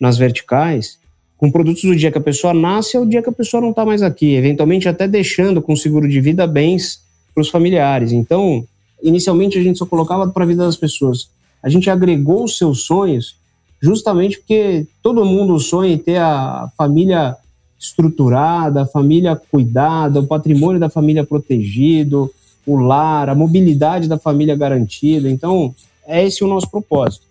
nas 0.00 0.16
verticais, 0.16 0.98
com 1.42 1.50
produtos 1.50 1.82
do 1.82 1.96
dia 1.96 2.12
que 2.12 2.18
a 2.18 2.20
pessoa 2.20 2.54
nasce 2.54 2.96
ao 2.96 3.04
dia 3.04 3.20
que 3.20 3.28
a 3.28 3.32
pessoa 3.32 3.60
não 3.60 3.70
está 3.70 3.84
mais 3.84 4.00
aqui, 4.00 4.36
eventualmente 4.36 4.88
até 4.88 5.08
deixando 5.08 5.60
com 5.60 5.74
seguro 5.74 6.08
de 6.08 6.20
vida 6.20 6.46
bens 6.46 7.02
para 7.34 7.40
os 7.40 7.48
familiares. 7.48 8.12
Então, 8.12 8.64
inicialmente 9.02 9.58
a 9.58 9.60
gente 9.60 9.76
só 9.76 9.84
colocava 9.84 10.28
para 10.28 10.44
a 10.44 10.46
vida 10.46 10.64
das 10.64 10.76
pessoas. 10.76 11.28
A 11.60 11.68
gente 11.68 11.90
agregou 11.90 12.44
os 12.44 12.56
seus 12.56 12.84
sonhos 12.84 13.34
justamente 13.80 14.38
porque 14.38 14.86
todo 15.02 15.24
mundo 15.24 15.58
sonha 15.58 15.92
em 15.92 15.98
ter 15.98 16.18
a 16.18 16.70
família 16.78 17.36
estruturada, 17.76 18.82
a 18.82 18.86
família 18.86 19.34
cuidada, 19.34 20.20
o 20.20 20.26
patrimônio 20.28 20.78
da 20.78 20.88
família 20.88 21.24
protegido, 21.24 22.32
o 22.64 22.76
lar, 22.76 23.28
a 23.28 23.34
mobilidade 23.34 24.08
da 24.08 24.16
família 24.16 24.54
garantida. 24.54 25.28
Então, 25.28 25.74
é 26.06 26.24
esse 26.24 26.44
o 26.44 26.46
nosso 26.46 26.70
propósito. 26.70 27.24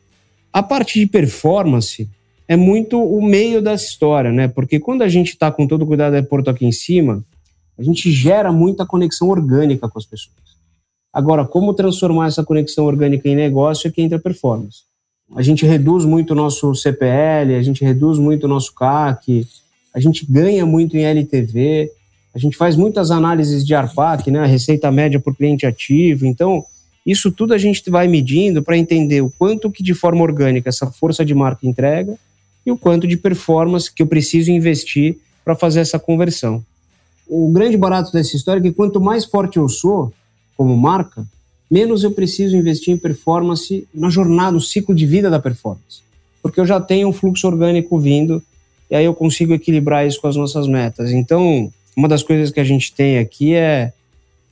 A 0.52 0.62
parte 0.62 1.00
de 1.00 1.08
performance, 1.08 2.10
é 2.52 2.58
muito 2.58 3.02
o 3.02 3.22
meio 3.22 3.62
dessa 3.62 3.86
história, 3.86 4.30
né? 4.30 4.46
Porque 4.46 4.78
quando 4.78 5.04
a 5.04 5.08
gente 5.08 5.30
está 5.30 5.50
com 5.50 5.66
todo 5.66 5.84
o 5.84 5.88
cuidado 5.88 6.12
da 6.12 6.22
Porto 6.22 6.50
aqui 6.50 6.66
em 6.66 6.72
cima, 6.74 7.24
a 7.80 7.82
gente 7.82 8.12
gera 8.12 8.52
muita 8.52 8.86
conexão 8.86 9.30
orgânica 9.30 9.88
com 9.88 9.98
as 9.98 10.06
pessoas. 10.06 10.36
Agora, 11.14 11.46
como 11.46 11.74
transformar 11.74 12.28
essa 12.28 12.44
conexão 12.44 12.84
orgânica 12.84 13.30
em 13.30 13.38
negócio 13.38 13.88
é 13.88 13.92
que 13.92 14.02
entra 14.02 14.18
a 14.18 14.22
performance. 14.22 14.80
A 15.34 15.42
gente 15.42 15.66
reduz 15.66 16.04
muito 16.04 16.32
o 16.32 16.36
nosso 16.36 16.76
CPL, 16.76 17.56
a 17.56 17.64
gente 17.64 17.86
reduz 17.86 18.20
muito 18.20 18.44
o 18.44 18.50
nosso 18.50 18.76
CAC, 18.76 19.48
a 19.94 20.00
gente 20.02 20.30
ganha 20.30 20.66
muito 20.66 20.98
em 20.98 21.06
LTV, 21.06 21.90
a 22.36 22.38
gente 22.38 22.58
faz 22.58 22.76
muitas 22.76 23.12
análises 23.12 23.66
de 23.66 23.74
ARPAC, 23.74 24.30
né, 24.30 24.40
a 24.40 24.46
receita 24.46 24.92
média 24.92 25.22
por 25.22 25.38
cliente 25.38 25.66
ativo. 25.66 26.26
Então, 26.26 26.66
isso 27.06 27.32
tudo 27.32 27.54
a 27.54 27.58
gente 27.58 27.90
vai 27.90 28.10
medindo 28.10 28.62
para 28.62 28.78
entender 28.78 29.22
o 29.22 29.32
quanto 29.40 29.72
que 29.72 29.82
de 29.82 29.94
forma 29.94 30.22
orgânica 30.22 30.68
essa 30.68 30.88
força 30.88 31.24
de 31.24 31.34
marca 31.34 31.66
entrega 31.66 32.20
e 32.66 32.72
o 32.72 32.78
quanto 32.78 33.08
de 33.08 33.18
performance 33.18 33.92
que 33.92 34.02
eu 34.02 34.08
preciso 34.08 34.52
investir 34.52 35.18
para 35.44 35.56
fazer 35.56 35.80
essa 35.80 35.98
conversão. 35.98 36.64
O 37.28 37.52
grande 37.52 37.78
barato 37.78 38.12
dessa 38.12 38.36
história 38.36 38.60
é 38.60 38.64
que 38.64 38.72
quanto 38.72 39.00
mais 39.00 39.26
forte 39.26 39.58
eu 39.58 39.68
sou 39.68 40.14
como 40.56 40.76
marca, 40.78 41.26
menos 41.70 42.04
eu 42.04 42.12
preciso 42.12 42.56
investir 42.56 42.94
em 42.94 42.98
performance 42.98 43.88
na 43.94 44.10
jornada, 44.10 44.52
no 44.52 44.62
ciclo 44.62 44.94
de 44.94 45.06
vida 45.06 45.30
da 45.30 45.40
performance. 45.40 46.02
Porque 46.42 46.60
eu 46.60 46.66
já 46.66 46.80
tenho 46.80 47.08
um 47.08 47.14
fluxo 47.14 47.48
orgânico 47.48 47.98
vindo 47.98 48.44
e 48.90 48.96
aí 48.96 49.06
eu 49.06 49.14
consigo 49.14 49.54
equilibrar 49.54 50.06
isso 50.06 50.20
com 50.20 50.28
as 50.28 50.36
nossas 50.36 50.68
metas. 50.68 51.12
Então, 51.12 51.72
uma 51.96 52.08
das 52.08 52.22
coisas 52.22 52.52
que 52.52 52.60
a 52.60 52.64
gente 52.64 52.94
tem 52.94 53.18
aqui 53.18 53.54
é 53.54 53.94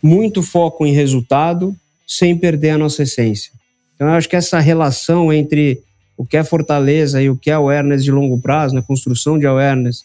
muito 0.01 0.41
foco 0.41 0.85
em 0.85 0.93
resultado 0.93 1.75
sem 2.07 2.37
perder 2.37 2.71
a 2.71 2.77
nossa 2.77 3.03
essência. 3.03 3.51
Então, 3.93 4.07
eu 4.07 4.13
acho 4.13 4.29
que 4.29 4.35
essa 4.35 4.59
relação 4.59 5.31
entre 5.33 5.83
o 6.19 6.25
que 6.25 6.35
é 6.35 6.43
fortaleza 6.43 7.21
e 7.21 7.29
o 7.29 7.37
que 7.37 7.49
é 7.49 7.53
awareness 7.53 8.03
de 8.03 8.11
longo 8.11 8.37
prazo, 8.41 8.75
né, 8.75 8.83
construção 8.85 9.39
de 9.39 9.47
awareness, 9.47 10.03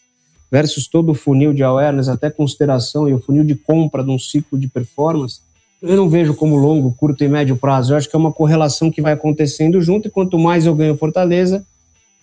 versus 0.48 0.86
todo 0.86 1.10
o 1.10 1.14
funil 1.14 1.52
de 1.52 1.64
awareness, 1.64 2.06
até 2.06 2.30
consideração 2.30 3.08
e 3.08 3.12
o 3.12 3.18
funil 3.18 3.42
de 3.42 3.56
compra 3.56 4.00
de 4.04 4.10
um 4.10 4.18
ciclo 4.18 4.56
de 4.56 4.68
performance, 4.68 5.40
eu 5.82 5.96
não 5.96 6.08
vejo 6.08 6.32
como 6.32 6.56
longo, 6.56 6.94
curto 6.94 7.24
e 7.24 7.28
médio 7.28 7.56
prazo. 7.56 7.92
Eu 7.92 7.96
acho 7.96 8.08
que 8.08 8.14
é 8.14 8.18
uma 8.18 8.32
correlação 8.32 8.92
que 8.92 9.02
vai 9.02 9.12
acontecendo 9.12 9.82
junto, 9.82 10.06
e 10.06 10.10
quanto 10.10 10.38
mais 10.38 10.66
eu 10.66 10.74
ganho 10.76 10.96
fortaleza, 10.96 11.66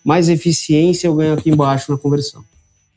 mais 0.05 0.29
eficiência 0.29 1.07
eu 1.07 1.15
ganho 1.15 1.33
aqui 1.33 1.49
embaixo 1.49 1.91
na 1.91 1.97
conversão. 1.97 2.45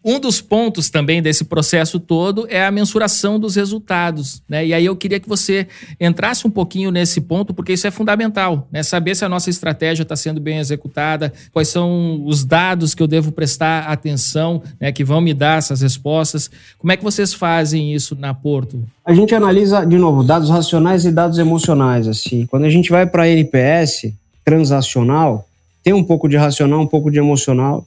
Um 0.04 0.20
dos 0.20 0.42
pontos 0.42 0.90
também 0.90 1.22
desse 1.22 1.46
processo 1.46 1.98
todo 1.98 2.46
é 2.50 2.66
a 2.66 2.70
mensuração 2.70 3.40
dos 3.40 3.56
resultados, 3.56 4.42
né? 4.46 4.66
E 4.66 4.74
aí 4.74 4.84
eu 4.84 4.94
queria 4.94 5.18
que 5.18 5.26
você 5.26 5.66
entrasse 5.98 6.46
um 6.46 6.50
pouquinho 6.50 6.90
nesse 6.90 7.22
ponto, 7.22 7.54
porque 7.54 7.72
isso 7.72 7.86
é 7.86 7.90
fundamental, 7.90 8.68
né? 8.70 8.82
Saber 8.82 9.14
se 9.14 9.24
a 9.24 9.30
nossa 9.30 9.48
estratégia 9.48 10.02
está 10.02 10.14
sendo 10.14 10.42
bem 10.42 10.58
executada, 10.58 11.32
quais 11.50 11.68
são 11.68 12.22
os 12.26 12.44
dados 12.44 12.94
que 12.94 13.02
eu 13.02 13.06
devo 13.06 13.32
prestar 13.32 13.84
atenção, 13.84 14.62
né? 14.78 14.92
Que 14.92 15.02
vão 15.02 15.22
me 15.22 15.32
dar 15.32 15.56
essas 15.56 15.80
respostas. 15.80 16.50
Como 16.78 16.92
é 16.92 16.98
que 16.98 17.02
vocês 17.02 17.32
fazem 17.32 17.94
isso 17.94 18.14
na 18.14 18.34
Porto? 18.34 18.84
A 19.06 19.14
gente 19.14 19.34
analisa, 19.34 19.86
de 19.86 19.96
novo, 19.96 20.22
dados 20.22 20.50
racionais 20.50 21.06
e 21.06 21.10
dados 21.10 21.38
emocionais, 21.38 22.06
assim. 22.06 22.44
Quando 22.44 22.64
a 22.64 22.70
gente 22.70 22.90
vai 22.90 23.06
para 23.06 23.22
a 23.22 23.28
NPS 23.28 24.12
transacional, 24.44 25.48
tem 25.82 25.94
um 25.94 26.04
pouco 26.04 26.28
de 26.28 26.36
racional, 26.36 26.82
um 26.82 26.86
pouco 26.86 27.10
de 27.10 27.18
emocional 27.18 27.86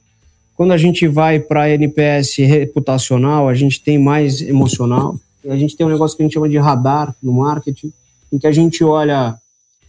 quando 0.58 0.72
a 0.72 0.76
gente 0.76 1.06
vai 1.06 1.38
para 1.38 1.70
NPS 1.70 2.38
reputacional, 2.38 3.48
a 3.48 3.54
gente 3.54 3.80
tem 3.80 3.96
mais 3.96 4.42
emocional. 4.42 5.16
A 5.48 5.56
gente 5.56 5.76
tem 5.76 5.86
um 5.86 5.88
negócio 5.88 6.16
que 6.16 6.22
a 6.24 6.26
gente 6.26 6.32
chama 6.32 6.48
de 6.48 6.58
radar 6.58 7.14
no 7.22 7.32
marketing, 7.32 7.92
em 8.32 8.40
que 8.40 8.46
a 8.48 8.50
gente 8.50 8.82
olha 8.82 9.38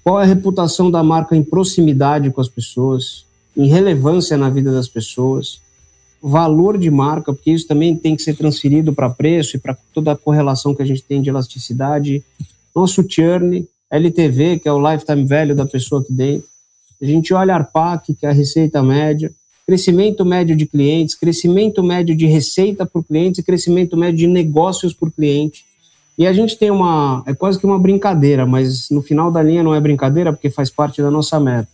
qual 0.04 0.20
é 0.20 0.24
a 0.24 0.28
reputação 0.28 0.92
da 0.92 1.02
marca 1.02 1.36
em 1.36 1.42
proximidade 1.44 2.30
com 2.30 2.40
as 2.40 2.48
pessoas, 2.48 3.26
em 3.58 3.66
relevância 3.66 4.38
na 4.38 4.48
vida 4.48 4.72
das 4.72 4.88
pessoas, 4.88 5.60
valor 6.22 6.78
de 6.78 6.92
marca, 6.92 7.34
porque 7.34 7.50
isso 7.50 7.68
também 7.68 7.96
tem 7.96 8.16
que 8.16 8.22
ser 8.22 8.36
transferido 8.36 8.94
para 8.94 9.10
preço 9.10 9.58
e 9.58 9.60
para 9.60 9.76
toda 9.92 10.12
a 10.12 10.16
correlação 10.16 10.76
que 10.76 10.84
a 10.84 10.86
gente 10.86 11.02
tem 11.02 11.20
de 11.20 11.32
elasticidade. 11.32 12.24
Nosso 12.76 13.04
churn, 13.10 13.68
LTV, 13.90 14.60
que 14.60 14.70
é 14.70 14.72
o 14.72 14.92
lifetime 14.92 15.26
value 15.26 15.56
da 15.56 15.66
pessoa 15.66 16.02
aqui 16.02 16.14
dentro. 16.14 16.48
A 17.02 17.06
gente 17.06 17.34
olha 17.34 17.56
ARPAC, 17.56 18.14
que 18.14 18.28
é 18.28 18.30
a 18.30 18.34
receita 18.34 18.84
média 18.84 19.34
crescimento 19.70 20.26
médio 20.26 20.56
de 20.56 20.66
clientes, 20.66 21.14
crescimento 21.14 21.84
médio 21.84 22.16
de 22.16 22.26
receita 22.26 22.88
por 22.88 23.04
cliente 23.04 23.40
e 23.42 23.44
crescimento 23.44 23.96
médio 23.96 24.18
de 24.18 24.26
negócios 24.26 24.96
por 24.96 25.12
cliente. 25.12 25.64
E 26.18 26.26
a 26.26 26.34
gente 26.34 26.58
tem 26.58 26.72
uma, 26.72 27.24
é 27.28 27.36
quase 27.36 27.60
que 27.60 27.68
uma 27.68 27.78
brincadeira, 27.78 28.48
mas 28.48 28.90
no 28.90 29.04
final 29.04 29.32
da 29.32 29.44
linha 29.44 29.62
não 29.62 29.76
é 29.76 29.80
brincadeira 29.80 30.34
porque 30.34 30.50
faz 30.50 30.72
parte 30.72 31.04
da 31.04 31.12
nossa 31.12 31.40
meta. 31.40 31.70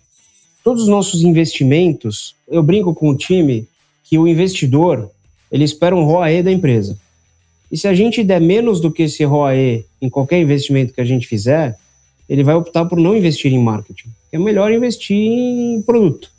Todos 0.62 0.84
os 0.84 0.90
nossos 0.90 1.22
investimentos, 1.22 2.36
eu 2.50 2.62
brinco 2.62 2.94
com 2.94 3.08
o 3.08 3.16
time 3.16 3.66
que 4.04 4.18
o 4.18 4.28
investidor, 4.28 5.10
ele 5.50 5.64
espera 5.64 5.96
um 5.96 6.04
ROAE 6.04 6.44
da 6.44 6.52
empresa. 6.52 6.98
E 7.72 7.78
se 7.78 7.88
a 7.88 7.94
gente 7.94 8.26
der 8.26 8.42
menos 8.42 8.82
do 8.82 8.92
que 8.92 9.04
esse 9.04 9.24
ROAE 9.24 9.86
em 10.02 10.10
qualquer 10.10 10.42
investimento 10.42 10.94
que 10.94 11.00
a 11.00 11.06
gente 11.06 11.26
fizer, 11.26 11.78
ele 12.28 12.44
vai 12.44 12.56
optar 12.56 12.84
por 12.84 13.00
não 13.00 13.16
investir 13.16 13.54
em 13.54 13.64
marketing. 13.64 14.10
É 14.34 14.38
melhor 14.38 14.70
investir 14.74 15.16
em 15.16 15.82
produto 15.82 16.35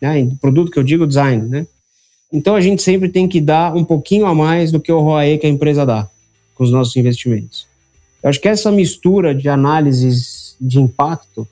né? 0.00 0.30
Produto 0.40 0.70
que 0.70 0.78
eu 0.78 0.82
digo 0.82 1.06
design, 1.06 1.48
né? 1.48 1.66
Então 2.32 2.54
a 2.54 2.60
gente 2.60 2.82
sempre 2.82 3.08
tem 3.08 3.28
que 3.28 3.40
dar 3.40 3.74
um 3.74 3.84
pouquinho 3.84 4.26
a 4.26 4.34
mais 4.34 4.70
do 4.70 4.80
que 4.80 4.92
o 4.92 5.00
ROAE 5.00 5.38
que 5.38 5.46
a 5.46 5.50
empresa 5.50 5.84
dá 5.84 6.08
com 6.54 6.64
os 6.64 6.70
nossos 6.70 6.94
investimentos. 6.96 7.66
Eu 8.22 8.30
acho 8.30 8.40
que 8.40 8.48
essa 8.48 8.70
mistura 8.70 9.34
de 9.34 9.48
análises 9.48 10.54
de 10.60 10.78
impacto 10.78 11.46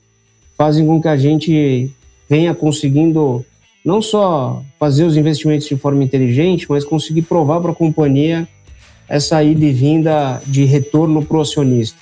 fazem 0.57 0.87
com 0.87 1.01
que 1.01 1.09
a 1.09 1.17
gente 1.17 1.91
venha 2.29 2.55
conseguindo 2.55 3.45
não 3.85 4.03
só 4.03 4.63
fazer 4.79 5.05
os 5.05 5.17
investimentos 5.17 5.67
de 5.67 5.77
forma 5.77 6.05
inteligente, 6.05 6.67
mas 6.69 6.85
conseguir 6.85 7.23
provar 7.23 7.61
para 7.61 7.73
a 7.73 7.75
companhia 7.75 8.47
essa 9.09 9.43
ida 9.43 9.65
e 9.65 9.73
vinda 9.73 10.43
de 10.47 10.65
retorno 10.65 11.25
para 11.25 11.39
o 11.39 11.41
acionista. 11.41 11.99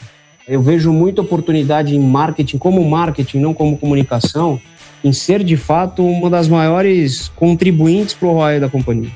Eu 0.48 0.60
vejo 0.60 0.92
muita 0.92 1.22
oportunidade 1.22 1.94
em 1.94 2.00
marketing, 2.00 2.58
como 2.58 2.84
marketing, 2.84 3.38
não 3.38 3.54
como 3.54 3.78
comunicação, 3.78 4.60
em 5.04 5.12
ser 5.12 5.44
de 5.44 5.56
fato 5.56 6.06
uma 6.06 6.28
das 6.28 6.48
maiores 6.48 7.28
contribuintes 7.36 8.14
para 8.14 8.28
o 8.28 8.32
ROI 8.32 8.60
da 8.60 8.68
companhia. 8.68 9.10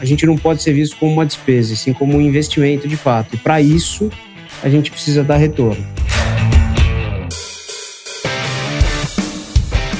A 0.00 0.04
gente 0.04 0.24
não 0.24 0.36
pode 0.36 0.62
ser 0.62 0.72
visto 0.72 0.96
como 0.96 1.12
uma 1.12 1.26
despesa, 1.26 1.74
sim 1.74 1.92
como 1.92 2.16
um 2.16 2.20
investimento 2.20 2.86
de 2.86 2.96
fato. 2.96 3.34
E 3.34 3.36
para 3.36 3.60
isso, 3.60 4.10
a 4.62 4.68
gente 4.68 4.90
precisa 4.90 5.24
dar 5.24 5.36
retorno. 5.36 5.84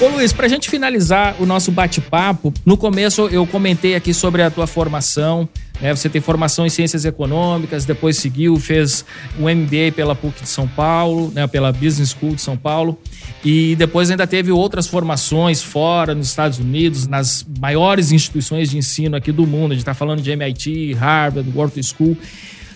Ô 0.01 0.07
Luiz, 0.07 0.33
para 0.33 0.47
a 0.47 0.49
gente 0.49 0.71
finalizar 0.71 1.35
o 1.41 1.45
nosso 1.45 1.73
bate-papo, 1.73 2.55
no 2.65 2.77
começo 2.77 3.23
eu 3.33 3.45
comentei 3.45 3.97
aqui 3.97 4.15
sobre 4.15 4.43
a 4.43 4.49
tua 4.49 4.65
formação, 4.65 5.49
né? 5.81 5.93
Você 5.93 6.09
tem 6.09 6.21
formação 6.21 6.65
em 6.65 6.69
ciências 6.69 7.05
econômicas, 7.05 7.85
depois 7.85 8.17
seguiu, 8.17 8.57
fez 8.61 9.05
o 9.37 9.47
um 9.47 9.53
MBA 9.53 9.91
pela 9.97 10.15
PUC 10.15 10.43
de 10.43 10.49
São 10.49 10.69
Paulo, 10.69 11.33
né? 11.35 11.49
pela 11.49 11.73
Business 11.73 12.11
School 12.11 12.37
de 12.37 12.41
São 12.41 12.57
Paulo, 12.57 12.97
e 13.45 13.75
depois 13.75 14.09
ainda 14.09 14.25
teve 14.25 14.53
outras 14.53 14.87
formações 14.87 15.61
fora, 15.61 16.15
nos 16.15 16.29
Estados 16.29 16.61
Unidos, 16.61 17.09
nas 17.09 17.45
maiores 17.59 18.13
instituições 18.13 18.71
de 18.71 18.79
ensino 18.79 19.17
aqui 19.17 19.33
do 19.33 19.49
mundo. 19.49 19.73
A 19.73 19.75
gente 19.75 19.83
está 19.83 19.95
falando 19.95 20.23
de 20.23 20.31
MIT, 20.31 20.93
Harvard, 20.93 21.51
Wharton 21.53 21.83
School. 21.83 22.17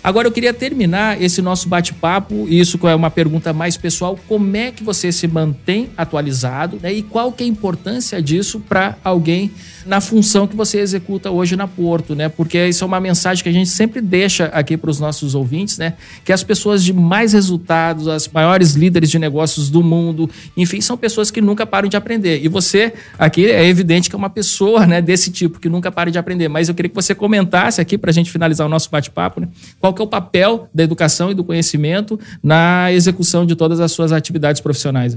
Agora 0.02 0.26
eu 0.26 0.32
queria 0.32 0.52
terminar 0.52 1.22
esse 1.22 1.40
nosso 1.40 1.68
bate-papo, 1.68 2.46
isso 2.48 2.78
é 2.88 2.94
uma 2.94 3.10
pergunta 3.10 3.52
mais 3.52 3.76
pessoal, 3.76 4.18
como 4.28 4.56
é 4.56 4.72
que 4.72 4.82
você 4.82 5.12
se 5.12 5.28
mantém 5.28 5.90
atualizado 5.96 6.78
né, 6.82 6.92
e 6.92 7.02
qual 7.02 7.30
que 7.30 7.44
é 7.44 7.46
a 7.46 7.48
importância 7.48 8.20
disso 8.20 8.58
para 8.58 8.96
alguém 9.04 9.52
na 9.86 10.00
função 10.00 10.46
que 10.46 10.56
você 10.56 10.78
executa 10.78 11.30
hoje 11.30 11.56
na 11.56 11.66
Porto, 11.66 12.14
né? 12.14 12.28
Porque 12.28 12.68
isso 12.68 12.84
é 12.84 12.86
uma 12.86 13.00
mensagem 13.00 13.42
que 13.42 13.48
a 13.48 13.52
gente 13.52 13.70
sempre 13.70 14.00
deixa 14.00 14.46
aqui 14.46 14.76
para 14.76 14.90
os 14.90 15.00
nossos 15.00 15.34
ouvintes, 15.34 15.78
né? 15.78 15.94
Que 16.24 16.32
as 16.32 16.42
pessoas 16.42 16.82
de 16.84 16.92
mais 16.92 17.32
resultados, 17.32 18.08
as 18.08 18.28
maiores 18.28 18.72
líderes 18.72 19.10
de 19.10 19.18
negócios 19.18 19.70
do 19.70 19.82
mundo, 19.82 20.30
enfim, 20.56 20.80
são 20.80 20.96
pessoas 20.96 21.30
que 21.30 21.40
nunca 21.40 21.66
param 21.66 21.88
de 21.88 21.96
aprender. 21.96 22.44
E 22.44 22.48
você 22.48 22.92
aqui 23.18 23.46
é 23.46 23.66
evidente 23.66 24.08
que 24.08 24.14
é 24.14 24.18
uma 24.18 24.30
pessoa, 24.30 24.86
né, 24.86 25.00
desse 25.00 25.30
tipo 25.30 25.58
que 25.58 25.68
nunca 25.68 25.90
para 25.90 26.10
de 26.10 26.18
aprender. 26.18 26.48
Mas 26.48 26.68
eu 26.68 26.74
queria 26.74 26.88
que 26.88 26.94
você 26.94 27.14
comentasse 27.14 27.80
aqui 27.80 27.98
para 27.98 28.10
a 28.10 28.14
gente 28.14 28.30
finalizar 28.30 28.66
o 28.66 28.70
nosso 28.70 28.90
bate-papo, 28.90 29.40
né? 29.40 29.48
Qual 29.78 29.91
que 29.92 30.02
é 30.02 30.04
o 30.04 30.08
papel 30.08 30.68
da 30.72 30.82
educação 30.82 31.30
e 31.30 31.34
do 31.34 31.44
conhecimento 31.44 32.18
na 32.42 32.92
execução 32.92 33.44
de 33.44 33.54
todas 33.54 33.80
as 33.80 33.92
suas 33.92 34.12
atividades 34.12 34.60
profissionais? 34.60 35.16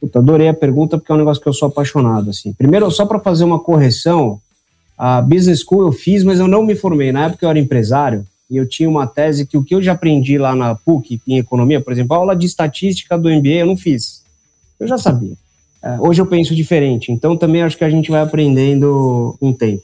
Puta, 0.00 0.18
adorei 0.18 0.48
a 0.48 0.54
pergunta 0.54 0.98
porque 0.98 1.10
é 1.10 1.14
um 1.14 1.18
negócio 1.18 1.42
que 1.42 1.48
eu 1.48 1.52
sou 1.52 1.68
apaixonado. 1.68 2.30
Assim. 2.30 2.52
Primeiro, 2.52 2.90
só 2.90 3.06
para 3.06 3.18
fazer 3.18 3.44
uma 3.44 3.58
correção, 3.58 4.40
a 4.96 5.20
business 5.20 5.60
school 5.60 5.82
eu 5.82 5.92
fiz, 5.92 6.22
mas 6.22 6.38
eu 6.38 6.48
não 6.48 6.64
me 6.64 6.74
formei. 6.74 7.12
Na 7.12 7.26
época 7.26 7.44
eu 7.44 7.50
era 7.50 7.58
empresário 7.58 8.26
e 8.50 8.56
eu 8.56 8.68
tinha 8.68 8.88
uma 8.88 9.06
tese 9.06 9.46
que 9.46 9.56
o 9.56 9.64
que 9.64 9.74
eu 9.74 9.82
já 9.82 9.92
aprendi 9.92 10.38
lá 10.38 10.54
na 10.54 10.74
PUC, 10.74 11.20
em 11.26 11.38
economia, 11.38 11.80
por 11.80 11.92
exemplo, 11.92 12.14
a 12.14 12.18
aula 12.18 12.36
de 12.36 12.46
estatística 12.46 13.18
do 13.18 13.28
MBA 13.28 13.48
eu 13.48 13.66
não 13.66 13.76
fiz. 13.76 14.22
Eu 14.78 14.86
já 14.86 14.96
sabia. 14.96 15.34
É, 15.82 16.00
hoje 16.00 16.20
eu 16.20 16.26
penso 16.26 16.54
diferente, 16.54 17.12
então 17.12 17.36
também 17.36 17.62
acho 17.62 17.76
que 17.76 17.84
a 17.84 17.90
gente 17.90 18.10
vai 18.10 18.20
aprendendo 18.20 19.36
um 19.40 19.52
tempo. 19.52 19.82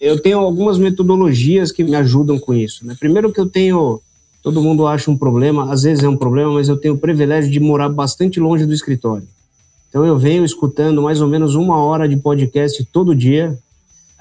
Eu 0.00 0.20
tenho 0.20 0.38
algumas 0.38 0.78
metodologias 0.78 1.72
que 1.72 1.84
me 1.84 1.94
ajudam 1.94 2.38
com 2.38 2.54
isso. 2.54 2.86
Né? 2.86 2.96
Primeiro 2.98 3.32
que 3.32 3.40
eu 3.40 3.48
tenho, 3.48 4.00
todo 4.42 4.62
mundo 4.62 4.86
acha 4.86 5.10
um 5.10 5.16
problema, 5.16 5.72
às 5.72 5.82
vezes 5.82 6.04
é 6.04 6.08
um 6.08 6.16
problema, 6.16 6.52
mas 6.52 6.68
eu 6.68 6.76
tenho 6.76 6.94
o 6.94 6.98
privilégio 6.98 7.50
de 7.50 7.60
morar 7.60 7.88
bastante 7.88 8.38
longe 8.38 8.66
do 8.66 8.74
escritório. 8.74 9.26
Então 9.88 10.04
eu 10.04 10.18
venho 10.18 10.44
escutando 10.44 11.00
mais 11.00 11.20
ou 11.20 11.28
menos 11.28 11.54
uma 11.54 11.76
hora 11.76 12.08
de 12.08 12.16
podcast 12.16 12.84
todo 12.92 13.14
dia 13.14 13.56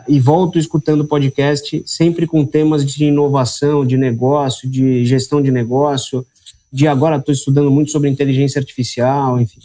e 0.07 0.19
volto 0.19 0.59
escutando 0.59 1.05
podcast 1.05 1.83
sempre 1.86 2.27
com 2.27 2.45
temas 2.45 2.86
de 2.86 3.05
inovação, 3.05 3.86
de 3.86 3.97
negócio, 3.97 4.69
de 4.69 5.03
gestão 5.03 5.41
de 5.41 5.51
negócio, 5.51 6.25
de 6.71 6.88
agora 6.88 7.17
estou 7.17 7.33
estudando 7.33 7.71
muito 7.71 7.91
sobre 7.91 8.09
inteligência 8.09 8.59
artificial, 8.59 9.39
enfim. 9.39 9.59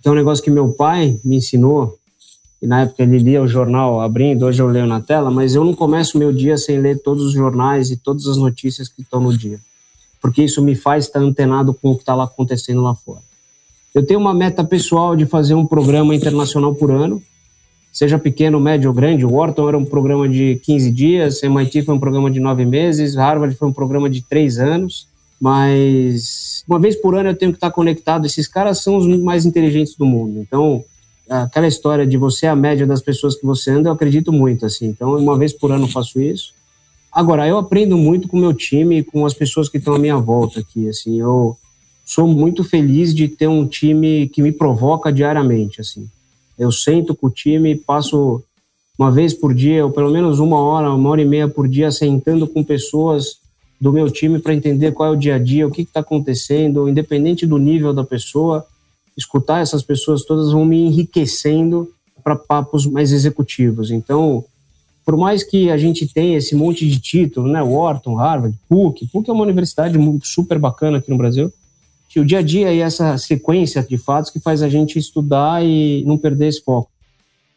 Então 0.00 0.12
é 0.12 0.16
um 0.16 0.18
negócio 0.18 0.44
que 0.44 0.50
meu 0.50 0.68
pai 0.72 1.18
me 1.24 1.36
ensinou, 1.36 1.98
e 2.64 2.66
na 2.66 2.80
época 2.80 3.02
ele 3.02 3.18
lia 3.18 3.42
o 3.42 3.46
jornal 3.46 4.00
abrindo, 4.00 4.46
hoje 4.46 4.62
eu 4.62 4.66
leio 4.66 4.86
na 4.86 4.98
tela, 4.98 5.30
mas 5.30 5.54
eu 5.54 5.62
não 5.62 5.74
começo 5.74 6.16
meu 6.16 6.32
dia 6.32 6.56
sem 6.56 6.80
ler 6.80 6.98
todos 6.98 7.22
os 7.22 7.32
jornais 7.34 7.90
e 7.90 7.96
todas 7.98 8.26
as 8.26 8.38
notícias 8.38 8.88
que 8.88 9.02
estão 9.02 9.20
no 9.20 9.36
dia, 9.36 9.60
porque 10.18 10.42
isso 10.42 10.62
me 10.62 10.74
faz 10.74 11.04
estar 11.04 11.20
antenado 11.20 11.74
com 11.74 11.90
o 11.90 11.94
que 11.94 12.00
está 12.00 12.14
lá 12.14 12.24
acontecendo 12.24 12.80
lá 12.80 12.94
fora. 12.94 13.20
Eu 13.94 14.02
tenho 14.06 14.18
uma 14.18 14.32
meta 14.32 14.64
pessoal 14.64 15.14
de 15.14 15.26
fazer 15.26 15.52
um 15.52 15.66
programa 15.66 16.14
internacional 16.14 16.74
por 16.74 16.90
ano, 16.90 17.22
seja 17.92 18.18
pequeno, 18.18 18.58
médio 18.58 18.88
ou 18.88 18.94
grande. 18.94 19.26
O 19.26 19.34
Wharton 19.34 19.68
era 19.68 19.76
um 19.76 19.84
programa 19.84 20.26
de 20.26 20.58
15 20.64 20.90
dias, 20.90 21.42
MIT 21.42 21.82
foi 21.82 21.94
um 21.94 22.00
programa 22.00 22.30
de 22.30 22.40
nove 22.40 22.64
meses, 22.64 23.14
Harvard 23.14 23.54
foi 23.56 23.68
um 23.68 23.74
programa 23.74 24.08
de 24.08 24.22
três 24.22 24.58
anos. 24.58 25.06
Mas 25.38 26.64
uma 26.66 26.78
vez 26.78 26.96
por 26.96 27.14
ano 27.14 27.28
eu 27.28 27.36
tenho 27.36 27.52
que 27.52 27.58
estar 27.58 27.70
conectado. 27.70 28.24
Esses 28.24 28.48
caras 28.48 28.82
são 28.82 28.96
os 28.96 29.06
mais 29.20 29.44
inteligentes 29.44 29.94
do 29.96 30.06
mundo. 30.06 30.40
Então, 30.40 30.82
aquela 31.28 31.66
história 31.66 32.06
de 32.06 32.16
você 32.16 32.46
é 32.46 32.48
a 32.48 32.56
média 32.56 32.86
das 32.86 33.00
pessoas 33.00 33.34
que 33.34 33.46
você 33.46 33.70
anda, 33.70 33.88
eu 33.88 33.92
acredito 33.92 34.32
muito 34.32 34.66
assim. 34.66 34.86
Então, 34.86 35.16
uma 35.16 35.38
vez 35.38 35.52
por 35.52 35.72
ano 35.72 35.84
eu 35.84 35.88
faço 35.88 36.20
isso. 36.20 36.52
Agora, 37.12 37.46
eu 37.46 37.56
aprendo 37.58 37.96
muito 37.96 38.26
com 38.26 38.36
o 38.36 38.40
meu 38.40 38.52
time 38.52 38.98
e 38.98 39.04
com 39.04 39.24
as 39.24 39.32
pessoas 39.32 39.68
que 39.68 39.78
estão 39.78 39.94
à 39.94 39.98
minha 39.98 40.16
volta 40.16 40.60
aqui, 40.60 40.88
assim. 40.88 41.20
Eu 41.20 41.56
sou 42.04 42.26
muito 42.26 42.64
feliz 42.64 43.14
de 43.14 43.28
ter 43.28 43.46
um 43.46 43.66
time 43.66 44.28
que 44.28 44.42
me 44.42 44.52
provoca 44.52 45.12
diariamente, 45.12 45.80
assim. 45.80 46.08
Eu 46.58 46.70
sento 46.72 47.14
com 47.14 47.28
o 47.28 47.30
time, 47.30 47.76
passo 47.76 48.42
uma 48.98 49.10
vez 49.10 49.32
por 49.32 49.54
dia, 49.54 49.84
ou 49.84 49.90
pelo 49.90 50.10
menos 50.10 50.38
uma 50.38 50.58
hora, 50.58 50.92
uma 50.92 51.10
hora 51.10 51.22
e 51.22 51.24
meia 51.24 51.48
por 51.48 51.66
dia, 51.66 51.90
sentando 51.90 52.46
com 52.46 52.62
pessoas 52.62 53.38
do 53.80 53.92
meu 53.92 54.10
time 54.10 54.38
para 54.38 54.54
entender 54.54 54.92
qual 54.92 55.10
é 55.10 55.12
o 55.12 55.18
dia 55.18 55.34
a 55.34 55.38
dia, 55.38 55.66
o 55.66 55.70
que 55.70 55.82
está 55.82 56.00
acontecendo, 56.00 56.88
independente 56.88 57.46
do 57.46 57.58
nível 57.58 57.92
da 57.92 58.04
pessoa. 58.04 58.64
Escutar 59.16 59.60
essas 59.60 59.82
pessoas 59.82 60.24
todas 60.24 60.52
vão 60.52 60.64
me 60.64 60.78
enriquecendo 60.78 61.90
para 62.22 62.36
papos 62.36 62.86
mais 62.86 63.12
executivos. 63.12 63.90
Então, 63.90 64.44
por 65.04 65.16
mais 65.16 65.44
que 65.44 65.70
a 65.70 65.76
gente 65.76 66.06
tenha 66.06 66.38
esse 66.38 66.54
monte 66.54 66.88
de 66.88 66.98
título, 66.98 67.46
né, 67.46 67.62
Wharton, 67.62 68.14
Harvard, 68.14 68.56
PUC, 68.68 69.06
PUC 69.08 69.28
é 69.28 69.32
uma 69.32 69.44
universidade 69.44 69.98
super 70.22 70.58
bacana 70.58 70.98
aqui 70.98 71.10
no 71.10 71.18
Brasil, 71.18 71.52
que 72.08 72.18
o 72.18 72.24
dia 72.24 72.38
a 72.38 72.42
dia 72.42 72.72
e 72.72 72.80
essa 72.80 73.18
sequência 73.18 73.82
de 73.82 73.98
fatos 73.98 74.30
que 74.30 74.40
faz 74.40 74.62
a 74.62 74.68
gente 74.68 74.98
estudar 74.98 75.64
e 75.64 76.02
não 76.06 76.16
perder 76.16 76.48
esse 76.48 76.62
foco. 76.62 76.90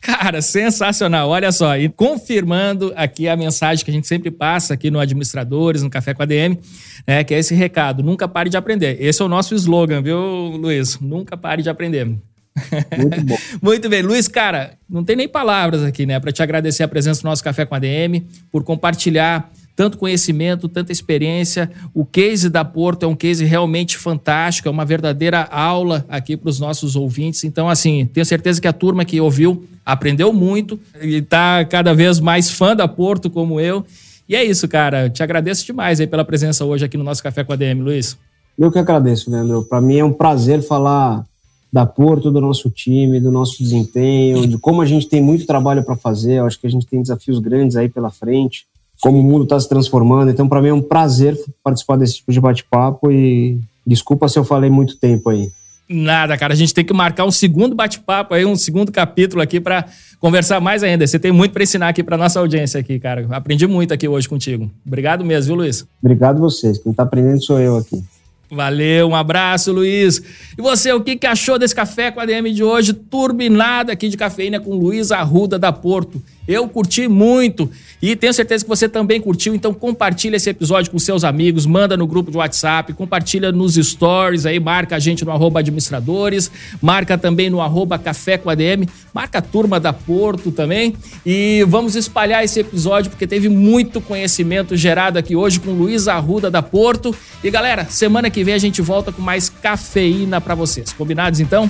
Cara, 0.02 0.42
sensacional. 0.42 1.30
Olha 1.30 1.52
só, 1.52 1.76
e 1.78 1.90
confirmando 1.90 2.94
aqui 2.96 3.28
a 3.28 3.36
mensagem 3.36 3.84
que 3.84 3.90
a 3.90 3.94
gente 3.94 4.08
sempre 4.08 4.30
passa 4.30 4.74
aqui 4.74 4.92
no 4.92 5.00
Administradores, 5.00 5.82
no 5.82 5.90
Café 5.90 6.14
com 6.14 6.22
a 6.22 6.26
DM, 6.26 6.60
né, 7.06 7.24
que 7.24 7.34
é 7.34 7.40
esse 7.40 7.56
recado: 7.56 8.04
nunca 8.04 8.28
pare 8.28 8.50
de 8.50 8.58
aprender. 8.58 8.98
Esse 9.00 9.22
é 9.22 9.26
o 9.26 9.28
nosso 9.28 9.56
slogan, 9.56 10.02
viu, 10.02 10.18
Luiz? 10.20 11.00
Nunca 11.00 11.36
pare 11.36 11.64
de 11.64 11.70
aprender. 11.70 12.06
Muito 12.06 13.22
bom. 13.24 13.38
Muito 13.62 13.90
bem. 13.90 14.02
Luiz, 14.02 14.28
cara, 14.28 14.78
não 14.90 15.04
tem 15.04 15.16
nem 15.16 15.28
palavras 15.28 15.84
aqui, 15.84 16.06
né, 16.06 16.20
para 16.20 16.32
te 16.32 16.42
agradecer 16.42 16.84
a 16.84 16.88
presença 16.88 17.22
do 17.22 17.26
nosso 17.26 17.44
Café 17.44 17.66
com 17.66 17.76
a 17.76 17.80
DM, 17.80 18.26
por 18.52 18.64
compartilhar 18.64 19.52
tanto 19.78 20.00
conhecimento, 20.00 20.68
tanta 20.68 20.92
experiência. 20.92 21.70
O 21.94 22.04
case 22.04 22.50
da 22.50 22.66
Porto 22.66 23.04
é 23.04 23.08
um 23.08 23.16
case 23.16 23.46
realmente 23.46 23.96
fantástico, 23.96 24.68
é 24.68 24.72
uma 24.72 24.84
verdadeira 24.84 25.44
aula 25.44 26.04
aqui 26.10 26.36
para 26.36 26.50
os 26.50 26.60
nossos 26.60 26.96
ouvintes. 26.96 27.44
Então, 27.44 27.70
assim, 27.70 28.10
tenho 28.12 28.26
certeza 28.26 28.60
que 28.60 28.68
a 28.68 28.74
turma 28.74 29.06
que 29.06 29.22
ouviu 29.22 29.66
aprendeu 29.86 30.34
muito 30.34 30.80
e 31.00 31.18
está 31.18 31.63
cada 31.63 31.94
vez 31.94 32.20
mais 32.20 32.50
fã 32.50 32.76
da 32.76 32.88
Porto, 32.88 33.30
como 33.30 33.62
eu. 33.62 33.86
E 34.28 34.36
é 34.36 34.44
isso, 34.44 34.68
cara. 34.68 35.12
Te 35.12 35.22
agradeço 35.22 35.63
demais 35.63 36.02
aí 36.02 36.08
pela 36.08 36.26
presença 36.26 36.66
hoje 36.66 36.84
aqui 36.84 36.98
no 36.98 37.04
nosso 37.04 37.22
Café 37.22 37.44
com 37.44 37.54
a 37.54 37.56
DM, 37.56 37.80
Luiz. 37.80 38.18
Eu 38.58 38.72
que 38.72 38.80
agradeço, 38.80 39.30
Leandro. 39.30 39.63
Para 39.63 39.80
mim 39.80 39.98
é 39.98 40.04
um 40.04 40.12
prazer 40.12 40.63
falar 40.63 41.24
da 41.72 41.86
Porto, 41.86 42.32
do 42.32 42.42
nosso 42.42 42.72
time, 42.72 43.20
do 43.20 43.32
nosso 43.32 43.62
desempenho, 43.62 44.48
de 44.48 44.58
como 44.58 44.82
a 44.82 44.88
gente 44.88 45.08
tem 45.08 45.22
muito 45.22 45.46
trabalho 45.46 45.84
para 45.84 45.96
fazer. 45.96 46.40
Eu 46.40 46.48
acho 46.48 46.60
que 46.60 46.66
a 46.66 46.70
gente 46.72 46.88
tem 46.88 47.00
desafios 47.00 47.38
grandes 47.38 47.78
aí 47.78 47.88
pela 47.88 48.10
frente 48.10 48.66
como 49.02 49.20
o 49.20 49.24
mundo 49.24 49.44
está 49.44 49.60
se 49.60 49.70
transformando. 49.70 50.32
Então, 50.32 50.48
para 50.48 50.62
mim 50.62 50.70
é 50.70 50.74
um 50.74 50.82
prazer 50.82 51.38
participar 51.64 51.98
desse 51.98 52.16
tipo 52.16 52.32
de 52.32 52.40
bate-papo 52.40 53.12
e 53.12 53.60
desculpa 53.86 54.28
se 54.28 54.38
eu 54.38 54.44
falei 54.44 54.70
muito 54.70 54.98
tempo 54.98 55.30
aí. 55.30 55.50
Nada, 55.90 56.38
cara. 56.38 56.54
A 56.54 56.56
gente 56.58 56.74
tem 56.74 56.84
que 56.84 56.94
marcar 56.94 57.26
um 57.26 57.32
segundo 57.32 57.74
bate-papo 57.74 58.34
aí, 58.34 58.46
um 58.46 58.58
segundo 58.58 58.92
capítulo 58.92 59.42
aqui 59.42 59.60
para 59.60 59.86
conversar 60.20 60.60
mais 60.60 60.84
ainda. 60.84 61.08
Você 61.08 61.18
tem 61.18 61.32
muito 61.32 61.54
para 61.54 61.64
ensinar 61.64 61.88
aqui 61.88 62.04
para 62.04 62.18
nossa 62.18 62.40
audiência 62.40 62.80
aqui, 62.80 63.00
cara. 63.00 63.26
Aprendi 63.32 63.66
muito 63.68 63.94
aqui 63.94 64.08
hoje 64.08 64.28
contigo. 64.28 64.70
Obrigado 64.86 65.24
mesmo, 65.24 65.48
viu, 65.48 65.64
Luiz? 65.64 65.86
Obrigado 66.04 66.40
vocês. 66.40 66.78
Quem 66.78 66.92
está 66.92 67.04
aprendendo 67.04 67.42
sou 67.42 67.60
eu 67.60 67.78
aqui. 67.78 68.04
Valeu, 68.50 69.10
um 69.10 69.16
abraço, 69.16 69.74
Luiz. 69.74 70.22
E 70.58 70.62
você, 70.62 70.92
o 70.94 71.02
que, 71.02 71.26
achou 71.28 71.60
desse 71.60 71.76
café 71.76 72.12
com 72.12 72.20
a 72.20 72.26
DM 72.26 72.52
de 72.54 72.64
hoje? 72.64 72.94
Turbinada 72.94 73.92
aqui 73.92 74.08
de 74.08 74.16
cafeína 74.16 74.60
com 74.60 74.74
Luiz 74.74 75.12
Arruda 75.12 75.60
da 75.60 75.72
Porto. 75.72 76.22
Eu 76.48 76.68
curti 76.70 77.08
muito 77.08 77.70
e 78.02 78.16
tenho 78.16 78.34
certeza 78.34 78.64
que 78.64 78.70
você 78.70 78.88
também 78.88 79.20
curtiu, 79.20 79.56
então 79.56 79.74
compartilha 79.74 80.36
esse 80.36 80.50
episódio 80.50 80.92
com 80.92 81.00
seus 81.00 81.24
amigos, 81.24 81.66
manda 81.66 81.98
no 81.98 82.06
grupo 82.06 82.30
de 82.30 82.38
WhatsApp, 82.38 82.94
compartilha 82.94 83.52
nos 83.52 83.76
stories 83.76 84.46
aí, 84.46 84.60
marca 84.60 84.96
a 84.96 85.00
gente 85.00 85.26
no 85.26 85.32
arroba 85.32 85.60
administradores, 85.60 86.52
marca 86.82 87.18
também 87.18 87.50
no 87.50 87.60
arroba 87.60 87.98
café 87.98 88.38
com 88.38 88.50
ADM, 88.50 88.88
marca 89.14 89.40
a 89.40 89.42
turma 89.42 89.80
da 89.80 89.92
Porto 89.92 90.52
também 90.52 90.96
e 91.26 91.66
vamos 91.68 91.96
espalhar 91.96 92.44
esse 92.44 92.60
episódio 92.60 93.10
porque 93.10 93.26
teve 93.28 93.50
muito 93.50 94.00
conhecimento 94.00 94.76
gerado 94.76 95.18
aqui 95.18 95.36
hoje 95.36 95.60
com 95.60 95.72
Luiz 95.72 96.08
Arruda 96.08 96.50
da 96.52 96.62
Porto. 96.62 97.16
E 97.44 97.50
galera, 97.50 97.86
semana 97.86 98.30
que 98.30 98.44
vem 98.44 98.54
a 98.54 98.60
gente 98.60 98.82
volta 98.82 99.12
com 99.12 99.22
mais 99.22 99.50
cafeína 99.50 100.40
para 100.40 100.56
vocês. 100.56 100.94
Combinados 100.94 101.40
então? 101.40 101.70